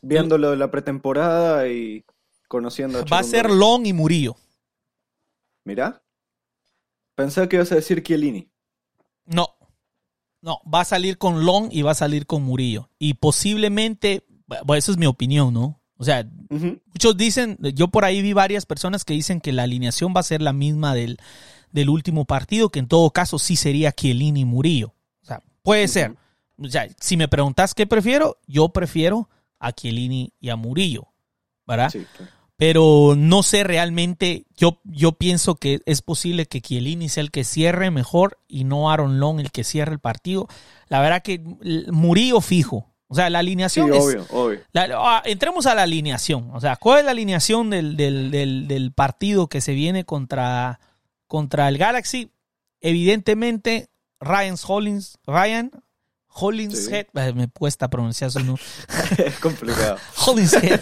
Viéndolo 0.01 0.51
de 0.51 0.57
la 0.57 0.71
pretemporada 0.71 1.69
y 1.69 2.05
conociendo 2.53 2.99
a 2.99 3.05
Va 3.05 3.21
a 3.21 3.23
ser. 3.23 3.51
Long 3.51 3.87
y 3.87 3.95
Murillo. 3.95 4.37
Mirá. 5.65 6.03
Pensé 7.15 7.49
que 7.49 7.57
ibas 7.57 7.73
a 7.73 7.77
decir 7.77 8.03
Chiellini. 8.03 8.51
No, 9.25 9.57
no, 10.43 10.61
va 10.73 10.83
a 10.83 10.85
salir 10.85 11.17
con 11.17 11.47
Long 11.47 11.69
y 11.73 11.81
va 11.81 11.93
a 11.93 11.95
salir 11.95 12.27
con 12.27 12.43
Murillo. 12.43 12.91
Y 12.99 13.15
posiblemente, 13.15 14.27
bueno, 14.47 14.75
eso 14.75 14.93
es 14.93 14.99
mi 14.99 15.07
opinión, 15.07 15.55
¿no? 15.55 15.81
O 15.97 16.05
sea, 16.05 16.29
muchos 16.51 17.17
dicen, 17.17 17.57
yo 17.75 17.89
por 17.89 18.05
ahí 18.05 18.21
vi 18.21 18.35
varias 18.35 18.67
personas 18.67 19.05
que 19.05 19.15
dicen 19.15 19.41
que 19.41 19.53
la 19.53 19.63
alineación 19.63 20.13
va 20.15 20.21
a 20.21 20.25
ser 20.25 20.43
la 20.43 20.53
misma 20.53 20.95
del, 20.95 21.19
del 21.71 21.89
último 21.89 22.27
partido, 22.27 22.69
que 22.69 22.81
en 22.81 22.89
todo 22.89 23.11
caso 23.13 23.39
sí 23.39 23.57
sería 23.57 23.93
Chiellini 23.93 24.41
y 24.41 24.45
Murillo. 24.45 24.95
O 25.23 25.25
sea, 25.25 25.41
puede 25.63 25.89
ser. 25.89 26.17
O 26.59 26.69
sea, 26.69 26.87
si 27.01 27.17
me 27.17 27.29
preguntas 27.29 27.73
qué 27.73 27.87
prefiero, 27.87 28.37
yo 28.47 28.69
prefiero 28.71 29.31
a 29.59 29.73
Chiellini 29.73 30.35
y 30.39 30.51
a 30.51 30.57
Murillo, 30.57 31.07
¿verdad? 31.67 31.89
Sí, 31.91 32.05
Pero 32.57 33.15
no 33.17 33.43
sé 33.43 33.65
realmente, 33.65 34.47
yo, 34.57 34.81
yo 34.85 35.13
pienso 35.13 35.57
que 35.57 35.81
es 35.85 36.03
posible 36.03 36.47
que 36.47 36.61
Chiellini 36.61 37.09
sea 37.09 37.23
el 37.23 37.31
que 37.31 37.45
cierre 37.45 37.91
mejor 37.91 38.39
y 38.47 38.65
no 38.65 38.91
Aaron 38.91 39.19
Long 39.19 39.41
el 39.41 39.51
que 39.51 39.65
cierre 39.65 39.93
el 39.93 39.99
partido. 39.99 40.49
La 40.89 41.01
verdad 41.01 41.23
que 41.23 41.41
Murillo 41.91 42.41
fijo, 42.41 42.93
o 43.13 43.15
sea, 43.15 43.29
la 43.29 43.41
alineación 43.41 43.93
sí, 43.93 43.99
obvio, 43.99 44.27
obvio. 44.31 44.61
Ah, 44.75 45.23
entremos 45.27 45.67
a 45.67 45.75
la 45.75 45.83
alineación. 45.83 46.51
O 46.55 46.61
sea, 46.63 46.77
¿cuál 46.77 47.01
es 47.01 47.05
la 47.05 47.11
alineación 47.11 47.69
del, 47.69 47.95
del, 47.95 48.31
del, 48.31 48.93
partido 48.93 49.49
que 49.49 49.61
se 49.61 49.75
viene 49.75 50.05
contra, 50.05 50.81
contra 51.27 51.69
el 51.69 51.77
Galaxy? 51.77 52.33
Evidentemente, 52.81 53.91
Ryan 54.19 54.57
Hollins, 54.67 55.19
Ryan 55.27 55.71
Hollinshead, 56.29 57.09
eh, 57.15 57.33
me 57.35 57.49
cuesta 57.49 57.89
pronunciar 57.89 58.31
su 58.31 58.41
nombre. 58.41 58.63
es 59.19 59.39
complicado. 59.41 59.99
Hollinshead, 60.27 60.81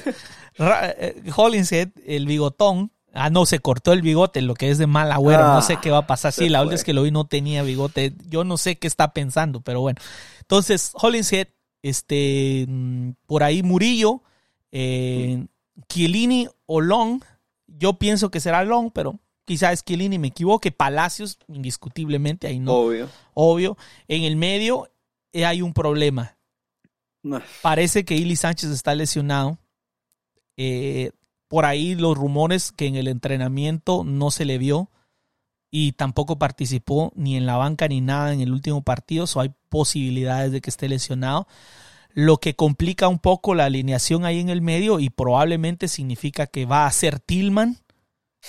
eh, 0.58 1.22
Hollinshead, 1.34 1.90
el 2.06 2.26
bigotón. 2.26 2.92
Ah, 3.12 3.28
no, 3.28 3.44
se 3.44 3.58
cortó 3.58 3.92
el 3.92 4.02
bigote, 4.02 4.40
lo 4.40 4.54
que 4.54 4.70
es 4.70 4.78
de 4.78 4.86
mal 4.86 5.10
agüero. 5.10 5.42
no 5.42 5.62
sé 5.62 5.78
qué 5.82 5.90
va 5.90 5.98
a 5.98 6.06
pasar. 6.06 6.32
Sí, 6.32 6.48
la 6.48 6.60
verdad 6.60 6.74
es 6.74 6.84
que 6.84 6.92
lo 6.92 7.02
vi 7.02 7.10
no 7.10 7.26
tenía 7.26 7.62
bigote. 7.62 8.14
Yo 8.28 8.44
no 8.44 8.56
sé 8.56 8.76
qué 8.76 8.86
está 8.86 9.12
pensando, 9.12 9.60
pero 9.60 9.80
bueno. 9.80 10.00
Entonces, 10.40 10.92
Hollinshead, 10.94 11.48
este, 11.82 12.66
mm, 12.68 13.10
por 13.26 13.42
ahí 13.42 13.62
Murillo, 13.62 14.22
eh, 14.70 15.44
Chiellini 15.88 16.48
o 16.66 16.80
Long. 16.80 17.22
Yo 17.66 17.94
pienso 17.94 18.30
que 18.30 18.40
será 18.40 18.64
Long, 18.64 18.90
pero 18.92 19.18
quizás 19.44 19.84
Chiellini 19.84 20.18
me 20.18 20.28
equivoque. 20.28 20.70
Palacios, 20.70 21.38
indiscutiblemente, 21.48 22.46
ahí 22.46 22.60
no. 22.60 22.74
Obvio. 22.74 23.08
Obvio. 23.34 23.76
En 24.06 24.22
el 24.22 24.36
medio, 24.36 24.88
eh, 25.32 25.44
hay 25.44 25.62
un 25.62 25.72
problema. 25.72 26.36
Parece 27.62 28.04
que 28.04 28.16
Ili 28.16 28.36
Sánchez 28.36 28.70
está 28.70 28.94
lesionado. 28.94 29.58
Eh, 30.62 31.12
por 31.48 31.64
ahí 31.64 31.94
los 31.94 32.18
rumores 32.18 32.70
que 32.70 32.86
en 32.86 32.94
el 32.94 33.08
entrenamiento 33.08 34.04
no 34.04 34.30
se 34.30 34.44
le 34.44 34.58
vio 34.58 34.90
y 35.70 35.92
tampoco 35.92 36.38
participó 36.38 37.14
ni 37.16 37.34
en 37.38 37.46
la 37.46 37.56
banca 37.56 37.88
ni 37.88 38.02
nada 38.02 38.34
en 38.34 38.42
el 38.42 38.52
último 38.52 38.82
partido. 38.82 39.26
So 39.26 39.40
hay 39.40 39.52
posibilidades 39.70 40.52
de 40.52 40.60
que 40.60 40.68
esté 40.68 40.86
lesionado. 40.86 41.48
Lo 42.12 42.36
que 42.36 42.56
complica 42.56 43.08
un 43.08 43.20
poco 43.20 43.54
la 43.54 43.64
alineación 43.64 44.26
ahí 44.26 44.38
en 44.38 44.50
el 44.50 44.60
medio 44.60 45.00
y 45.00 45.08
probablemente 45.08 45.88
significa 45.88 46.46
que 46.46 46.66
va 46.66 46.84
a 46.84 46.92
ser 46.92 47.20
Tillman, 47.20 47.78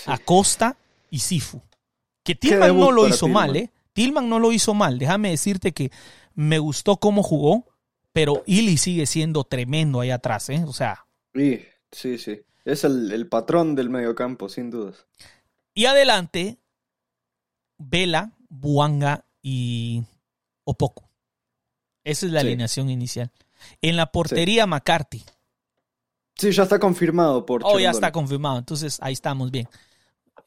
Acosta 0.05 0.75
y 1.09 1.19
Sifu. 1.19 1.61
Que 2.25 2.35
Tillman 2.35 2.77
no 2.77 2.91
lo 2.91 3.07
hizo 3.07 3.29
mal, 3.29 3.55
¿eh? 3.55 3.71
Tillman 3.93 4.27
no 4.27 4.37
lo 4.37 4.51
hizo 4.51 4.73
mal. 4.73 4.99
Déjame 4.99 5.29
decirte 5.29 5.71
que 5.71 5.93
me 6.33 6.59
gustó 6.59 6.97
cómo 6.97 7.23
jugó, 7.23 7.69
pero 8.11 8.43
Ili 8.47 8.75
sigue 8.75 9.05
siendo 9.05 9.45
tremendo 9.45 10.01
ahí 10.01 10.11
atrás, 10.11 10.49
¿eh? 10.49 10.61
O 10.67 10.73
sea. 10.73 11.05
Sí, 11.33 11.61
sí, 11.91 12.17
sí. 12.17 12.41
Es 12.63 12.83
el, 12.83 13.27
patrón 13.27 13.75
del 13.75 13.89
mediocampo, 13.89 14.47
sin 14.49 14.69
dudas. 14.69 15.07
Y 15.73 15.85
adelante, 15.85 16.59
Vela, 17.77 18.33
Buanga 18.49 19.25
y 19.41 20.03
Opoco. 20.63 21.09
Esa 22.03 22.25
es 22.25 22.31
la 22.31 22.41
alineación 22.41 22.89
inicial. 22.89 23.31
En 23.81 23.95
la 23.95 24.11
portería, 24.11 24.67
McCarthy. 24.67 25.23
Sí, 26.35 26.51
ya 26.51 26.63
está 26.63 26.79
confirmado 26.79 27.45
por. 27.45 27.61
Oh, 27.63 27.79
ya 27.79 27.91
está 27.91 28.11
confirmado. 28.11 28.59
Entonces 28.59 28.97
ahí 29.01 29.13
estamos 29.13 29.51
bien. 29.51 29.67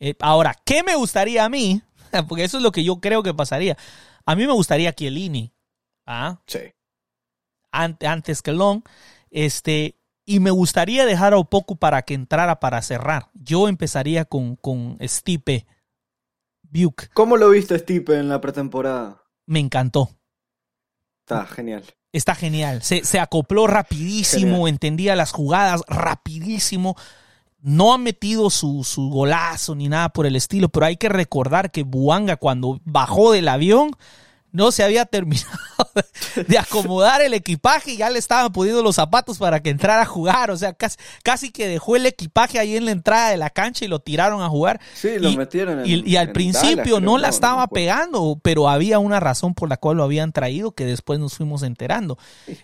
Eh, 0.00 0.14
ahora, 0.20 0.56
¿qué 0.64 0.82
me 0.82 0.96
gustaría 0.96 1.44
a 1.44 1.48
mí? 1.48 1.82
Porque 2.28 2.44
eso 2.44 2.56
es 2.56 2.62
lo 2.62 2.72
que 2.72 2.84
yo 2.84 3.00
creo 3.00 3.22
que 3.22 3.34
pasaría. 3.34 3.76
A 4.24 4.34
mí 4.36 4.46
me 4.46 4.52
gustaría 4.52 4.92
Chiellini. 4.92 5.52
¿Ah? 6.06 6.40
Sí. 6.46 6.60
antes 7.70 8.42
que 8.42 8.52
Long. 8.52 8.82
Este, 9.30 9.96
y 10.26 10.40
me 10.40 10.50
gustaría 10.50 11.06
dejar 11.06 11.34
a 11.34 11.38
Opoku 11.38 11.76
para 11.76 12.02
que 12.02 12.14
entrara 12.14 12.60
para 12.60 12.82
cerrar. 12.82 13.30
Yo 13.34 13.68
empezaría 13.68 14.24
con, 14.24 14.56
con 14.56 14.98
Stipe 15.02 15.66
Buke. 16.62 17.10
¿Cómo 17.12 17.36
lo 17.36 17.50
viste 17.50 17.78
Stipe 17.78 18.18
en 18.18 18.28
la 18.28 18.40
pretemporada? 18.40 19.22
Me 19.46 19.60
encantó. 19.60 20.10
Está 21.20 21.46
genial. 21.46 21.84
Está 22.12 22.34
genial. 22.34 22.82
Se, 22.82 23.04
se 23.04 23.18
acopló 23.18 23.66
rapidísimo, 23.66 24.68
entendía 24.68 25.16
las 25.16 25.32
jugadas 25.32 25.82
rapidísimo. 25.88 26.96
No 27.60 27.92
ha 27.92 27.98
metido 27.98 28.50
su, 28.50 28.84
su, 28.84 29.08
golazo 29.08 29.74
ni 29.74 29.88
nada 29.88 30.10
por 30.10 30.26
el 30.26 30.36
estilo, 30.36 30.68
pero 30.68 30.86
hay 30.86 30.96
que 30.96 31.08
recordar 31.08 31.70
que 31.70 31.82
Buanga 31.82 32.36
cuando 32.36 32.80
bajó 32.84 33.32
del 33.32 33.48
avión 33.48 33.90
no 34.54 34.70
se 34.70 34.84
había 34.84 35.04
terminado 35.04 35.48
de 36.46 36.58
acomodar 36.58 37.20
el 37.22 37.34
equipaje 37.34 37.92
y 37.92 37.96
ya 37.96 38.08
le 38.08 38.20
estaban 38.20 38.52
poniendo 38.52 38.84
los 38.84 38.94
zapatos 38.94 39.36
para 39.36 39.60
que 39.60 39.70
entrara 39.70 40.02
a 40.02 40.06
jugar. 40.06 40.52
O 40.52 40.56
sea, 40.56 40.76
casi, 41.24 41.50
que 41.50 41.66
dejó 41.66 41.96
el 41.96 42.06
equipaje 42.06 42.60
ahí 42.60 42.76
en 42.76 42.84
la 42.84 42.92
entrada 42.92 43.30
de 43.30 43.36
la 43.36 43.50
cancha 43.50 43.84
y 43.84 43.88
lo 43.88 43.98
tiraron 43.98 44.42
a 44.42 44.48
jugar. 44.48 44.80
Sí, 44.94 45.18
lo 45.18 45.32
metieron 45.32 45.80
en, 45.80 45.86
Y, 45.86 46.08
y 46.08 46.16
al 46.16 46.30
principio 46.30 47.00
no 47.00 47.18
la 47.18 47.30
estaba 47.30 47.66
pegando, 47.66 48.38
pero 48.42 48.68
había 48.68 49.00
una 49.00 49.18
razón 49.18 49.54
por 49.54 49.68
la 49.68 49.76
cual 49.76 49.96
lo 49.96 50.04
habían 50.04 50.30
traído 50.30 50.70
que 50.70 50.86
después 50.86 51.18
nos 51.18 51.34
fuimos 51.34 51.64
enterando. 51.64 52.16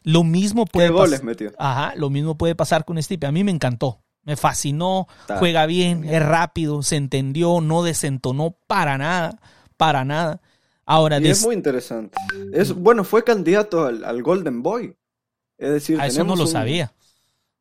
Lo 0.04 0.22
mismo 0.22 0.66
puede 0.66 0.90
metió? 1.24 1.50
Ajá, 1.58 1.92
lo 1.96 2.08
mismo 2.08 2.38
puede 2.38 2.54
pasar 2.54 2.84
con 2.84 3.02
Stipe. 3.02 3.26
A 3.26 3.32
mí 3.32 3.42
me 3.42 3.50
encantó. 3.50 4.00
Me 4.22 4.36
fascinó, 4.36 5.08
juega 5.38 5.66
bien, 5.66 6.04
es 6.04 6.22
rápido, 6.22 6.82
se 6.82 6.96
entendió, 6.96 7.60
no 7.62 7.82
desentonó 7.82 8.54
para 8.66 8.98
nada, 8.98 9.40
para 9.76 10.04
nada. 10.04 10.40
Ahora, 10.92 11.18
es 11.18 11.44
muy 11.44 11.54
interesante. 11.54 12.18
Es, 12.52 12.74
bueno, 12.74 13.04
fue 13.04 13.22
candidato 13.22 13.86
al, 13.86 14.22
Golden 14.24 14.60
Boy. 14.60 14.96
Es 15.56 15.70
decir, 15.70 16.00
a 16.00 16.08
eso 16.08 16.24
no 16.24 16.34
lo 16.34 16.48
sabía. 16.48 16.92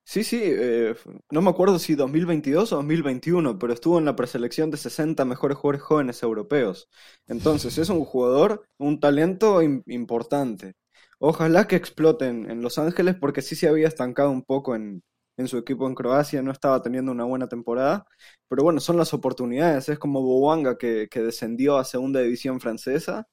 Sí, 0.04 0.24
sí, 0.24 0.42
eh, 0.44 0.96
no 1.30 1.44
me 1.44 1.52
acuerdo 1.52 1.78
si 1.78 1.94
2022 1.94 2.74
o 2.74 2.78
2021, 2.78 3.60
pero 3.60 3.72
estuvo 3.72 4.00
en 4.00 4.06
la 4.06 4.16
preselección 4.16 4.72
de 4.72 4.78
60 4.78 5.26
mejores 5.26 5.60
jugadores 5.60 5.84
jóvenes 5.84 6.24
europeos. 6.24 6.90
Entonces, 7.28 7.78
es 7.78 7.90
un 7.90 8.04
jugador, 8.04 8.68
un 8.80 9.00
talento 9.00 9.62
importante. 9.62 10.74
Ojalá 11.20 11.68
que 11.68 11.76
exploten 11.76 12.50
en 12.50 12.64
Los 12.64 12.80
Ángeles 12.80 13.14
porque 13.14 13.44
sí 13.44 13.56
se 13.56 13.68
había 13.68 13.88
estancado 13.88 14.32
un 14.32 14.42
poco 14.42 14.76
en, 14.76 15.04
en 15.40 15.48
su 15.48 15.58
equipo 15.58 15.88
en 15.88 15.96
Croacia, 15.96 16.42
no 16.42 16.52
estaba 16.52 16.82
teniendo 16.82 17.14
una 17.14 17.24
buena 17.24 17.48
temporada, 17.48 18.06
pero 18.50 18.62
bueno, 18.62 18.82
son 18.82 18.98
las 18.98 19.14
oportunidades, 19.14 19.88
es 19.88 19.98
como 19.98 20.22
Bouanga 20.22 20.78
que, 20.78 21.08
descendió 21.14 21.78
a 21.78 21.86
segunda 21.86 22.20
división 22.20 22.60
francesa 22.60 23.26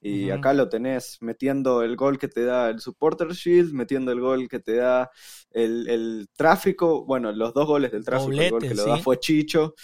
y 0.00 0.30
acá 0.30 0.52
lo 0.52 0.68
tenés 0.68 1.16
metiendo 1.20 1.82
el 1.82 1.94
gol 1.96 2.18
que 2.18 2.26
te 2.26 2.44
da 2.44 2.68
el 2.70 2.80
Supporter 2.80 3.28
Shield, 3.28 3.72
metiendo 3.72 4.10
el 4.10 4.20
gol 4.20 4.48
que 4.48 4.58
te 4.58 4.74
da 4.74 5.12
el, 5.50 6.28
tráfico, 6.36 7.04
bueno, 7.06 7.30
los 7.30 7.54
dos 7.54 7.68
goles 7.68 7.92
del 7.92 8.04
tráfico, 8.04 8.32
el 8.32 8.50
gol 8.50 8.60
que 8.60 8.74
lo 8.74 8.84
da 8.84 8.96
fue 8.98 9.20
Chicho, 9.20 9.74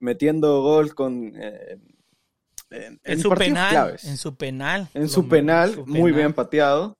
metiendo 0.00 0.62
gol 0.62 0.94
con... 0.94 1.30
Eh, 1.36 1.78
en, 3.04 3.20
su 3.20 3.28
penal, 3.28 3.98
en 4.02 4.16
su 4.16 4.34
penal. 4.34 4.88
En 4.94 5.08
su 5.10 5.28
penal, 5.28 5.84
muy 5.84 6.10
bien 6.10 6.32
pateado 6.32 6.96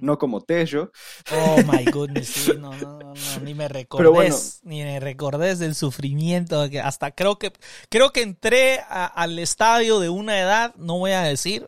no 0.00 0.18
como 0.18 0.40
Tello. 0.40 0.92
Oh 1.32 1.56
my 1.66 1.84
goodness, 1.84 2.28
sí, 2.28 2.52
no, 2.58 2.72
no, 2.72 2.98
no, 2.98 3.14
ni 3.42 3.54
me 3.54 3.68
recordés, 3.68 4.60
ni 4.62 4.82
me 4.82 5.00
recordés 5.00 5.58
del 5.58 5.74
sufrimiento 5.74 6.68
que 6.70 6.80
hasta 6.80 7.10
creo 7.10 7.38
que 7.38 7.52
creo 7.88 8.10
que 8.10 8.22
entré 8.22 8.80
al 8.88 9.38
estadio 9.38 10.00
de 10.00 10.08
una 10.08 10.40
edad, 10.40 10.74
no 10.76 10.98
voy 10.98 11.12
a 11.12 11.22
decir, 11.22 11.66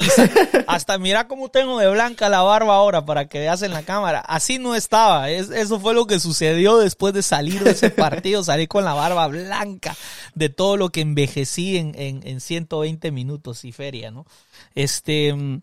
hasta 0.66 0.98
mira 0.98 1.28
cómo 1.28 1.50
tengo 1.50 1.78
de 1.78 1.88
blanca 1.90 2.28
la 2.28 2.42
barba 2.42 2.74
ahora 2.74 3.04
para 3.04 3.28
que 3.28 3.38
veas 3.38 3.62
en 3.62 3.72
la 3.72 3.82
cámara. 3.82 4.20
Así 4.20 4.58
no 4.58 4.74
estaba. 4.74 5.30
eso 5.30 5.80
fue 5.80 5.94
lo 5.94 6.06
que 6.06 6.20
sucedió 6.20 6.78
después 6.78 7.14
de 7.14 7.22
salir 7.22 7.62
de 7.62 7.72
ese 7.72 7.90
partido. 7.90 8.42
Salí 8.44 8.66
con 8.66 8.84
la 8.84 8.94
barba 8.94 9.26
blanca 9.28 9.96
de 10.34 10.48
todo 10.48 10.76
lo 10.76 10.90
que 10.90 11.00
envejecí 11.00 11.76
en, 11.76 11.94
en, 11.96 12.26
en 12.26 12.40
120 12.40 13.10
minutos 13.10 13.64
y 13.64 13.72
feria, 13.72 14.10
¿no? 14.10 14.26
Este, 14.74 15.34
mm, 15.34 15.62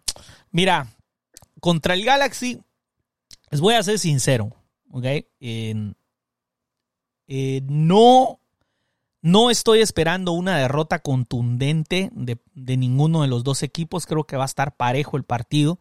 mira, 0.51 0.87
contra 1.59 1.93
el 1.93 2.03
Galaxy, 2.03 2.61
les 3.49 3.61
voy 3.61 3.75
a 3.75 3.83
ser 3.83 3.99
sincero, 3.99 4.53
¿ok? 4.91 5.05
no, 7.67 8.39
no 9.21 9.49
estoy 9.49 9.81
esperando 9.81 10.31
una 10.31 10.57
derrota 10.57 10.99
contundente 10.99 12.09
de, 12.13 12.77
ninguno 12.77 13.23
de 13.23 13.27
los 13.27 13.43
dos 13.43 13.63
equipos. 13.63 14.05
Creo 14.05 14.25
que 14.25 14.37
va 14.37 14.43
a 14.43 14.45
estar 14.45 14.75
parejo 14.75 15.17
el 15.17 15.23
partido. 15.23 15.79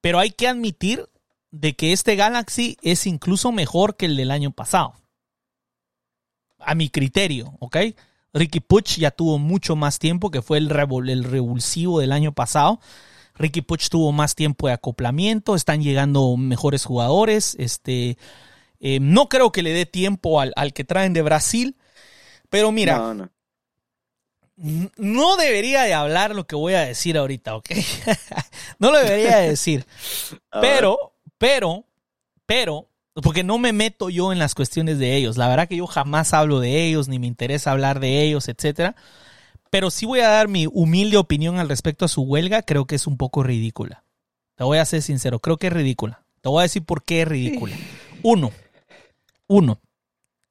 Pero 0.00 0.18
hay 0.18 0.30
que 0.30 0.48
admitir 0.48 1.08
de 1.50 1.74
que 1.74 1.92
este 1.92 2.14
Galaxy 2.14 2.76
es 2.82 3.06
incluso 3.06 3.52
mejor 3.52 3.96
que 3.96 4.06
el 4.06 4.16
del 4.16 4.30
año 4.30 4.52
pasado. 4.52 4.94
A 6.58 6.74
mi 6.74 6.88
criterio, 6.88 7.54
¿ok? 7.58 7.76
Ricky 8.32 8.60
Puch 8.60 8.98
ya 8.98 9.10
tuvo 9.10 9.38
mucho 9.38 9.74
más 9.74 9.98
tiempo, 9.98 10.30
que 10.30 10.42
fue 10.42 10.58
el, 10.58 10.70
el 10.70 11.24
revulsivo 11.24 12.00
del 12.00 12.12
año 12.12 12.32
pasado. 12.32 12.80
Ricky 13.38 13.62
Puch 13.62 13.88
tuvo 13.88 14.12
más 14.12 14.34
tiempo 14.34 14.66
de 14.68 14.74
acoplamiento, 14.74 15.54
están 15.54 15.82
llegando 15.82 16.36
mejores 16.36 16.84
jugadores. 16.84 17.56
Este, 17.58 18.18
Eh, 18.80 19.00
no 19.00 19.28
creo 19.28 19.50
que 19.52 19.62
le 19.62 19.72
dé 19.72 19.86
tiempo 19.86 20.40
al, 20.40 20.52
al, 20.56 20.72
que 20.72 20.84
traen 20.84 21.12
de 21.12 21.22
Brasil, 21.22 21.76
pero 22.50 22.72
mira, 22.72 22.98
No, 22.98 23.14
no. 23.14 23.30
no 24.96 25.36
debería 25.36 25.82
de 25.84 25.94
hablar 25.94 26.34
lo 26.34 26.46
que 26.46 26.56
voy 26.56 26.74
a 26.74 26.80
decir 26.80 27.16
ahorita, 27.16 27.54
¿ok? 27.56 27.70
no 28.78 28.90
lo 28.90 28.98
debería 28.98 29.38
de 29.38 29.50
decir. 29.50 29.86
Pero, 30.60 31.12
pero, 31.38 31.84
pero, 32.46 32.88
porque 33.22 33.44
no 33.44 33.58
me 33.58 33.72
meto 33.72 34.10
yo 34.10 34.32
en 34.32 34.40
las 34.40 34.54
cuestiones 34.56 34.98
de 34.98 35.14
ellos. 35.14 35.36
La 35.36 35.46
verdad 35.48 35.68
que 35.68 35.76
yo 35.76 35.86
jamás 35.86 36.32
hablo 36.34 36.58
de 36.58 36.84
ellos, 36.84 37.06
ni 37.06 37.18
me 37.20 37.28
interesa 37.28 37.70
hablar 37.70 38.00
de 38.00 38.22
ellos, 38.22 38.48
etcétera. 38.48 38.96
Pero 39.70 39.90
sí 39.90 40.06
voy 40.06 40.20
a 40.20 40.28
dar 40.28 40.48
mi 40.48 40.66
humilde 40.66 41.16
opinión 41.16 41.58
al 41.58 41.68
respecto 41.68 42.04
a 42.04 42.08
su 42.08 42.22
huelga. 42.22 42.62
Creo 42.62 42.86
que 42.86 42.94
es 42.94 43.06
un 43.06 43.16
poco 43.16 43.42
ridícula. 43.42 44.04
Te 44.54 44.64
voy 44.64 44.78
a 44.78 44.84
ser 44.84 45.02
sincero, 45.02 45.38
creo 45.38 45.56
que 45.56 45.68
es 45.68 45.72
ridícula. 45.72 46.24
Te 46.40 46.48
voy 46.48 46.60
a 46.60 46.62
decir 46.62 46.84
por 46.84 47.02
qué 47.04 47.22
es 47.22 47.28
ridícula. 47.28 47.76
Uno, 48.22 48.50
uno, 49.46 49.80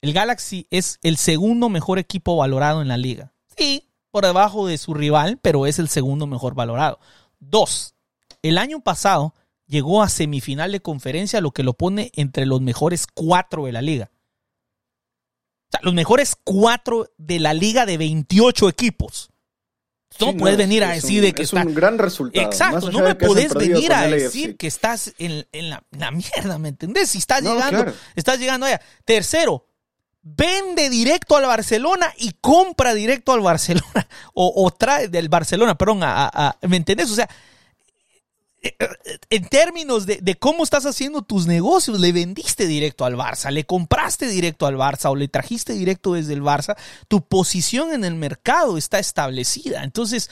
el 0.00 0.12
Galaxy 0.12 0.66
es 0.70 0.98
el 1.02 1.16
segundo 1.16 1.68
mejor 1.68 1.98
equipo 1.98 2.36
valorado 2.36 2.80
en 2.80 2.88
la 2.88 2.96
liga. 2.96 3.32
Sí, 3.56 3.88
por 4.10 4.24
debajo 4.24 4.66
de 4.66 4.78
su 4.78 4.94
rival, 4.94 5.38
pero 5.42 5.66
es 5.66 5.78
el 5.78 5.88
segundo 5.88 6.26
mejor 6.26 6.54
valorado. 6.54 7.00
Dos, 7.40 7.94
el 8.42 8.58
año 8.58 8.80
pasado 8.80 9.34
llegó 9.66 10.02
a 10.02 10.08
semifinal 10.08 10.72
de 10.72 10.80
conferencia, 10.80 11.40
lo 11.40 11.50
que 11.50 11.62
lo 11.62 11.74
pone 11.74 12.10
entre 12.14 12.46
los 12.46 12.60
mejores 12.60 13.06
cuatro 13.12 13.66
de 13.66 13.72
la 13.72 13.82
liga. 13.82 14.10
O 15.68 15.70
sea, 15.70 15.80
los 15.82 15.94
mejores 15.94 16.34
cuatro 16.44 17.10
de 17.18 17.38
la 17.40 17.52
liga 17.54 17.84
de 17.86 17.98
28 17.98 18.68
equipos. 18.68 19.30
No 20.20 20.28
Sí, 20.32 20.38
puedes 20.38 20.54
es- 20.54 20.58
venir 20.66 20.82
a 20.82 20.90
decir 20.92 21.20
un- 21.20 21.26
de 21.26 21.32
que 21.34 21.42
es 21.42 21.52
está... 21.52 21.64
un 21.64 21.74
gran 21.74 21.98
resultado. 21.98 22.44
Exacto, 22.46 22.90
no 22.90 23.00
me 23.00 23.14
perdido 23.14 23.54
venir 23.54 23.92
a 23.92 24.06
decir 24.08 24.56
que 24.56 24.66
estás 24.66 25.12
en, 25.18 25.46
en 25.52 25.70
la, 25.70 25.84
la 25.90 26.10
mierda, 26.10 26.58
¿me 26.58 26.70
entendés? 26.70 27.10
Si 27.10 27.18
estás 27.18 27.42
No, 27.42 27.54
llegando, 27.54 27.84
claro. 27.84 27.98
estás 28.16 28.38
llegando 28.38 28.66
allá. 28.66 28.80
Tercero, 29.04 29.66
vende 30.22 30.90
directo 30.90 31.36
al 31.36 31.44
Barcelona 31.46 32.12
y 32.16 32.32
compra 32.40 32.94
directo 32.94 33.32
al 33.32 33.40
Barcelona. 33.40 34.08
O, 34.34 34.64
o 34.64 34.70
trae 34.70 35.08
del 35.08 35.28
Barcelona, 35.28 35.76
perdón, 35.76 36.02
a, 36.02 36.24
a- 36.26 36.48
a- 36.48 36.56
¿me 36.66 36.76
entendés? 36.78 37.10
O 37.10 37.14
sea, 37.14 37.28
en 39.30 39.48
términos 39.48 40.06
de, 40.06 40.34
cómo 40.38 40.64
estás 40.64 40.84
haciendo 40.84 41.22
tus 41.22 41.46
negocios, 41.46 42.00
le 42.00 42.12
vendiste 42.12 42.66
directo 42.66 43.04
al 43.04 43.16
Barça, 43.16 43.50
le 43.50 43.64
compraste 43.64 44.26
directo 44.26 44.66
al 44.66 44.76
Barça 44.76 45.10
o 45.10 45.16
le 45.16 45.28
trajiste 45.28 45.74
directo 45.74 46.14
desde 46.14 46.34
el 46.34 46.42
Barça, 46.42 46.76
tu 47.06 47.26
posición 47.26 47.92
en 47.92 48.04
el 48.04 48.14
mercado 48.14 48.76
está 48.76 48.98
establecida. 48.98 49.84
Entonces, 49.84 50.30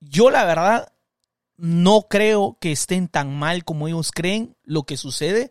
yo 0.00 0.30
la 0.30 0.44
verdad 0.44 0.92
no 1.56 2.08
creo 2.08 2.58
que 2.60 2.72
estén 2.72 3.08
tan 3.08 3.38
mal 3.38 3.64
como 3.64 3.86
ellos 3.86 4.10
creen. 4.10 4.56
Lo 4.64 4.82
que 4.82 4.96
sucede 4.96 5.50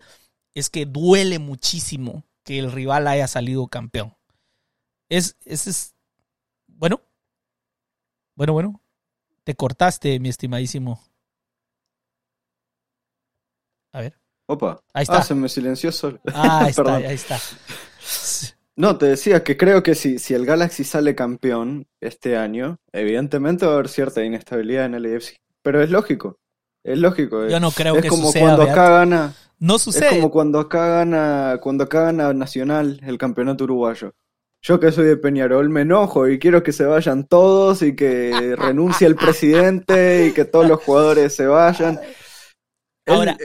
es 0.53 0.69
que 0.69 0.85
duele 0.85 1.39
muchísimo 1.39 2.23
que 2.43 2.59
el 2.59 2.71
rival 2.71 3.07
haya 3.07 3.27
salido 3.27 3.67
campeón. 3.67 4.15
Es, 5.07 5.37
es, 5.45 5.67
es 5.67 5.95
bueno, 6.67 7.01
bueno, 8.35 8.53
bueno, 8.53 8.81
te 9.43 9.55
cortaste, 9.55 10.19
mi 10.19 10.29
estimadísimo. 10.29 11.01
A 13.93 14.01
ver. 14.01 14.19
Opa. 14.47 14.81
Ahí 14.93 15.03
está. 15.03 15.17
Ah, 15.19 15.23
se 15.23 15.35
me 15.35 15.47
silenció 15.47 15.91
solo. 15.91 16.19
Ah, 16.33 16.61
ahí 16.65 16.71
está, 16.71 16.95
ahí 16.95 17.13
está. 17.15 17.39
No, 18.75 18.97
te 18.97 19.05
decía 19.05 19.43
que 19.43 19.55
creo 19.55 19.83
que 19.83 19.93
si, 19.95 20.17
si 20.19 20.33
el 20.33 20.45
Galaxy 20.45 20.83
sale 20.83 21.15
campeón 21.15 21.87
este 22.01 22.35
año, 22.37 22.77
evidentemente 22.91 23.65
va 23.65 23.73
a 23.73 23.75
haber 23.75 23.87
cierta 23.89 24.23
inestabilidad 24.23 24.85
en 24.85 24.95
el 24.95 25.15
AFC. 25.15 25.37
Pero 25.61 25.81
es 25.81 25.89
lógico. 25.91 26.39
Es 26.83 26.97
lógico. 26.97 27.47
Yo 27.47 27.59
no 27.59 27.71
creo 27.71 27.95
es 27.95 28.01
que 28.01 28.09
como 28.09 28.25
suceda. 28.27 28.55
cuando 28.55 28.63
acá 28.63 28.89
gana. 28.89 29.33
No 29.59 29.75
Es 29.77 29.81
sucede. 29.83 30.09
como 30.09 30.31
cuando 30.31 30.59
acá 30.59 30.87
gana, 30.87 31.59
cuando 31.61 31.83
acá 31.85 32.01
gana 32.05 32.33
Nacional 32.33 32.99
el 33.05 33.17
campeonato 33.17 33.63
uruguayo. 33.63 34.13
Yo 34.61 34.79
que 34.79 34.91
soy 34.91 35.05
de 35.05 35.17
Peñarol 35.17 35.69
me 35.69 35.81
enojo 35.81 36.27
y 36.27 36.39
quiero 36.39 36.63
que 36.63 36.71
se 36.71 36.85
vayan 36.85 37.25
todos 37.27 37.81
y 37.81 37.95
que 37.95 38.55
renuncie 38.57 39.05
el 39.07 39.15
presidente 39.15 40.25
y 40.27 40.31
que 40.33 40.45
todos 40.45 40.67
los 40.67 40.81
jugadores 40.83 41.35
se 41.35 41.45
vayan. 41.45 41.99
El- 43.05 43.13
Ahora, 43.13 43.37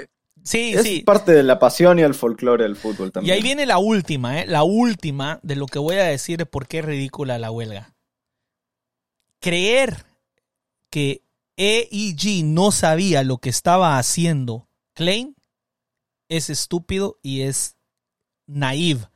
Sí, 0.48 0.72
es 0.74 0.82
sí. 0.82 1.00
parte 1.02 1.32
de 1.32 1.42
la 1.42 1.58
pasión 1.58 1.98
y 1.98 2.02
el 2.02 2.14
folclore 2.14 2.62
del 2.64 2.74
fútbol 2.76 3.08
Y 3.08 3.10
también. 3.10 3.34
ahí 3.34 3.42
viene 3.42 3.66
la 3.66 3.78
última, 3.78 4.40
¿eh? 4.40 4.46
La 4.46 4.62
última 4.62 5.40
de 5.42 5.56
lo 5.56 5.66
que 5.66 5.78
voy 5.78 5.96
a 5.96 6.04
decir 6.04 6.38
de 6.38 6.46
por 6.46 6.66
qué 6.66 6.78
es 6.78 6.84
ridícula 6.84 7.38
la 7.38 7.50
huelga. 7.50 7.94
Creer 9.40 10.04
que 10.90 11.22
EIG 11.56 12.44
no 12.44 12.72
sabía 12.72 13.22
lo 13.22 13.38
que 13.38 13.50
estaba 13.50 13.98
haciendo 13.98 14.66
Klein 14.94 15.36
es 16.28 16.50
estúpido 16.50 17.18
y 17.22 17.42
es 17.42 17.76
naive. 18.46 19.06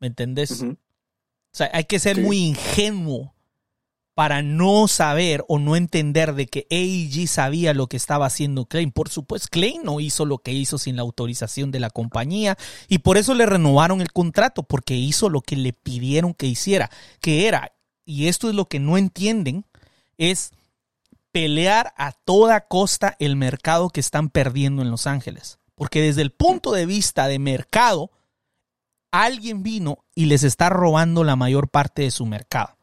¿Me 0.00 0.08
entendés? 0.08 0.62
O 0.62 0.76
sea, 1.52 1.70
hay 1.72 1.84
que 1.84 1.98
ser 1.98 2.16
Sí. 2.16 2.22
muy 2.22 2.38
ingenuo 2.38 3.31
para 4.14 4.42
no 4.42 4.88
saber 4.88 5.44
o 5.48 5.58
no 5.58 5.74
entender 5.74 6.34
de 6.34 6.46
que 6.46 6.66
AEG 6.70 7.28
sabía 7.28 7.72
lo 7.72 7.86
que 7.86 7.96
estaba 7.96 8.26
haciendo 8.26 8.66
Klein. 8.66 8.92
Por 8.92 9.08
supuesto, 9.08 9.48
Klein 9.50 9.82
no 9.84 10.00
hizo 10.00 10.26
lo 10.26 10.38
que 10.38 10.52
hizo 10.52 10.76
sin 10.78 10.96
la 10.96 11.02
autorización 11.02 11.70
de 11.70 11.80
la 11.80 11.90
compañía 11.90 12.58
y 12.88 12.98
por 12.98 13.16
eso 13.16 13.34
le 13.34 13.46
renovaron 13.46 14.00
el 14.00 14.12
contrato, 14.12 14.62
porque 14.64 14.94
hizo 14.94 15.30
lo 15.30 15.40
que 15.40 15.56
le 15.56 15.72
pidieron 15.72 16.34
que 16.34 16.46
hiciera, 16.46 16.90
que 17.20 17.48
era, 17.48 17.72
y 18.04 18.28
esto 18.28 18.48
es 18.48 18.54
lo 18.54 18.66
que 18.66 18.80
no 18.80 18.98
entienden, 18.98 19.64
es 20.18 20.52
pelear 21.30 21.94
a 21.96 22.12
toda 22.12 22.68
costa 22.68 23.16
el 23.18 23.36
mercado 23.36 23.88
que 23.88 24.00
están 24.00 24.28
perdiendo 24.28 24.82
en 24.82 24.90
Los 24.90 25.06
Ángeles. 25.06 25.58
Porque 25.74 26.02
desde 26.02 26.22
el 26.22 26.30
punto 26.30 26.72
de 26.72 26.84
vista 26.84 27.26
de 27.28 27.38
mercado, 27.38 28.10
alguien 29.10 29.62
vino 29.62 30.04
y 30.14 30.26
les 30.26 30.42
está 30.42 30.68
robando 30.68 31.24
la 31.24 31.36
mayor 31.36 31.68
parte 31.68 32.02
de 32.02 32.10
su 32.10 32.26
mercado. 32.26 32.76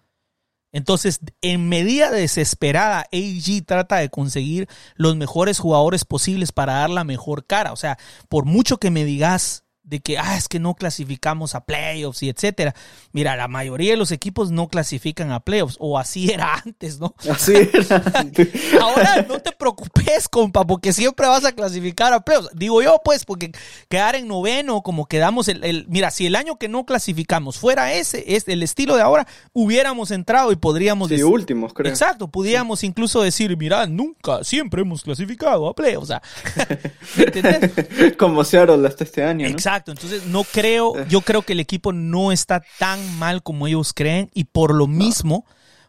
Entonces, 0.72 1.20
en 1.42 1.68
medida 1.68 2.12
desesperada, 2.12 3.08
AG 3.12 3.66
trata 3.66 3.98
de 3.98 4.10
conseguir 4.10 4.68
los 4.96 5.16
mejores 5.16 5.60
jugadores 5.60 6.06
posibles 6.06 6.52
para 6.52 6.74
dar 6.74 6.90
la 6.90 7.04
mejor 7.04 7.46
cara. 7.46 7.74
O 7.74 7.76
sea, 7.76 7.98
por 8.28 8.46
mucho 8.46 8.78
que 8.78 8.92
me 8.92 9.06
digas 9.06 9.64
de 9.90 10.00
que, 10.02 10.18
ah, 10.18 10.38
es 10.38 10.48
que 10.48 10.60
no 10.60 10.76
clasificamos 10.76 11.56
a 11.56 11.62
playoffs 11.66 12.22
y 12.24 12.30
etcétera. 12.30 12.76
Mira, 13.12 13.36
la 13.36 13.48
mayoría 13.48 13.92
de 13.92 13.98
los 13.98 14.12
equipos 14.12 14.52
no 14.52 14.68
clasifican 14.68 15.32
a 15.32 15.40
playoffs, 15.40 15.76
o 15.80 15.98
así 15.98 16.30
era 16.32 16.54
antes, 16.66 17.00
¿no? 17.00 17.16
Así 17.30 17.54
era. 17.56 18.04
Ahora 18.82 19.26
no 19.28 19.40
te 19.40 19.52
preocupes, 19.52 20.30
compa, 20.30 20.66
porque 20.66 20.94
siempre 20.94 21.28
vas 21.28 21.44
a 21.46 21.52
clasificar 21.54 22.14
a 22.14 22.20
playoffs. 22.22 22.50
Digo 22.54 22.82
yo, 22.82 23.02
pues, 23.04 23.26
porque 23.26 23.52
quedar 23.90 24.16
en 24.16 24.28
noveno, 24.28 24.82
como 24.82 25.06
quedamos 25.08 25.48
el, 25.48 25.64
el- 25.64 25.86
mira, 25.90 26.12
si 26.12 26.26
el 26.28 26.36
año 26.36 26.58
que 26.58 26.68
no 26.70 26.86
clasificamos 26.86 27.58
fuera 27.58 27.94
ese, 27.94 28.36
es 28.36 28.48
el 28.48 28.62
estilo 28.64 28.96
de 28.96 29.02
ahora, 29.02 29.28
hubiéramos 29.54 30.12
entrado 30.12 30.52
y 30.52 30.56
podríamos 30.56 31.08
Sí, 31.10 31.16
decir- 31.16 31.26
últimos, 31.26 31.74
creo. 31.74 31.92
Exacto, 31.92 32.28
pudiéramos 32.28 32.84
incluso 32.84 33.22
decir, 33.22 33.56
mira, 33.58 33.86
nunca, 33.88 34.44
siempre 34.44 34.82
hemos 34.82 35.02
clasificado 35.04 35.68
a 35.68 35.74
playoffs. 35.74 36.04
O 36.04 36.06
sea, 36.06 36.22
¿me 37.18 37.24
entendés? 37.24 38.16
Como 38.18 38.44
Seattle 38.44 38.88
hasta 38.88 39.04
este 39.04 39.24
año, 39.24 39.48
¿no? 39.48 39.52
Exacto, 39.54 39.79
entonces 39.88 40.26
no 40.26 40.44
creo, 40.44 41.06
yo 41.08 41.22
creo 41.22 41.42
que 41.42 41.54
el 41.54 41.60
equipo 41.60 41.94
no 41.94 42.32
está 42.32 42.62
tan 42.78 43.18
mal 43.18 43.44
como 43.44 43.68
ellos 43.68 43.94
creen 43.94 44.30
y 44.34 44.46
por 44.46 44.74
lo 44.74 44.88
mismo, 44.88 45.46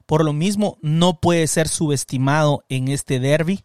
por 0.07 0.25
lo 0.25 0.33
mismo 0.33 0.79
no 0.83 1.21
puede 1.21 1.47
ser 1.47 1.69
subestimado 1.69 2.65
en 2.69 2.89
este 2.89 3.21
derby. 3.21 3.63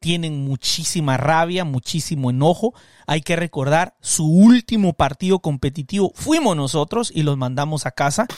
Tienen 0.00 0.44
muchísima 0.44 1.16
rabia, 1.16 1.64
muchísimo 1.64 2.30
enojo. 2.30 2.72
Hay 3.08 3.20
que 3.20 3.34
recordar, 3.34 3.96
su 4.00 4.26
último 4.26 4.92
partido 4.92 5.40
competitivo 5.40 6.12
fuimos 6.14 6.56
nosotros 6.56 7.10
y 7.12 7.24
los 7.24 7.36
mandamos 7.36 7.84
a 7.84 7.90
casa. 7.90 8.28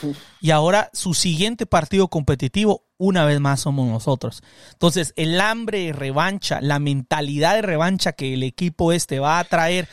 Y 0.41 0.53
ahora 0.53 0.89
su 0.95 1.13
siguiente 1.13 1.67
partido 1.67 2.09
competitivo, 2.09 2.87
una 2.97 3.27
vez 3.27 3.41
más 3.41 3.61
somos 3.61 3.89
nosotros. 3.89 4.43
Entonces, 4.73 5.13
el 5.17 5.39
hambre 5.39 5.85
de 5.85 5.93
revancha, 5.93 6.61
la 6.63 6.79
mentalidad 6.79 7.57
de 7.57 7.63
revancha 7.63 8.13
que 8.13 8.33
el 8.33 8.43
equipo 8.43 8.93
este 8.93 9.21
va 9.21 9.39
a 9.39 9.45
traer 9.45 9.87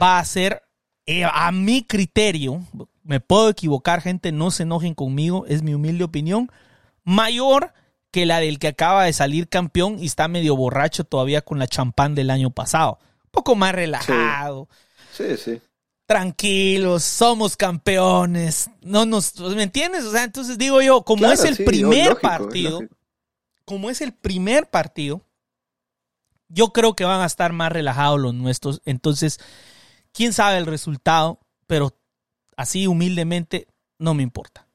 va 0.00 0.18
a 0.18 0.24
ser, 0.24 0.62
eh, 1.06 1.24
a 1.24 1.52
mi 1.52 1.82
criterio, 1.84 2.62
me 3.02 3.20
puedo 3.20 3.48
equivocar, 3.48 4.00
gente, 4.02 4.32
no 4.32 4.50
se 4.50 4.64
enojen 4.64 4.94
conmigo, 4.94 5.44
es 5.46 5.62
mi 5.62 5.74
humilde 5.74 6.04
opinión, 6.04 6.50
mayor 7.04 7.72
que 8.10 8.26
la 8.26 8.40
del 8.40 8.58
que 8.58 8.68
acaba 8.68 9.04
de 9.04 9.12
salir 9.12 9.48
campeón 9.48 9.98
y 10.00 10.06
está 10.06 10.28
medio 10.28 10.56
borracho 10.56 11.04
todavía 11.04 11.42
con 11.42 11.58
la 11.58 11.66
champán 11.66 12.14
del 12.14 12.30
año 12.30 12.50
pasado. 12.50 12.98
Un 13.24 13.30
poco 13.30 13.54
más 13.56 13.74
relajado, 13.74 14.68
Sí, 15.12 15.36
sí. 15.36 15.60
tranquilos, 16.06 17.02
somos 17.02 17.56
campeones, 17.56 18.70
no 18.80 19.04
nos, 19.06 19.38
¿me 19.40 19.62
entiendes? 19.64 20.04
O 20.04 20.12
sea, 20.12 20.24
entonces 20.24 20.56
digo 20.58 20.80
yo, 20.80 21.02
como 21.02 21.20
Claro, 21.20 21.34
es 21.34 21.44
el 21.44 21.56
sí, 21.56 21.64
primer 21.64 22.06
lógico, 22.10 22.20
partido, 22.20 22.80
como 23.64 23.90
es 23.90 24.00
el 24.00 24.12
primer 24.12 24.70
partido, 24.70 25.22
yo 26.48 26.72
creo 26.72 26.94
que 26.94 27.04
van 27.04 27.20
a 27.20 27.26
estar 27.26 27.52
más 27.52 27.72
relajados 27.72 28.20
los 28.20 28.34
nuestros. 28.34 28.80
Entonces, 28.84 29.40
quién 30.16 30.32
sabe 30.32 30.58
el 30.58 30.66
resultado, 30.66 31.38
pero 31.66 31.90
así 32.56 32.86
humildemente 32.86 33.68
no 33.98 34.14
me 34.14 34.22
importa. 34.22 34.66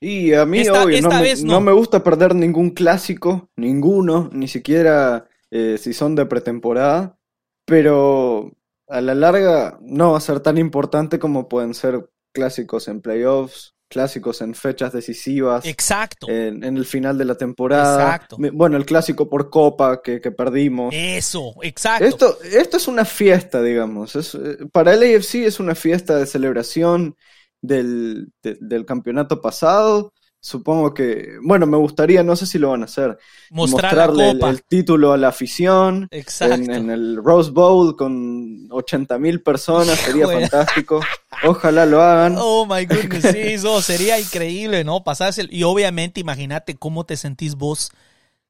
Y 0.00 0.32
a 0.32 0.46
mí, 0.46 0.60
Esta- 0.60 0.84
obvio, 0.84 0.96
esta 0.96 1.08
no, 1.08 1.14
me, 1.16 1.22
vez 1.22 1.44
no. 1.44 1.52
no 1.54 1.60
me 1.60 1.72
gusta 1.72 2.04
perder 2.04 2.34
ningún 2.34 2.70
clásico, 2.70 3.50
ninguno, 3.56 4.30
ni 4.32 4.46
siquiera 4.46 5.28
eh, 5.50 5.76
si 5.78 5.92
son 5.92 6.14
de 6.14 6.26
pretemporada, 6.26 7.18
pero 7.64 8.52
a 8.86 9.00
la 9.00 9.14
larga 9.14 9.78
no 9.82 10.12
va 10.12 10.18
a 10.18 10.22
ser 10.22 10.40
tan 10.40 10.56
importante 10.56 11.18
como 11.18 11.48
pueden 11.48 11.74
ser 11.74 12.10
clásicos 12.32 12.86
en 12.88 13.00
playoffs, 13.00 13.74
clásicos 13.88 14.40
en 14.40 14.54
fechas 14.54 14.92
decisivas. 14.92 15.64
Exacto. 15.66 16.28
En, 16.28 16.62
el 16.62 16.84
final 16.84 17.18
de 17.18 17.24
la 17.24 17.36
temporada. 17.36 18.14
Exacto. 18.14 18.36
Bueno, 18.52 18.76
el 18.76 18.86
clásico 18.86 19.28
por 19.28 19.50
copa 19.50 20.00
que, 20.02 20.20
perdimos. 20.30 20.94
Eso, 20.94 21.54
exacto. 21.62 22.04
Esto, 22.04 22.38
esto 22.42 22.76
es 22.76 22.88
una 22.88 23.04
fiesta, 23.04 23.62
digamos. 23.62 24.14
Es, 24.14 24.34
eh, 24.34 24.58
para 24.70 24.94
el 24.94 25.02
AFC 25.02 25.46
es 25.46 25.58
una 25.58 25.74
fiesta 25.74 26.16
de 26.16 26.26
celebración 26.26 27.16
del, 27.60 28.32
del 28.42 28.84
campeonato 28.84 29.40
pasado 29.40 30.12
Supongo 30.40 30.94
que, 30.94 31.36
bueno, 31.42 31.66
me 31.66 31.76
gustaría, 31.76 32.22
no 32.22 32.36
sé 32.36 32.46
si 32.46 32.58
lo 32.58 32.70
van 32.70 32.82
a 32.82 32.84
hacer, 32.84 33.18
mostrarle 33.50 34.30
el, 34.30 34.62
título 34.62 35.12
a 35.12 35.16
la 35.16 35.28
afición 35.28 36.08
en, 36.12 36.70
en, 36.70 36.90
el 36.90 37.16
Rose 37.16 37.50
Bowl 37.50 37.96
con 37.96 38.68
80 38.70 39.18
mil 39.18 39.42
personas, 39.42 39.98
sería 39.98 40.28
fantástico. 40.28 41.00
Ojalá 41.44 41.86
lo 41.86 42.00
hagan. 42.00 42.36
Oh 42.38 42.66
my 42.66 42.86
goodness, 42.86 43.32
sí, 43.32 43.38
eso 43.38 43.82
sería 43.82 44.20
increíble, 44.20 44.84
¿no? 44.84 45.02
Pasarse, 45.02 45.44
y 45.50 45.64
obviamente 45.64 46.20
imagínate 46.20 46.76
cómo 46.76 47.04
te 47.04 47.16
sentís 47.16 47.56
vos 47.56 47.90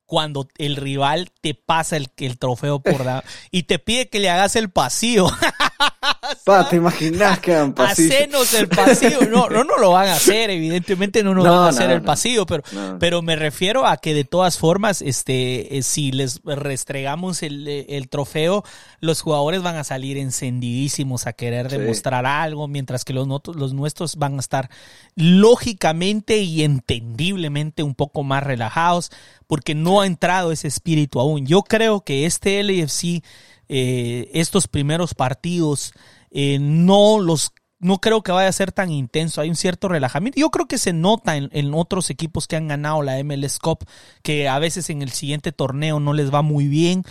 cuando 0.05 0.47
el 0.59 0.77
rival 0.77 1.31
te 1.41 1.55
pasa 1.55 1.97
el, 1.97 2.11
el 2.19 2.39
trofeo 2.39 2.81
por 2.81 3.05
la, 3.05 3.25
y 3.51 3.65
te 3.65 3.79
pide 3.79 4.11
que 4.11 4.21
le 4.21 4.29
hagas 4.29 4.57
el 4.57 4.71
pasillo. 4.71 5.27
Pa, 6.45 6.69
¿te 6.69 6.77
imaginas 6.77 7.39
que 7.41 7.55
hagan 7.55 7.73
pasillo? 7.73 8.15
Hacenos 8.15 8.55
el 8.55 8.69
pasillo. 8.69 9.21
No, 9.29 9.49
no, 9.49 9.65
no 9.65 9.79
lo 9.79 9.93
van 9.93 10.09
a 10.09 10.15
hacer, 10.15 10.51
evidentemente 10.51 11.23
no 11.23 11.35
nos 11.35 11.45
van 11.45 11.55
a 11.55 11.69
hacer 11.69 11.91
el 11.91 12.03
pasillo, 12.03 12.47
pero, 12.47 12.63
pero 12.99 13.23
me 13.23 13.37
refiero 13.37 13.87
a 13.87 13.97
que 13.97 14.15
de 14.15 14.25
todas 14.25 14.59
formas, 14.59 15.03
este, 15.03 15.79
eh, 15.79 15.83
si 15.83 16.13
les 16.13 16.41
restregamos 16.45 17.43
el, 17.43 17.67
el 17.69 18.09
trofeo, 18.09 18.65
los 19.01 19.21
jugadores 19.21 19.63
van 19.63 19.77
a 19.77 19.85
salir 19.85 20.19
encendidísimos 20.19 21.27
a 21.27 21.33
querer 21.33 21.69
demostrar 21.69 22.27
algo, 22.27 22.69
mientras 22.69 23.05
que 23.05 23.13
los, 23.13 23.27
los 23.55 23.75
nuestros 23.75 24.17
van 24.17 24.37
a 24.37 24.41
estar 24.41 24.71
lógicamente 25.15 26.39
y 26.39 26.63
entendiblemente 26.63 27.83
un 27.83 27.95
poco 27.95 28.23
más 28.23 28.43
relajados, 28.43 29.11
porque 29.47 29.75
no 29.75 30.01
ha 30.01 30.07
entrado 30.07 30.53
ese 30.53 30.69
espíritu 30.69 31.21
aún. 31.21 31.47
Yo 31.47 31.63
creo 31.63 32.03
que 32.03 32.27
este 32.27 32.63
LAFC 32.63 33.23
eh, 33.71 34.31
estos 34.33 34.67
primeros 34.67 35.13
partidos, 35.13 35.93
eh, 36.31 36.59
no 36.61 37.19
los 37.21 37.53
no 37.81 37.99
creo 37.99 38.23
que 38.23 38.33
vaya 38.33 38.49
a 38.49 38.53
ser 38.53 38.73
tan 38.73 38.91
intenso. 38.91 39.41
Hay 39.41 39.49
un 39.49 39.57
cierto 39.57 39.89
relajamiento. 39.89 40.41
Yo 40.41 40.51
creo 40.51 40.67
que 40.67 40.79
se 40.79 40.93
nota 40.93 41.37
en, 41.37 41.75
otros 41.75 42.11
equipos 42.11 42.49
que 42.49 42.57
han 42.57 42.69
ganado 42.69 43.03
la 43.03 43.23
MLS 43.23 43.59
Cup, 43.59 43.85
que 44.23 44.49
a 44.49 44.59
veces 44.59 44.91
en 44.91 45.03
el 45.03 45.11
siguiente 45.11 45.53
torneo 45.53 46.01
no 46.01 46.13
les 46.13 46.35
va 46.35 46.43
muy 46.43 46.67
bien. 46.67 47.05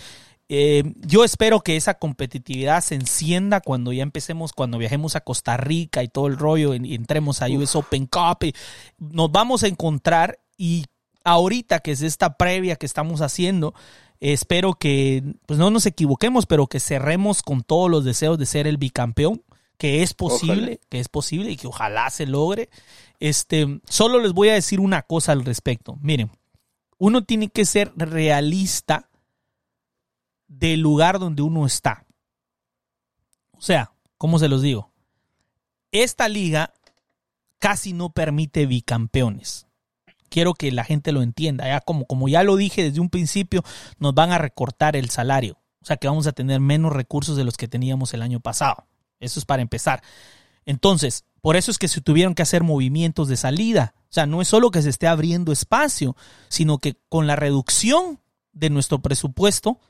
Eh, 0.50 0.82
yo 0.96 1.24
espero 1.24 1.60
que 1.60 1.76
esa 1.76 1.94
competitividad 1.94 2.82
se 2.82 2.94
encienda 2.94 3.60
cuando 3.60 3.92
ya 3.92 4.02
empecemos, 4.02 4.52
cuando 4.52 4.78
viajemos 4.78 5.16
a 5.16 5.20
Costa 5.20 5.56
Rica 5.56 6.02
y 6.02 6.08
todo 6.08 6.26
el 6.26 6.36
rollo, 6.36 6.74
y 6.74 6.94
entremos 6.94 7.40
a 7.40 7.48
US 7.48 7.74
Open 7.74 8.06
Cup. 8.06 8.44
Y 8.44 8.54
nos 8.98 9.32
vamos 9.32 9.62
a 9.62 9.68
encontrar 9.68 10.38
y 10.58 10.84
ahorita 11.24 11.80
que 11.80 11.92
es 11.92 12.02
esta 12.02 12.36
previa 12.36 12.76
que 12.76 12.86
estamos 12.86 13.20
haciendo, 13.20 13.74
Espero 14.20 14.74
que 14.74 15.22
pues 15.46 15.58
no 15.58 15.70
nos 15.70 15.86
equivoquemos, 15.86 16.46
pero 16.46 16.66
que 16.66 16.80
cerremos 16.80 17.42
con 17.42 17.62
todos 17.62 17.90
los 17.90 18.04
deseos 18.04 18.38
de 18.38 18.46
ser 18.46 18.66
el 18.66 18.76
bicampeón, 18.76 19.42
que 19.76 20.02
es 20.02 20.12
posible, 20.12 20.80
que 20.88 20.98
es 20.98 21.08
posible 21.08 21.52
y 21.52 21.56
que 21.56 21.68
ojalá 21.68 22.10
se 22.10 22.26
logre. 22.26 22.68
Este, 23.20 23.80
solo 23.88 24.20
les 24.20 24.32
voy 24.32 24.48
a 24.48 24.54
decir 24.54 24.80
una 24.80 25.02
cosa 25.02 25.32
al 25.32 25.44
respecto. 25.44 25.96
Miren, 26.00 26.30
uno 26.98 27.22
tiene 27.22 27.48
que 27.48 27.64
ser 27.64 27.92
realista 27.96 29.08
del 30.48 30.80
lugar 30.80 31.20
donde 31.20 31.42
uno 31.42 31.64
está. 31.64 32.04
O 33.52 33.60
sea, 33.60 33.92
¿cómo 34.16 34.40
se 34.40 34.48
los 34.48 34.62
digo? 34.62 34.90
Esta 35.92 36.28
liga 36.28 36.74
casi 37.60 37.92
no 37.92 38.10
permite 38.10 38.66
bicampeones 38.66 39.67
quiero 40.28 40.54
que 40.54 40.70
la 40.72 40.84
gente 40.84 41.12
lo 41.12 41.22
entienda. 41.22 41.66
Ya 41.66 41.80
como, 41.80 42.06
como 42.06 42.28
ya 42.28 42.42
lo 42.42 42.56
dije 42.56 42.82
desde 42.84 43.00
un 43.00 43.10
principio, 43.10 43.62
nos 43.98 44.14
van 44.14 44.32
a 44.32 44.38
recortar 44.38 44.96
el 44.96 45.10
salario. 45.10 45.58
O 45.82 45.86
sea 45.86 45.96
que 45.96 46.08
vamos 46.08 46.26
a 46.26 46.32
tener 46.32 46.60
menos 46.60 46.92
recursos 46.92 47.36
de 47.36 47.44
los 47.44 47.56
que 47.56 47.68
teníamos 47.68 48.14
el 48.14 48.22
año 48.22 48.40
pasado. 48.40 48.86
Eso 49.20 49.40
es 49.40 49.44
para 49.44 49.62
empezar. 49.62 50.02
Entonces, 50.64 51.24
por 51.40 51.56
eso 51.56 51.70
es 51.70 51.78
que 51.78 51.88
se 51.88 52.00
tuvieron 52.00 52.34
que 52.34 52.42
hacer 52.42 52.62
movimientos 52.62 53.28
de 53.28 53.36
salida. 53.36 53.94
O 54.02 54.12
sea, 54.12 54.26
no 54.26 54.42
es 54.42 54.48
solo 54.48 54.70
que 54.70 54.82
se 54.82 54.90
esté 54.90 55.06
abriendo 55.06 55.52
espacio, 55.52 56.16
sino 56.48 56.78
que 56.78 56.96
con 57.08 57.26
la 57.26 57.36
reducción 57.36 58.20
de 58.52 58.70
nuestro 58.70 59.00
presupuesto 59.00 59.80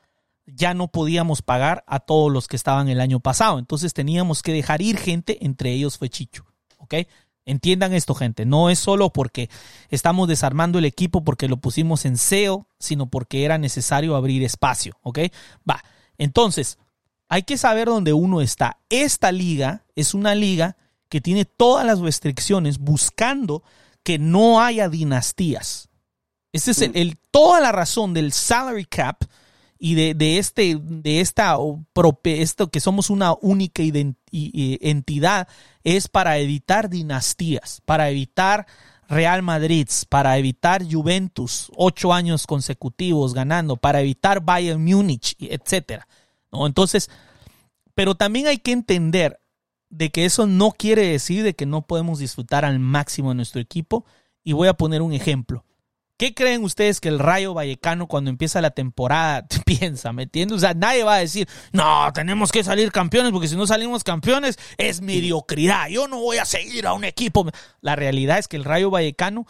ya 0.46 0.74
no 0.74 0.88
podíamos 0.88 1.42
pagar 1.42 1.84
a 1.86 2.00
todos 2.00 2.32
los 2.32 2.48
que 2.48 2.56
estaban 2.56 2.88
el 2.88 3.00
año 3.00 3.20
pasado. 3.20 3.58
Entonces 3.58 3.92
teníamos 3.92 4.42
que 4.42 4.52
dejar 4.52 4.82
ir 4.82 4.98
gente, 4.98 5.44
entre 5.44 5.72
ellos 5.72 5.98
fue 5.98 6.08
Chicho. 6.08 6.46
¿Ok? 6.78 6.94
Entiendan 7.48 7.94
esto, 7.94 8.14
gente. 8.14 8.44
No 8.44 8.68
es 8.68 8.78
solo 8.78 9.10
porque 9.10 9.48
estamos 9.88 10.28
desarmando 10.28 10.78
el 10.78 10.84
equipo 10.84 11.24
porque 11.24 11.48
lo 11.48 11.56
pusimos 11.56 12.04
en 12.04 12.18
SEO, 12.18 12.66
sino 12.78 13.06
porque 13.06 13.44
era 13.46 13.56
necesario 13.56 14.16
abrir 14.16 14.42
espacio. 14.42 14.98
¿Ok? 15.02 15.20
Va. 15.68 15.82
Entonces, 16.18 16.78
hay 17.28 17.44
que 17.44 17.56
saber 17.56 17.88
dónde 17.88 18.12
uno 18.12 18.42
está. 18.42 18.78
Esta 18.90 19.32
liga 19.32 19.86
es 19.96 20.12
una 20.12 20.34
liga 20.34 20.76
que 21.08 21.22
tiene 21.22 21.46
todas 21.46 21.86
las 21.86 22.00
restricciones 22.00 22.78
buscando 22.78 23.62
que 24.02 24.18
no 24.18 24.60
haya 24.60 24.90
dinastías. 24.90 25.88
Esa 26.52 26.70
es 26.70 26.82
el, 26.82 27.16
toda 27.30 27.60
la 27.60 27.72
razón 27.72 28.12
del 28.12 28.32
salary 28.32 28.84
cap 28.84 29.24
y 29.78 29.94
de, 29.94 30.14
de, 30.14 30.38
este, 30.38 30.76
de 30.80 31.20
esta, 31.20 31.56
esto 32.24 32.70
que 32.70 32.80
somos 32.80 33.10
una 33.10 33.34
única 33.40 33.82
entidad, 34.32 35.48
es 35.84 36.08
para 36.08 36.38
evitar 36.38 36.90
dinastías, 36.90 37.80
para 37.84 38.10
evitar 38.10 38.66
Real 39.08 39.42
Madrid, 39.42 39.88
para 40.08 40.36
evitar 40.36 40.84
Juventus, 40.84 41.70
ocho 41.76 42.12
años 42.12 42.46
consecutivos 42.46 43.32
ganando, 43.32 43.76
para 43.76 44.00
evitar 44.00 44.44
Bayern 44.44 44.84
Múnich, 44.84 45.34
etcétera. 45.38 46.06
¿no? 46.52 46.66
Entonces, 46.66 47.08
pero 47.94 48.14
también 48.14 48.46
hay 48.48 48.58
que 48.58 48.72
entender 48.72 49.40
de 49.90 50.10
que 50.10 50.24
eso 50.24 50.46
no 50.46 50.72
quiere 50.72 51.06
decir 51.06 51.42
de 51.42 51.54
que 51.54 51.66
no 51.66 51.82
podemos 51.82 52.18
disfrutar 52.18 52.64
al 52.64 52.78
máximo 52.78 53.30
de 53.30 53.36
nuestro 53.36 53.60
equipo. 53.60 54.04
Y 54.44 54.52
voy 54.52 54.68
a 54.68 54.74
poner 54.74 55.02
un 55.02 55.12
ejemplo. 55.12 55.64
¿Qué 56.18 56.34
creen 56.34 56.64
ustedes 56.64 57.00
que 57.00 57.08
el 57.08 57.20
Rayo 57.20 57.54
Vallecano 57.54 58.08
cuando 58.08 58.28
empieza 58.28 58.60
la 58.60 58.72
temporada 58.72 59.46
piensa? 59.64 60.12
¿Me 60.12 60.24
entiendes? 60.24 60.56
O 60.56 60.60
sea, 60.60 60.74
nadie 60.74 61.04
va 61.04 61.14
a 61.14 61.20
decir, 61.20 61.48
no, 61.72 62.12
tenemos 62.12 62.50
que 62.50 62.64
salir 62.64 62.90
campeones 62.90 63.30
porque 63.30 63.46
si 63.46 63.54
no 63.54 63.68
salimos 63.68 64.02
campeones 64.02 64.58
es 64.78 65.00
mediocridad. 65.00 65.88
Yo 65.88 66.08
no 66.08 66.18
voy 66.18 66.38
a 66.38 66.44
seguir 66.44 66.88
a 66.88 66.92
un 66.92 67.04
equipo. 67.04 67.48
La 67.80 67.94
realidad 67.94 68.38
es 68.38 68.48
que 68.48 68.56
el 68.56 68.64
Rayo 68.64 68.90
Vallecano 68.90 69.46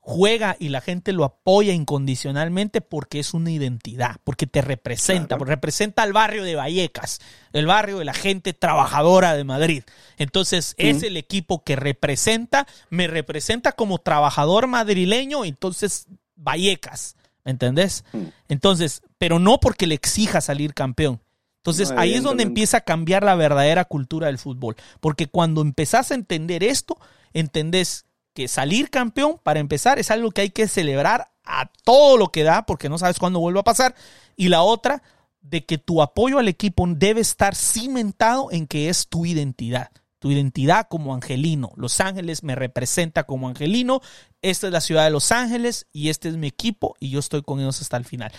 juega 0.00 0.56
y 0.58 0.70
la 0.70 0.80
gente 0.80 1.12
lo 1.12 1.24
apoya 1.24 1.72
incondicionalmente 1.72 2.80
porque 2.80 3.20
es 3.20 3.34
una 3.34 3.50
identidad, 3.50 4.16
porque 4.24 4.46
te 4.46 4.62
representa, 4.62 5.36
porque 5.36 5.52
representa 5.52 6.02
al 6.02 6.12
barrio 6.12 6.42
de 6.42 6.56
Vallecas, 6.56 7.20
el 7.52 7.66
barrio 7.66 7.98
de 7.98 8.06
la 8.06 8.14
gente 8.14 8.54
trabajadora 8.54 9.36
de 9.36 9.44
Madrid. 9.44 9.84
Entonces 10.16 10.74
es 10.78 11.02
el 11.02 11.16
equipo 11.16 11.62
que 11.62 11.76
representa, 11.76 12.66
me 12.88 13.06
representa 13.06 13.72
como 13.72 13.98
trabajador 13.98 14.66
madrileño, 14.66 15.44
entonces 15.44 16.06
Vallecas, 16.34 17.16
¿me 17.44 17.52
entendés? 17.52 18.04
Entonces, 18.48 19.02
pero 19.18 19.38
no 19.38 19.60
porque 19.60 19.86
le 19.86 19.94
exija 19.94 20.40
salir 20.40 20.72
campeón. 20.72 21.20
Entonces 21.58 21.92
ahí 21.98 22.14
es 22.14 22.22
donde 22.22 22.42
empieza 22.42 22.78
a 22.78 22.80
cambiar 22.80 23.22
la 23.22 23.34
verdadera 23.34 23.84
cultura 23.84 24.28
del 24.28 24.38
fútbol, 24.38 24.76
porque 25.00 25.26
cuando 25.26 25.60
empezás 25.60 26.10
a 26.10 26.14
entender 26.14 26.64
esto, 26.64 26.98
entendés 27.34 28.06
que 28.34 28.48
salir 28.48 28.90
campeón, 28.90 29.40
para 29.42 29.60
empezar, 29.60 29.98
es 29.98 30.10
algo 30.10 30.30
que 30.30 30.42
hay 30.42 30.50
que 30.50 30.68
celebrar 30.68 31.30
a 31.44 31.70
todo 31.84 32.16
lo 32.16 32.28
que 32.28 32.44
da, 32.44 32.64
porque 32.66 32.88
no 32.88 32.98
sabes 32.98 33.18
cuándo 33.18 33.40
vuelva 33.40 33.60
a 33.60 33.64
pasar. 33.64 33.94
Y 34.36 34.48
la 34.48 34.62
otra, 34.62 35.02
de 35.40 35.64
que 35.64 35.78
tu 35.78 36.02
apoyo 36.02 36.38
al 36.38 36.48
equipo 36.48 36.86
debe 36.88 37.20
estar 37.20 37.54
cimentado 37.54 38.48
en 38.50 38.66
que 38.66 38.88
es 38.88 39.08
tu 39.08 39.26
identidad. 39.26 39.90
Tu 40.18 40.30
identidad 40.30 40.86
como 40.88 41.14
angelino. 41.14 41.72
Los 41.76 42.00
Ángeles 42.00 42.42
me 42.42 42.54
representa 42.54 43.24
como 43.24 43.48
angelino. 43.48 44.02
Esta 44.42 44.66
es 44.66 44.72
la 44.72 44.82
ciudad 44.82 45.04
de 45.04 45.10
Los 45.10 45.32
Ángeles 45.32 45.86
y 45.92 46.10
este 46.10 46.28
es 46.28 46.36
mi 46.36 46.46
equipo 46.46 46.94
y 47.00 47.08
yo 47.10 47.20
estoy 47.20 47.42
con 47.42 47.58
ellos 47.58 47.80
hasta 47.80 47.96
el 47.96 48.04
final. 48.04 48.30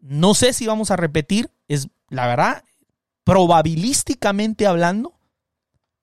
No 0.00 0.34
sé 0.34 0.52
si 0.52 0.66
vamos 0.66 0.90
a 0.90 0.96
repetir. 0.96 1.50
Es 1.68 1.88
la 2.10 2.26
verdad, 2.26 2.64
probabilísticamente 3.24 4.66
hablando, 4.66 5.14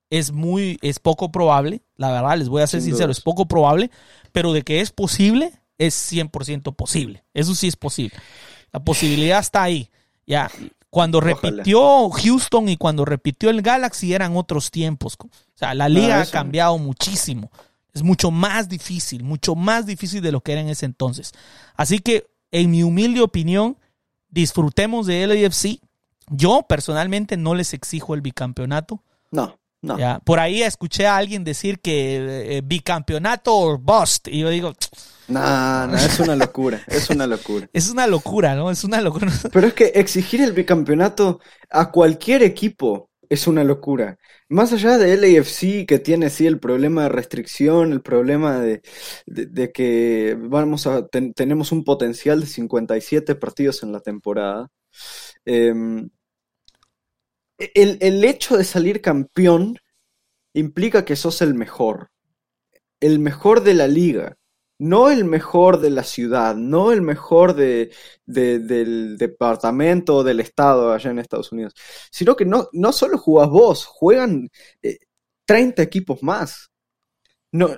es 0.10 0.32
muy, 0.32 0.78
es 0.82 1.00
poco 1.00 1.32
probable, 1.32 1.82
la 1.96 2.12
verdad, 2.12 2.38
les 2.38 2.50
voy 2.50 2.62
a 2.62 2.68
ser 2.68 2.82
sincero, 2.82 3.12
es 3.12 3.22
poco 3.22 3.48
probable, 3.48 3.92
pero 4.32 4.54
de 4.54 4.64
que 4.64 4.82
es 4.82 4.92
posible, 4.92 5.54
es 5.78 6.12
100% 6.12 6.76
posible. 6.76 7.24
Eso 7.34 7.56
sí 7.56 7.68
es 7.68 7.76
posible. 7.76 8.16
La 8.72 8.84
posibilidad 8.84 9.40
está 9.40 9.64
ahí. 9.64 9.90
Ya, 10.26 10.52
cuando 10.90 11.22
repitió 11.22 12.10
Houston 12.10 12.70
y 12.70 12.78
cuando 12.78 13.06
repitió 13.06 13.50
el 13.50 13.62
Galaxy 13.62 14.14
eran 14.14 14.36
otros 14.36 14.72
tiempos. 14.72 15.18
O 15.20 15.30
sea, 15.56 15.74
la 15.74 15.90
liga 15.90 16.22
ha 16.22 16.26
cambiado 16.26 16.78
muchísimo. 16.78 17.52
Es 17.94 18.04
mucho 18.04 18.32
más 18.32 18.70
difícil, 18.70 19.24
mucho 19.24 19.56
más 19.56 19.86
difícil 19.86 20.22
de 20.22 20.32
lo 20.32 20.42
que 20.42 20.52
era 20.52 20.62
en 20.62 20.70
ese 20.70 20.86
entonces. 20.86 21.32
Así 21.76 22.00
que, 22.00 22.28
en 22.52 22.70
mi 22.72 22.84
humilde 22.84 23.22
opinión, 23.22 23.78
disfrutemos 24.30 25.06
de 25.06 25.26
LAFC, 25.26 25.80
Yo 26.28 26.66
personalmente 26.70 27.38
no 27.38 27.56
les 27.56 27.74
exijo 27.74 28.14
el 28.14 28.22
bicampeonato. 28.22 29.04
No, 29.32 29.59
no. 29.82 29.98
Ya, 29.98 30.20
Por 30.24 30.40
ahí 30.40 30.62
escuché 30.64 31.08
a 31.08 31.18
alguien 31.18 31.44
decir 31.44 31.80
que 31.80 32.58
eh, 32.58 32.62
bicampeonato 32.64 33.56
o 33.56 33.78
bust. 33.78 34.28
Y 34.28 34.40
yo 34.40 34.50
digo, 34.50 34.74
No, 35.28 35.88
no, 35.88 35.98
es 35.98 36.20
una 36.20 36.36
locura, 36.36 36.84
es 36.88 37.10
una 37.10 37.28
locura. 37.28 37.70
es 37.74 37.90
una 37.90 38.08
locura, 38.08 38.56
¿no? 38.56 38.72
Es 38.72 38.84
una 38.84 39.02
locura. 39.02 39.32
Pero 39.52 39.68
es 39.68 39.74
que 39.74 39.86
exigir 39.96 40.42
el 40.42 40.54
bicampeonato 40.54 41.40
a 41.70 41.92
cualquier 41.92 42.44
equipo 42.44 43.10
es 43.30 43.46
una 43.48 43.64
locura. 43.64 44.18
Más 44.50 44.74
allá 44.74 44.98
de 44.98 45.14
LAFC, 45.14 45.86
que 45.86 46.00
tiene 46.00 46.32
sí 46.32 46.48
el 46.48 46.60
problema 46.60 47.04
de 47.04 47.10
restricción, 47.10 47.92
el 47.94 48.02
problema 48.02 48.60
de, 48.60 48.82
de- 49.28 49.46
de 49.46 49.72
que 49.72 50.36
vamos 50.40 50.88
a 50.88 51.08
ten- 51.08 51.34
tenemos 51.34 51.72
un 51.72 51.84
potencial 51.84 52.40
de 52.42 52.48
57 52.48 53.36
partidos 53.36 53.84
en 53.84 53.92
la 53.92 54.00
temporada. 54.00 54.70
em, 55.46 56.10
el, 57.60 57.98
el 58.02 58.24
hecho 58.26 58.58
de 58.58 58.64
salir 58.64 59.02
campeón 59.02 59.78
implica 60.54 61.06
que 61.06 61.16
sos 61.16 61.42
el 61.42 61.54
mejor. 61.56 62.10
El 63.00 63.20
mejor 63.20 63.64
de 63.64 63.74
la 63.74 63.88
liga. 63.88 64.38
No 64.80 65.12
el 65.12 65.26
mejor 65.26 65.80
de 65.82 65.90
la 65.92 66.04
ciudad, 66.04 66.56
no 66.56 66.92
el 66.94 67.02
mejor 67.02 67.56
de, 67.56 67.92
de- 68.26 68.60
del 68.60 69.18
departamento 69.18 70.18
o 70.18 70.24
del 70.24 70.40
estado 70.40 70.94
allá 70.94 71.12
en 71.12 71.20
Estados 71.20 71.52
Unidos, 71.52 71.74
sino 72.12 72.36
que 72.36 72.46
no, 72.46 72.70
no 72.74 72.94
solo 72.94 73.18
jugás 73.18 73.50
vos, 73.50 73.86
juegan 73.86 74.50
eh, 74.82 74.98
30 75.46 75.84
equipos 75.84 76.24
más. 76.24 76.72
No, 77.52 77.70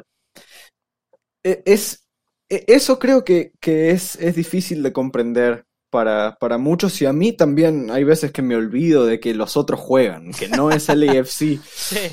e- 1.43 1.63
es, 1.65 2.07
e- 2.49 2.65
eso 2.67 2.99
creo 2.99 3.23
que, 3.23 3.53
que 3.59 3.91
es, 3.91 4.15
es 4.17 4.35
difícil 4.35 4.83
de 4.83 4.93
comprender 4.93 5.65
para, 5.91 6.37
para 6.39 6.57
muchos 6.57 7.01
y 7.01 7.05
a 7.05 7.13
mí 7.13 7.33
también 7.33 7.91
hay 7.91 8.03
veces 8.05 8.31
que 8.31 8.41
me 8.41 8.55
olvido 8.55 9.05
de 9.05 9.19
que 9.19 9.35
los 9.35 9.57
otros 9.57 9.79
juegan, 9.79 10.31
que 10.33 10.49
no 10.49 10.71
es 10.71 10.89
el 10.89 11.07
AFC 11.09 11.59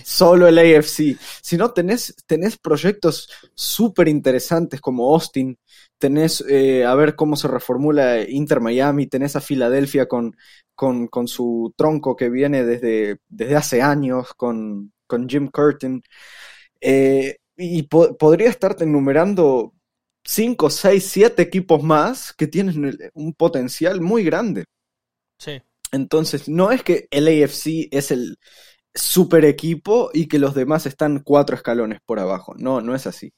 solo 0.04 0.48
el 0.48 0.58
AFC, 0.58 1.16
sino 1.42 1.70
tenés, 1.72 2.14
tenés 2.26 2.58
proyectos 2.58 3.30
súper 3.54 4.08
interesantes 4.08 4.80
como 4.80 5.12
Austin, 5.14 5.58
tenés 5.98 6.44
eh, 6.48 6.84
a 6.84 6.94
ver 6.94 7.16
cómo 7.16 7.36
se 7.36 7.48
reformula 7.48 8.22
Inter 8.28 8.60
Miami, 8.60 9.06
tenés 9.06 9.36
a 9.36 9.40
Filadelfia 9.40 10.06
con, 10.06 10.36
con, 10.74 11.08
con 11.08 11.28
su 11.28 11.72
tronco 11.76 12.16
que 12.16 12.30
viene 12.30 12.64
desde, 12.64 13.18
desde 13.28 13.56
hace 13.56 13.82
años, 13.82 14.34
con, 14.36 14.92
con 15.06 15.28
Jim 15.28 15.48
Curtin, 15.50 16.02
Eh, 16.80 17.38
y 17.56 17.82
po- 17.84 18.16
podría 18.16 18.48
estarte 18.50 18.84
enumerando 18.84 19.72
5, 20.28 20.68
6, 20.68 21.04
7 21.06 21.40
equipos 21.42 21.82
más 21.82 22.34
que 22.34 22.46
tienen 22.46 22.98
un 23.14 23.32
potencial 23.32 24.02
muy 24.02 24.24
grande. 24.24 24.66
Sí. 25.38 25.62
Entonces, 25.90 26.50
no 26.50 26.70
es 26.70 26.82
que 26.82 27.08
el 27.10 27.28
AFC 27.28 27.88
es 27.90 28.10
el 28.10 28.36
super 28.94 29.46
equipo 29.46 30.10
y 30.12 30.28
que 30.28 30.38
los 30.38 30.54
demás 30.54 30.84
están 30.84 31.20
cuatro 31.20 31.56
escalones 31.56 32.00
por 32.04 32.20
abajo. 32.20 32.54
No, 32.58 32.82
no 32.82 32.94
es 32.94 33.06
así. 33.06 33.32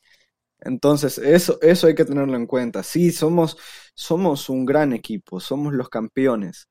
Entonces, 0.59 1.19
eso, 1.19 1.61
eso 1.63 1.87
hay 1.87 1.95
que 1.95 2.05
tenerlo 2.05 2.35
en 2.35 2.47
cuenta. 2.47 2.83
Sí, 2.83 3.13
somos, 3.13 3.57
somos 3.95 4.49
un 4.49 4.67
gran 4.67 4.93
equipo, 4.93 5.39
somos 5.39 5.73
los 5.75 5.89
campeones, 5.91 6.67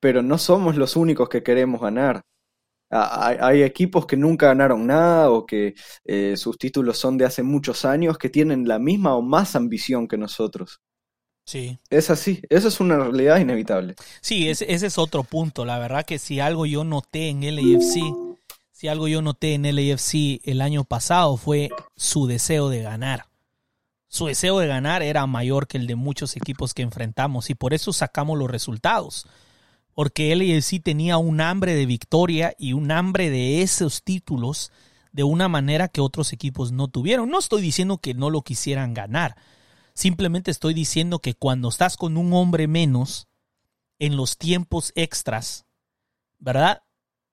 pero 0.00 0.22
no 0.22 0.38
somos 0.38 0.74
los 0.76 0.96
únicos 0.96 1.28
que 1.28 1.44
queremos 1.44 1.80
ganar. 1.80 2.22
Hay, 2.90 3.36
hay 3.40 3.62
equipos 3.62 4.06
que 4.06 4.16
nunca 4.16 4.46
ganaron 4.46 4.86
nada 4.86 5.30
o 5.30 5.44
que 5.44 5.74
eh, 6.04 6.36
sus 6.36 6.56
títulos 6.58 6.98
son 6.98 7.18
de 7.18 7.24
hace 7.24 7.42
muchos 7.42 7.84
años 7.84 8.18
que 8.18 8.30
tienen 8.30 8.68
la 8.68 8.78
misma 8.78 9.16
o 9.16 9.22
más 9.22 9.56
ambición 9.56 10.06
que 10.06 10.16
nosotros. 10.16 10.80
Sí. 11.44 11.78
Es 11.90 12.10
así, 12.10 12.42
eso 12.48 12.68
es 12.68 12.80
una 12.80 12.98
realidad 12.98 13.38
inevitable. 13.38 13.94
Sí, 14.20 14.48
ese, 14.48 14.72
ese 14.72 14.86
es 14.86 14.98
otro 14.98 15.22
punto. 15.22 15.64
La 15.64 15.78
verdad 15.78 16.04
que 16.04 16.18
si 16.18 16.40
algo 16.40 16.66
yo 16.66 16.82
noté 16.82 17.28
en 17.28 17.40
LAFC, 17.42 18.00
si 18.72 18.88
algo 18.88 19.06
yo 19.06 19.22
noté 19.22 19.54
en 19.54 19.62
LAFC 19.62 20.40
el 20.44 20.60
año 20.60 20.84
pasado 20.84 21.36
fue 21.36 21.70
su 21.96 22.26
deseo 22.26 22.68
de 22.68 22.82
ganar. 22.82 23.26
Su 24.08 24.26
deseo 24.26 24.58
de 24.58 24.66
ganar 24.66 25.02
era 25.02 25.26
mayor 25.26 25.68
que 25.68 25.78
el 25.78 25.86
de 25.86 25.94
muchos 25.94 26.36
equipos 26.36 26.74
que 26.74 26.82
enfrentamos 26.82 27.48
y 27.50 27.54
por 27.54 27.74
eso 27.74 27.92
sacamos 27.92 28.38
los 28.38 28.50
resultados. 28.50 29.26
Porque 29.96 30.36
LAFC 30.36 30.82
tenía 30.82 31.16
un 31.16 31.40
hambre 31.40 31.74
de 31.74 31.86
victoria 31.86 32.54
y 32.58 32.74
un 32.74 32.90
hambre 32.90 33.30
de 33.30 33.62
esos 33.62 34.02
títulos 34.02 34.70
de 35.10 35.24
una 35.24 35.48
manera 35.48 35.88
que 35.88 36.02
otros 36.02 36.34
equipos 36.34 36.70
no 36.70 36.88
tuvieron. 36.88 37.30
No 37.30 37.38
estoy 37.38 37.62
diciendo 37.62 37.96
que 37.96 38.12
no 38.12 38.28
lo 38.28 38.42
quisieran 38.42 38.92
ganar. 38.92 39.36
Simplemente 39.94 40.50
estoy 40.50 40.74
diciendo 40.74 41.20
que 41.20 41.32
cuando 41.32 41.70
estás 41.70 41.96
con 41.96 42.18
un 42.18 42.34
hombre 42.34 42.68
menos, 42.68 43.26
en 43.98 44.16
los 44.16 44.36
tiempos 44.36 44.92
extras, 44.96 45.64
¿verdad? 46.38 46.82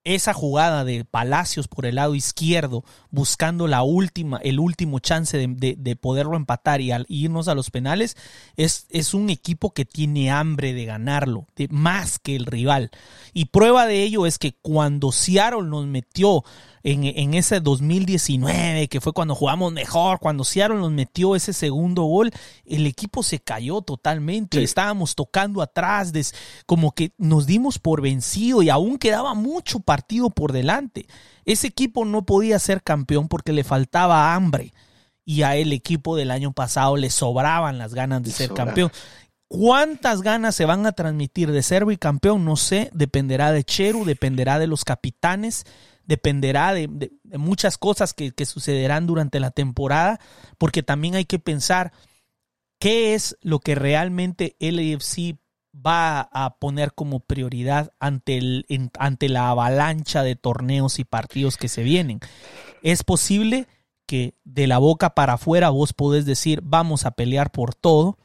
Esa 0.04 0.34
jugada 0.34 0.84
de 0.84 1.04
Palacios 1.04 1.66
por 1.66 1.86
el 1.86 1.94
lado 1.94 2.14
izquierdo, 2.14 2.84
buscando 3.10 3.66
la 3.66 3.82
última, 3.82 4.36
el 4.38 4.60
último 4.60 4.98
chance 4.98 5.36
de, 5.38 5.46
de- 5.48 5.76
de 5.78 5.96
poderlo 5.96 6.36
empatar 6.36 6.82
y 6.82 6.90
al 6.92 7.06
irnos 7.08 7.48
a 7.48 7.54
los 7.54 7.70
penales, 7.70 8.16
es, 8.56 8.86
es 8.90 9.14
un 9.14 9.30
equipo 9.30 9.72
que 9.72 9.84
tiene 9.86 10.30
hambre 10.30 10.74
de 10.74 10.84
ganarlo, 10.84 11.46
de 11.56 11.68
más 11.68 12.18
que 12.18 12.36
el 12.36 12.44
rival. 12.46 12.90
Y 13.32 13.46
prueba 13.46 13.86
de 13.86 14.02
ello 14.02 14.26
es 14.26 14.38
que 14.38 14.52
cuando 14.60 15.10
Seattle 15.10 15.62
nos 15.64 15.86
metió 15.86 16.44
en, 16.82 17.04
en 17.04 17.32
ese 17.32 17.60
2019, 17.60 18.88
que 18.88 19.00
fue 19.00 19.14
cuando 19.14 19.34
jugamos 19.34 19.72
mejor, 19.72 20.18
cuando 20.20 20.44
Seattle 20.44 20.76
nos 20.78 20.90
metió 20.92 21.34
ese 21.34 21.54
segundo 21.54 22.02
gol, 22.02 22.30
el 22.66 22.86
equipo 22.86 23.22
se 23.22 23.40
cayó 23.40 23.80
totalmente. 23.80 24.58
Sí. 24.58 24.64
Estábamos 24.64 25.14
tocando 25.14 25.62
atrás, 25.62 26.12
des- 26.12 26.34
como 26.66 26.92
que 26.92 27.12
nos 27.16 27.46
dimos 27.46 27.78
por 27.78 28.02
vencido 28.02 28.62
y 28.62 28.68
aún 28.68 28.98
quedaba 28.98 29.32
mucho 29.34 29.80
partido 29.94 30.30
por 30.30 30.50
delante. 30.52 31.06
Ese 31.44 31.68
equipo 31.68 32.04
no 32.04 32.24
podía 32.26 32.58
ser 32.58 32.82
campeón 32.82 33.28
porque 33.28 33.52
le 33.52 33.62
faltaba 33.62 34.34
hambre. 34.34 34.72
Y 35.24 35.42
a 35.42 35.54
el 35.56 35.72
equipo 35.72 36.16
del 36.16 36.30
año 36.32 36.52
pasado 36.52 36.96
le 36.96 37.10
sobraban 37.10 37.78
las 37.78 37.94
ganas 37.94 38.22
de 38.24 38.30
ser 38.32 38.48
campeón. 38.56 38.90
¿Cuántas 39.46 40.20
ganas 40.22 40.56
se 40.56 40.64
van 40.64 40.84
a 40.84 40.92
transmitir 40.92 41.52
de 41.52 41.62
ser 41.62 41.84
bicampeón? 41.84 42.44
No 42.44 42.56
sé, 42.56 42.90
dependerá 42.92 43.52
de 43.52 43.62
Cheru, 43.62 44.04
dependerá 44.04 44.58
de 44.58 44.66
los 44.66 44.84
capitanes, 44.84 45.64
dependerá 46.06 46.74
de, 46.74 46.88
de- 46.90 47.12
de 47.22 47.38
muchas 47.38 47.78
cosas 47.78 48.12
que, 48.14 48.32
que 48.32 48.46
sucederán 48.46 49.06
durante 49.06 49.38
la 49.38 49.50
temporada, 49.52 50.18
porque 50.58 50.82
también 50.82 51.14
hay 51.14 51.24
que 51.24 51.38
pensar 51.38 51.92
qué 52.80 53.14
es 53.14 53.36
lo 53.42 53.60
que 53.60 53.74
realmente 53.76 54.56
LAFC 54.58 55.36
va 55.74 56.20
a 56.20 56.56
poner 56.58 56.92
como 56.94 57.20
prioridad 57.20 57.92
ante, 57.98 58.38
el, 58.38 58.66
en- 58.68 58.90
ante 58.98 59.28
la 59.28 59.50
avalancha 59.50 60.22
de 60.22 60.36
torneos 60.36 60.98
y 60.98 61.04
partidos 61.04 61.56
que 61.56 61.68
se 61.68 61.82
vienen. 61.82 62.20
Es 62.82 63.02
posible 63.02 63.66
que 64.06 64.34
de 64.44 64.66
la 64.66 64.78
boca 64.78 65.14
para 65.14 65.34
afuera 65.34 65.70
vos 65.70 65.92
podés 65.92 66.26
decir 66.26 66.60
vamos 66.62 67.06
a 67.06 67.12
pelear 67.12 67.50
por 67.50 67.74
todo, 67.74 68.18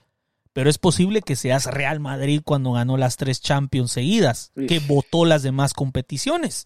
pero 0.53 0.69
es 0.69 0.77
posible 0.77 1.21
que 1.21 1.35
seas 1.35 1.65
Real 1.65 1.99
Madrid 1.99 2.41
cuando 2.43 2.73
ganó 2.73 2.97
las 2.97 3.15
tres 3.17 3.39
Champions 3.41 3.91
seguidas, 3.91 4.51
que 4.67 4.79
votó 4.79 5.25
las 5.25 5.41
demás 5.43 5.73
competiciones. 5.73 6.65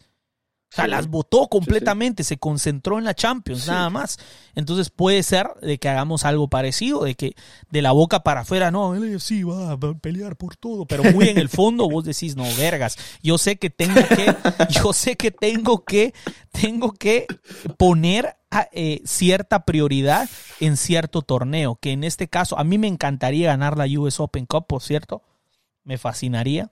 O 0.74 0.76
sea, 0.76 0.86
Sí. 0.86 0.90
las 0.92 1.08
votó 1.08 1.48
completamente, 1.50 2.24
se 2.24 2.38
concentró 2.38 2.98
en 2.98 3.04
la 3.06 3.14
Champions, 3.14 3.68
nada 3.68 3.92
más. 3.92 4.18
Entonces 4.56 4.90
puede 4.90 5.22
ser 5.22 5.48
de 5.62 5.78
que 5.78 5.88
hagamos 5.88 6.26
algo 6.26 6.48
parecido, 6.48 7.04
de 7.04 7.14
que 7.14 7.36
de 7.70 7.82
la 7.84 7.92
boca 7.92 8.24
para 8.24 8.42
afuera, 8.42 8.72
no, 8.72 8.96
él 8.96 9.20
sí 9.22 9.44
va 9.44 9.74
a 9.74 9.78
pelear 9.78 10.36
por 10.36 10.56
todo, 10.56 10.86
pero 10.88 11.04
muy 11.12 11.30
en 11.30 11.38
el 11.38 11.50
fondo 11.50 11.88
vos 11.90 12.06
decís, 12.06 12.36
no, 12.36 12.44
vergas, 12.58 12.98
yo 13.22 13.38
sé 13.38 13.58
que 13.58 13.70
tengo 13.70 14.02
que, 14.08 14.36
yo 14.84 14.94
sé 14.94 15.16
que 15.16 15.30
tengo 15.30 15.84
que, 15.86 16.14
tengo 16.52 16.92
que 16.94 17.28
poner 17.78 18.36
a- 18.50 18.68
eh, 18.72 19.02
cierta 19.06 19.66
prioridad 19.66 20.28
en 20.60 20.78
cierto 20.78 21.22
torneo, 21.22 21.76
que 21.80 21.92
en 21.92 22.04
este 22.04 22.28
caso 22.28 22.58
a 22.58 22.64
mí 22.64 22.78
me 22.78 22.88
encantaría 22.88 23.48
ganar 23.48 23.78
la 23.78 23.86
US 24.00 24.20
Open 24.20 24.46
Cup, 24.48 24.66
por 24.68 24.82
cierto, 24.82 25.22
me 25.84 25.98
fascinaría. 25.98 26.72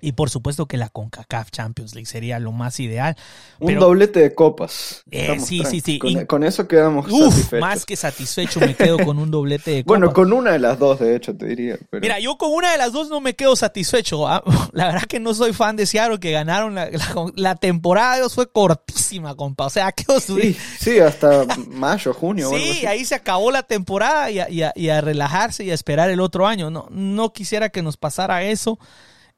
Y 0.00 0.12
por 0.12 0.30
supuesto 0.30 0.66
que 0.66 0.76
la 0.76 0.88
CONCACAF 0.88 1.50
Champions 1.50 1.94
League 1.94 2.06
sería 2.06 2.38
lo 2.38 2.52
más 2.52 2.78
ideal. 2.80 3.16
Un 3.58 3.78
doblete 3.78 4.20
de 4.20 4.34
copas. 4.34 5.02
Eh, 5.10 5.38
sí, 5.40 5.62
sí, 5.68 5.80
sí. 5.80 5.98
Con, 6.26 6.44
eso 6.44 6.68
quedamos 6.68 7.10
Uf, 7.10 7.34
satisfechos. 7.34 7.60
más 7.60 7.84
que 7.84 7.96
satisfecho 7.96 8.60
me 8.60 8.74
quedo 8.76 8.98
con 8.98 9.18
un 9.18 9.30
doblete 9.30 9.70
de 9.72 9.82
Bueno, 9.86 10.06
copas. 10.06 10.14
con 10.14 10.32
una 10.32 10.52
de 10.52 10.58
las 10.60 10.78
dos, 10.78 11.00
de 11.00 11.16
hecho, 11.16 11.36
te 11.36 11.46
diría. 11.46 11.76
Pero... 11.90 12.00
Mira, 12.00 12.20
yo 12.20 12.36
con 12.38 12.52
una 12.52 12.70
de 12.72 12.78
las 12.78 12.92
dos 12.92 13.08
no 13.08 13.20
me 13.20 13.34
quedo 13.34 13.56
satisfecho. 13.56 14.28
ah. 14.28 14.42
La 14.72 14.86
verdad 14.86 15.02
que 15.08 15.18
no 15.18 15.34
soy 15.34 15.52
fan 15.52 15.74
de 15.76 15.86
Seattle 15.86 16.20
que 16.20 16.30
ganaron 16.30 16.74
la, 16.74 16.86
la- 16.90 17.32
la 17.34 17.54
temporada 17.56 18.12
de 18.14 18.18
ellos 18.20 18.34
fue 18.34 18.50
cortísima, 18.50 19.34
compa. 19.34 19.66
O 19.66 19.70
sea, 19.70 19.90
que 19.92 20.04
Sí, 20.20 20.56
sí, 20.78 20.98
hasta 21.00 21.44
mayo, 21.68 22.14
junio. 22.14 22.50
Sí, 22.50 22.86
ahí 22.86 23.04
se 23.04 23.14
acabó 23.14 23.50
la 23.50 23.62
temporada 23.64 24.30
y 24.30 24.38
a, 24.38 24.48
y 24.50 24.62
a- 24.62 24.72
y 24.76 24.88
a 24.90 25.00
relajarse 25.00 25.64
y 25.64 25.70
a 25.70 25.74
esperar 25.74 26.10
el 26.10 26.20
otro 26.20 26.46
año. 26.46 26.70
No, 26.70 26.86
no 26.90 27.32
quisiera 27.32 27.68
que 27.70 27.82
nos 27.82 27.96
pasara 27.96 28.44
eso. 28.44 28.78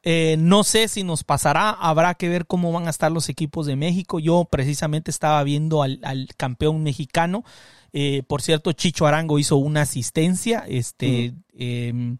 Eh, 0.02 0.36
no 0.38 0.64
sé 0.64 0.88
si 0.88 1.04
nos 1.04 1.24
pasará, 1.24 1.70
habrá 1.70 2.14
que 2.14 2.28
ver 2.28 2.46
cómo 2.46 2.72
van 2.72 2.86
a 2.86 2.90
estar 2.90 3.12
los 3.12 3.28
equipos 3.28 3.66
de 3.66 3.76
México. 3.76 4.18
Yo 4.18 4.46
precisamente 4.50 5.10
estaba 5.10 5.42
viendo 5.44 5.82
al, 5.82 6.00
al 6.02 6.28
campeón 6.36 6.82
mexicano. 6.82 7.44
Eh, 7.92 8.22
por 8.26 8.42
cierto, 8.42 8.72
Chicho 8.72 9.06
Arango 9.06 9.38
hizo 9.38 9.56
una 9.56 9.82
asistencia. 9.82 10.64
Este, 10.68 11.34
eh, 11.54 12.16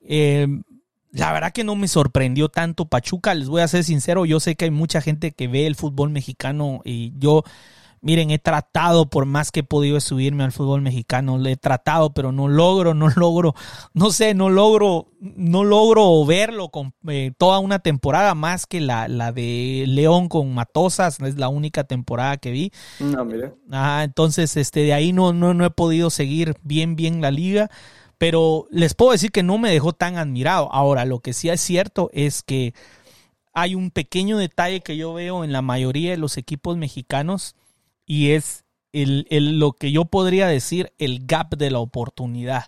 eh, 0.00 0.46
la 1.10 1.32
verdad 1.32 1.52
que 1.52 1.64
no 1.64 1.76
me 1.76 1.88
sorprendió 1.88 2.48
tanto 2.48 2.86
Pachuca, 2.86 3.34
les 3.34 3.48
voy 3.48 3.62
a 3.62 3.68
ser 3.68 3.84
sincero, 3.84 4.26
yo 4.26 4.40
sé 4.40 4.56
que 4.56 4.66
hay 4.66 4.70
mucha 4.70 5.00
gente 5.00 5.32
que 5.32 5.48
ve 5.48 5.66
el 5.66 5.74
fútbol 5.74 6.10
mexicano 6.10 6.80
y 6.84 7.12
yo 7.18 7.44
Miren, 8.00 8.30
he 8.30 8.38
tratado 8.38 9.10
por 9.10 9.26
más 9.26 9.50
que 9.50 9.60
he 9.60 9.64
podido 9.64 10.00
subirme 10.00 10.44
al 10.44 10.52
fútbol 10.52 10.82
mexicano, 10.82 11.38
le 11.38 11.52
he 11.52 11.56
tratado, 11.56 12.12
pero 12.14 12.32
no 12.32 12.48
logro, 12.48 12.94
no 12.94 13.08
logro, 13.16 13.54
no 13.94 14.10
sé, 14.10 14.34
no 14.34 14.50
logro, 14.50 15.08
no 15.20 15.64
logro 15.64 16.24
verlo 16.24 16.68
con 16.68 16.94
eh, 17.08 17.32
toda 17.36 17.58
una 17.58 17.80
temporada 17.80 18.34
más 18.34 18.66
que 18.66 18.80
la, 18.80 19.08
la, 19.08 19.32
de 19.32 19.84
León 19.86 20.28
con 20.28 20.54
Matosas, 20.54 21.20
es 21.20 21.38
la 21.38 21.48
única 21.48 21.84
temporada 21.84 22.36
que 22.36 22.50
vi. 22.50 22.72
No, 23.00 23.24
mire. 23.24 23.54
Ah, 23.70 24.02
entonces, 24.04 24.56
este, 24.56 24.80
de 24.80 24.92
ahí 24.92 25.12
no, 25.12 25.32
no, 25.32 25.54
no 25.54 25.64
he 25.64 25.70
podido 25.70 26.10
seguir 26.10 26.56
bien, 26.62 26.96
bien 26.96 27.20
la 27.20 27.30
liga, 27.30 27.70
pero 28.18 28.66
les 28.70 28.94
puedo 28.94 29.12
decir 29.12 29.32
que 29.32 29.42
no 29.42 29.58
me 29.58 29.70
dejó 29.70 29.92
tan 29.92 30.16
admirado. 30.18 30.72
Ahora, 30.72 31.04
lo 31.04 31.20
que 31.20 31.32
sí 31.32 31.48
es 31.48 31.60
cierto 31.60 32.10
es 32.12 32.42
que 32.42 32.74
hay 33.52 33.74
un 33.74 33.90
pequeño 33.90 34.38
detalle 34.38 34.80
que 34.80 34.96
yo 34.96 35.14
veo 35.14 35.42
en 35.42 35.52
la 35.52 35.62
mayoría 35.62 36.12
de 36.12 36.16
los 36.16 36.36
equipos 36.36 36.76
mexicanos 36.76 37.56
y 38.08 38.30
es 38.30 38.64
el, 38.92 39.26
lo 39.60 39.72
que 39.74 39.92
yo 39.92 40.06
podría 40.06 40.48
decir 40.48 40.92
el 40.98 41.26
gap 41.26 41.54
de 41.56 41.70
la 41.70 41.78
oportunidad. 41.78 42.64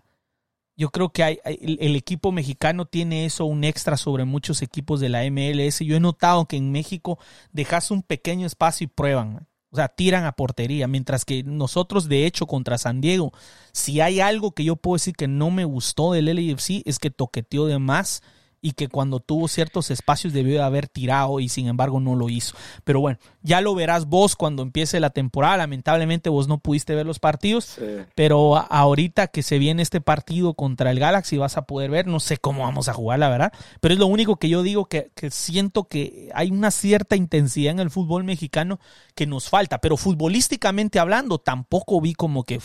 Yo 0.76 0.90
creo 0.90 1.10
que 1.10 1.24
hay, 1.24 1.38
el, 1.44 1.96
equipo 1.96 2.30
mexicano 2.30 2.86
tiene 2.86 3.24
eso 3.24 3.46
un 3.46 3.64
extra 3.64 3.96
sobre 3.96 4.24
muchos 4.24 4.62
equipos 4.62 5.00
de 5.00 5.08
la 5.08 5.28
MLS. 5.30 5.80
Yo 5.80 5.96
he 5.96 6.00
notado 6.00 6.46
que 6.46 6.56
en 6.56 6.72
México 6.72 7.18
dejas 7.52 7.90
un 7.90 8.02
pequeño 8.02 8.46
espacio 8.46 8.84
y 8.84 8.88
prueban. 8.88 9.46
O 9.70 9.76
sea, 9.76 9.88
tiran 9.88 10.24
a 10.24 10.32
portería. 10.32 10.88
Mientras 10.88 11.24
que 11.24 11.42
nosotros, 11.42 12.08
de 12.08 12.26
hecho, 12.26 12.46
contra 12.46 12.78
San 12.78 13.00
Diego, 13.00 13.32
si 13.72 14.00
hay 14.00 14.20
algo 14.20 14.52
que 14.52 14.64
yo 14.64 14.76
puedo 14.76 14.96
decir 14.96 15.14
que 15.14 15.28
no 15.28 15.50
me 15.50 15.64
gustó 15.64 16.12
del 16.12 16.26
LAFC 16.26 16.82
es 16.86 16.98
que 16.98 17.10
toqueteó 17.10 17.66
de 17.66 17.78
más 17.78 18.22
y 18.62 18.72
que 18.72 18.88
cuando 18.88 19.20
tuvo 19.20 19.48
ciertos 19.48 19.90
espacios 19.90 20.32
debió 20.32 20.56
de 20.56 20.62
haber 20.62 20.88
tirado 20.88 21.40
y 21.40 21.48
sin 21.48 21.66
embargo 21.66 22.00
no 22.00 22.14
lo 22.14 22.28
hizo. 22.28 22.54
Pero 22.84 23.00
bueno, 23.00 23.18
ya 23.42 23.60
lo 23.60 23.74
verás 23.74 24.06
vos 24.06 24.36
cuando 24.36 24.62
empiece 24.62 25.00
la 25.00 25.10
temporada. 25.10 25.56
Lamentablemente 25.58 26.28
vos 26.28 26.46
no 26.48 26.58
pudiste 26.58 26.94
ver 26.94 27.06
los 27.06 27.18
partidos, 27.18 27.78
pero 28.14 28.56
ahorita 28.56 29.28
que 29.28 29.42
se 29.42 29.58
viene 29.58 29.82
este 29.82 30.00
partido 30.00 30.54
contra 30.54 30.90
el 30.90 30.98
Galaxy 30.98 31.38
vas 31.38 31.56
a 31.56 31.62
poder 31.62 31.90
ver, 31.90 32.06
no 32.06 32.20
sé 32.20 32.36
cómo 32.36 32.62
vamos 32.64 32.88
a 32.88 32.92
jugar, 32.92 33.18
la 33.18 33.28
verdad, 33.28 33.52
pero 33.80 33.94
es 33.94 34.00
lo 34.00 34.06
único 34.06 34.36
que 34.36 34.48
yo 34.48 34.62
digo 34.62 34.86
que, 34.86 35.10
siento 35.30 35.84
que 35.84 36.30
hay 36.34 36.50
una 36.50 36.70
cierta 36.70 37.16
intensidad 37.16 37.72
en 37.72 37.80
el 37.80 37.90
fútbol 37.90 38.24
mexicano 38.24 38.78
que 39.14 39.26
nos 39.26 39.48
falta, 39.48 39.78
pero 39.78 39.96
futbolísticamente 39.96 40.98
hablando 40.98 41.38
tampoco 41.38 42.00
vi 42.00 42.14
como 42.14 42.44
que... 42.44 42.60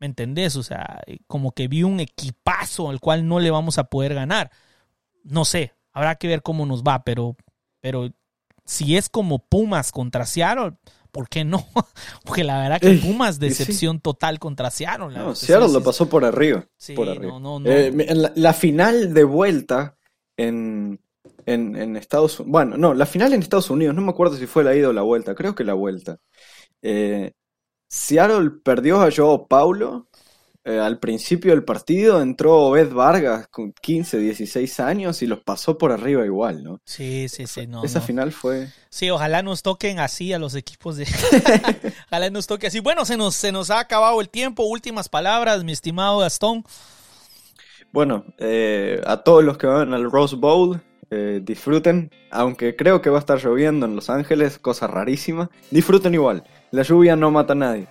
¿Me 0.00 0.06
entendés? 0.08 0.56
O 0.56 0.62
sea, 0.62 1.00
como 1.28 1.52
que 1.52 1.68
vi 1.68 1.82
un 1.82 2.00
equipazo 2.00 2.90
al 2.90 3.00
cual 3.00 3.26
no 3.26 3.38
le 3.38 3.50
vamos 3.50 3.78
a 3.78 3.84
poder 3.84 4.12
ganar 4.12 4.50
no 5.24 5.44
sé, 5.44 5.74
habrá 5.92 6.14
que 6.16 6.28
ver 6.28 6.42
cómo 6.42 6.66
nos 6.66 6.82
va, 6.82 7.02
pero, 7.02 7.36
pero 7.80 8.10
si 8.64 8.96
es 8.96 9.08
como 9.08 9.40
Pumas 9.40 9.90
contra 9.90 10.26
Seattle, 10.26 10.74
¿por 11.10 11.28
qué 11.28 11.44
no? 11.44 11.66
Porque 12.24 12.44
la 12.44 12.60
verdad 12.60 12.80
que 12.80 12.94
Pumas 12.94 13.38
decepción 13.38 14.00
total 14.00 14.38
contra 14.38 14.70
Seattle. 14.70 15.08
no, 15.08 15.34
Seattle 15.34 15.72
lo 15.72 15.82
pasó 15.82 16.08
por 16.08 16.24
arriba. 16.24 16.66
Sí, 16.76 16.94
por 16.94 17.08
arriba. 17.08 17.38
No, 17.38 17.58
no, 17.58 17.70
eh, 17.70 17.92
la, 18.34 18.52
final 18.52 19.14
de 19.14 19.24
vuelta 19.24 19.96
en, 20.36 21.00
en, 21.46 21.96
Estados 21.96 22.40
Unidos, 22.40 22.52
bueno, 22.52 22.76
no, 22.76 22.94
la 22.94 23.06
final 23.06 23.32
en 23.32 23.40
Estados 23.40 23.70
Unidos, 23.70 23.94
no 23.94 24.02
me 24.02 24.10
acuerdo 24.10 24.36
si 24.36 24.46
fue 24.46 24.64
la 24.64 24.74
ida 24.74 24.88
o 24.88 24.92
la 24.92 25.02
vuelta, 25.02 25.34
creo 25.34 25.54
que 25.54 25.64
la 25.64 25.74
vuelta. 25.74 26.18
Eh, 26.82 27.32
Seattle 27.88 28.50
perdió 28.62 29.00
a 29.00 29.10
Joe 29.14 29.46
Paulo 29.48 30.08
eh, 30.66 30.78
al 30.78 30.98
principio 30.98 31.50
del 31.50 31.62
partido 31.62 32.22
entró 32.22 32.56
Obed 32.56 32.90
Vargas 32.90 33.48
con 33.48 33.72
15, 33.72 34.18
16 34.18 34.80
años 34.80 35.20
y 35.20 35.26
los 35.26 35.40
pasó 35.40 35.76
por 35.76 35.92
arriba 35.92 36.24
igual, 36.24 36.64
¿no? 36.64 36.80
Sí, 36.84 37.28
sí, 37.28 37.46
sí. 37.46 37.66
No, 37.66 37.84
Esa 37.84 38.00
final 38.00 38.32
fue. 38.32 38.68
Sí, 38.88 39.10
ojalá 39.10 39.42
nos 39.42 39.62
toquen 39.62 39.98
así 39.98 40.32
a 40.32 40.38
los 40.38 40.54
equipos 40.54 40.96
de. 40.96 41.06
ojalá 42.06 42.30
nos 42.30 42.46
toque 42.46 42.68
así. 42.68 42.80
Bueno, 42.80 43.04
se 43.04 43.18
nos, 43.18 43.34
se 43.34 43.52
nos 43.52 43.70
ha 43.70 43.78
acabado 43.78 44.20
el 44.22 44.30
tiempo. 44.30 44.64
Últimas 44.64 45.10
palabras, 45.10 45.64
mi 45.64 45.72
estimado 45.72 46.18
Gastón. 46.20 46.64
Bueno, 47.92 48.24
eh, 48.38 49.02
a 49.06 49.18
todos 49.18 49.44
los 49.44 49.58
que 49.58 49.66
van 49.66 49.92
al 49.92 50.10
Rose 50.10 50.34
Bowl, 50.34 50.80
eh, 51.10 51.40
disfruten. 51.42 52.10
Aunque 52.30 52.74
creo 52.74 53.02
que 53.02 53.10
va 53.10 53.18
a 53.18 53.20
estar 53.20 53.38
lloviendo 53.38 53.84
en 53.84 53.94
Los 53.94 54.08
Ángeles, 54.08 54.58
cosa 54.58 54.86
rarísima. 54.86 55.50
Disfruten 55.70 56.14
igual. 56.14 56.42
La 56.70 56.82
lluvia 56.82 57.16
no 57.16 57.30
mata 57.30 57.52
a 57.52 57.56
nadie. 57.56 57.86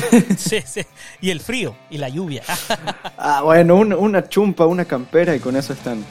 sí, 0.38 0.62
sí. 0.66 0.82
Y 1.20 1.30
el 1.30 1.40
frío 1.40 1.76
y 1.90 1.98
la 1.98 2.08
lluvia. 2.08 2.42
ah, 3.18 3.42
bueno, 3.42 3.76
una 3.76 4.28
chumpa, 4.28 4.66
una 4.66 4.84
campera 4.84 5.34
y 5.34 5.40
con 5.40 5.56
eso 5.56 5.72
están. 5.72 6.04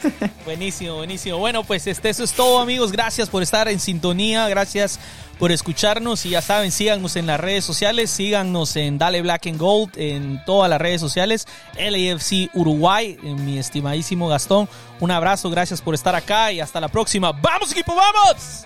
buenísimo, 0.44 0.96
buenísimo. 0.96 1.38
Bueno, 1.38 1.64
pues 1.64 1.86
este, 1.86 2.10
eso 2.10 2.24
es 2.24 2.32
todo, 2.32 2.60
amigos. 2.60 2.92
Gracias 2.92 3.28
por 3.28 3.42
estar 3.42 3.68
en 3.68 3.80
sintonía. 3.80 4.48
Gracias 4.48 4.98
por 5.38 5.52
escucharnos. 5.52 6.24
Y 6.26 6.30
ya 6.30 6.42
saben, 6.42 6.70
síganos 6.70 7.16
en 7.16 7.26
las 7.26 7.40
redes 7.40 7.64
sociales. 7.64 8.10
Síganos 8.10 8.76
en 8.76 8.98
Dale 8.98 9.22
Black 9.22 9.46
and 9.46 9.58
Gold 9.58 9.92
en 9.96 10.42
todas 10.44 10.70
las 10.70 10.80
redes 10.80 11.00
sociales. 11.00 11.46
LAFC 11.76 12.50
Uruguay, 12.54 13.18
mi 13.22 13.58
estimadísimo 13.58 14.28
Gastón. 14.28 14.68
Un 15.00 15.10
abrazo, 15.10 15.50
gracias 15.50 15.80
por 15.80 15.94
estar 15.94 16.14
acá 16.14 16.52
y 16.52 16.60
hasta 16.60 16.80
la 16.80 16.88
próxima. 16.88 17.32
¡Vamos, 17.32 17.72
equipo, 17.72 17.94
vamos! 17.94 18.64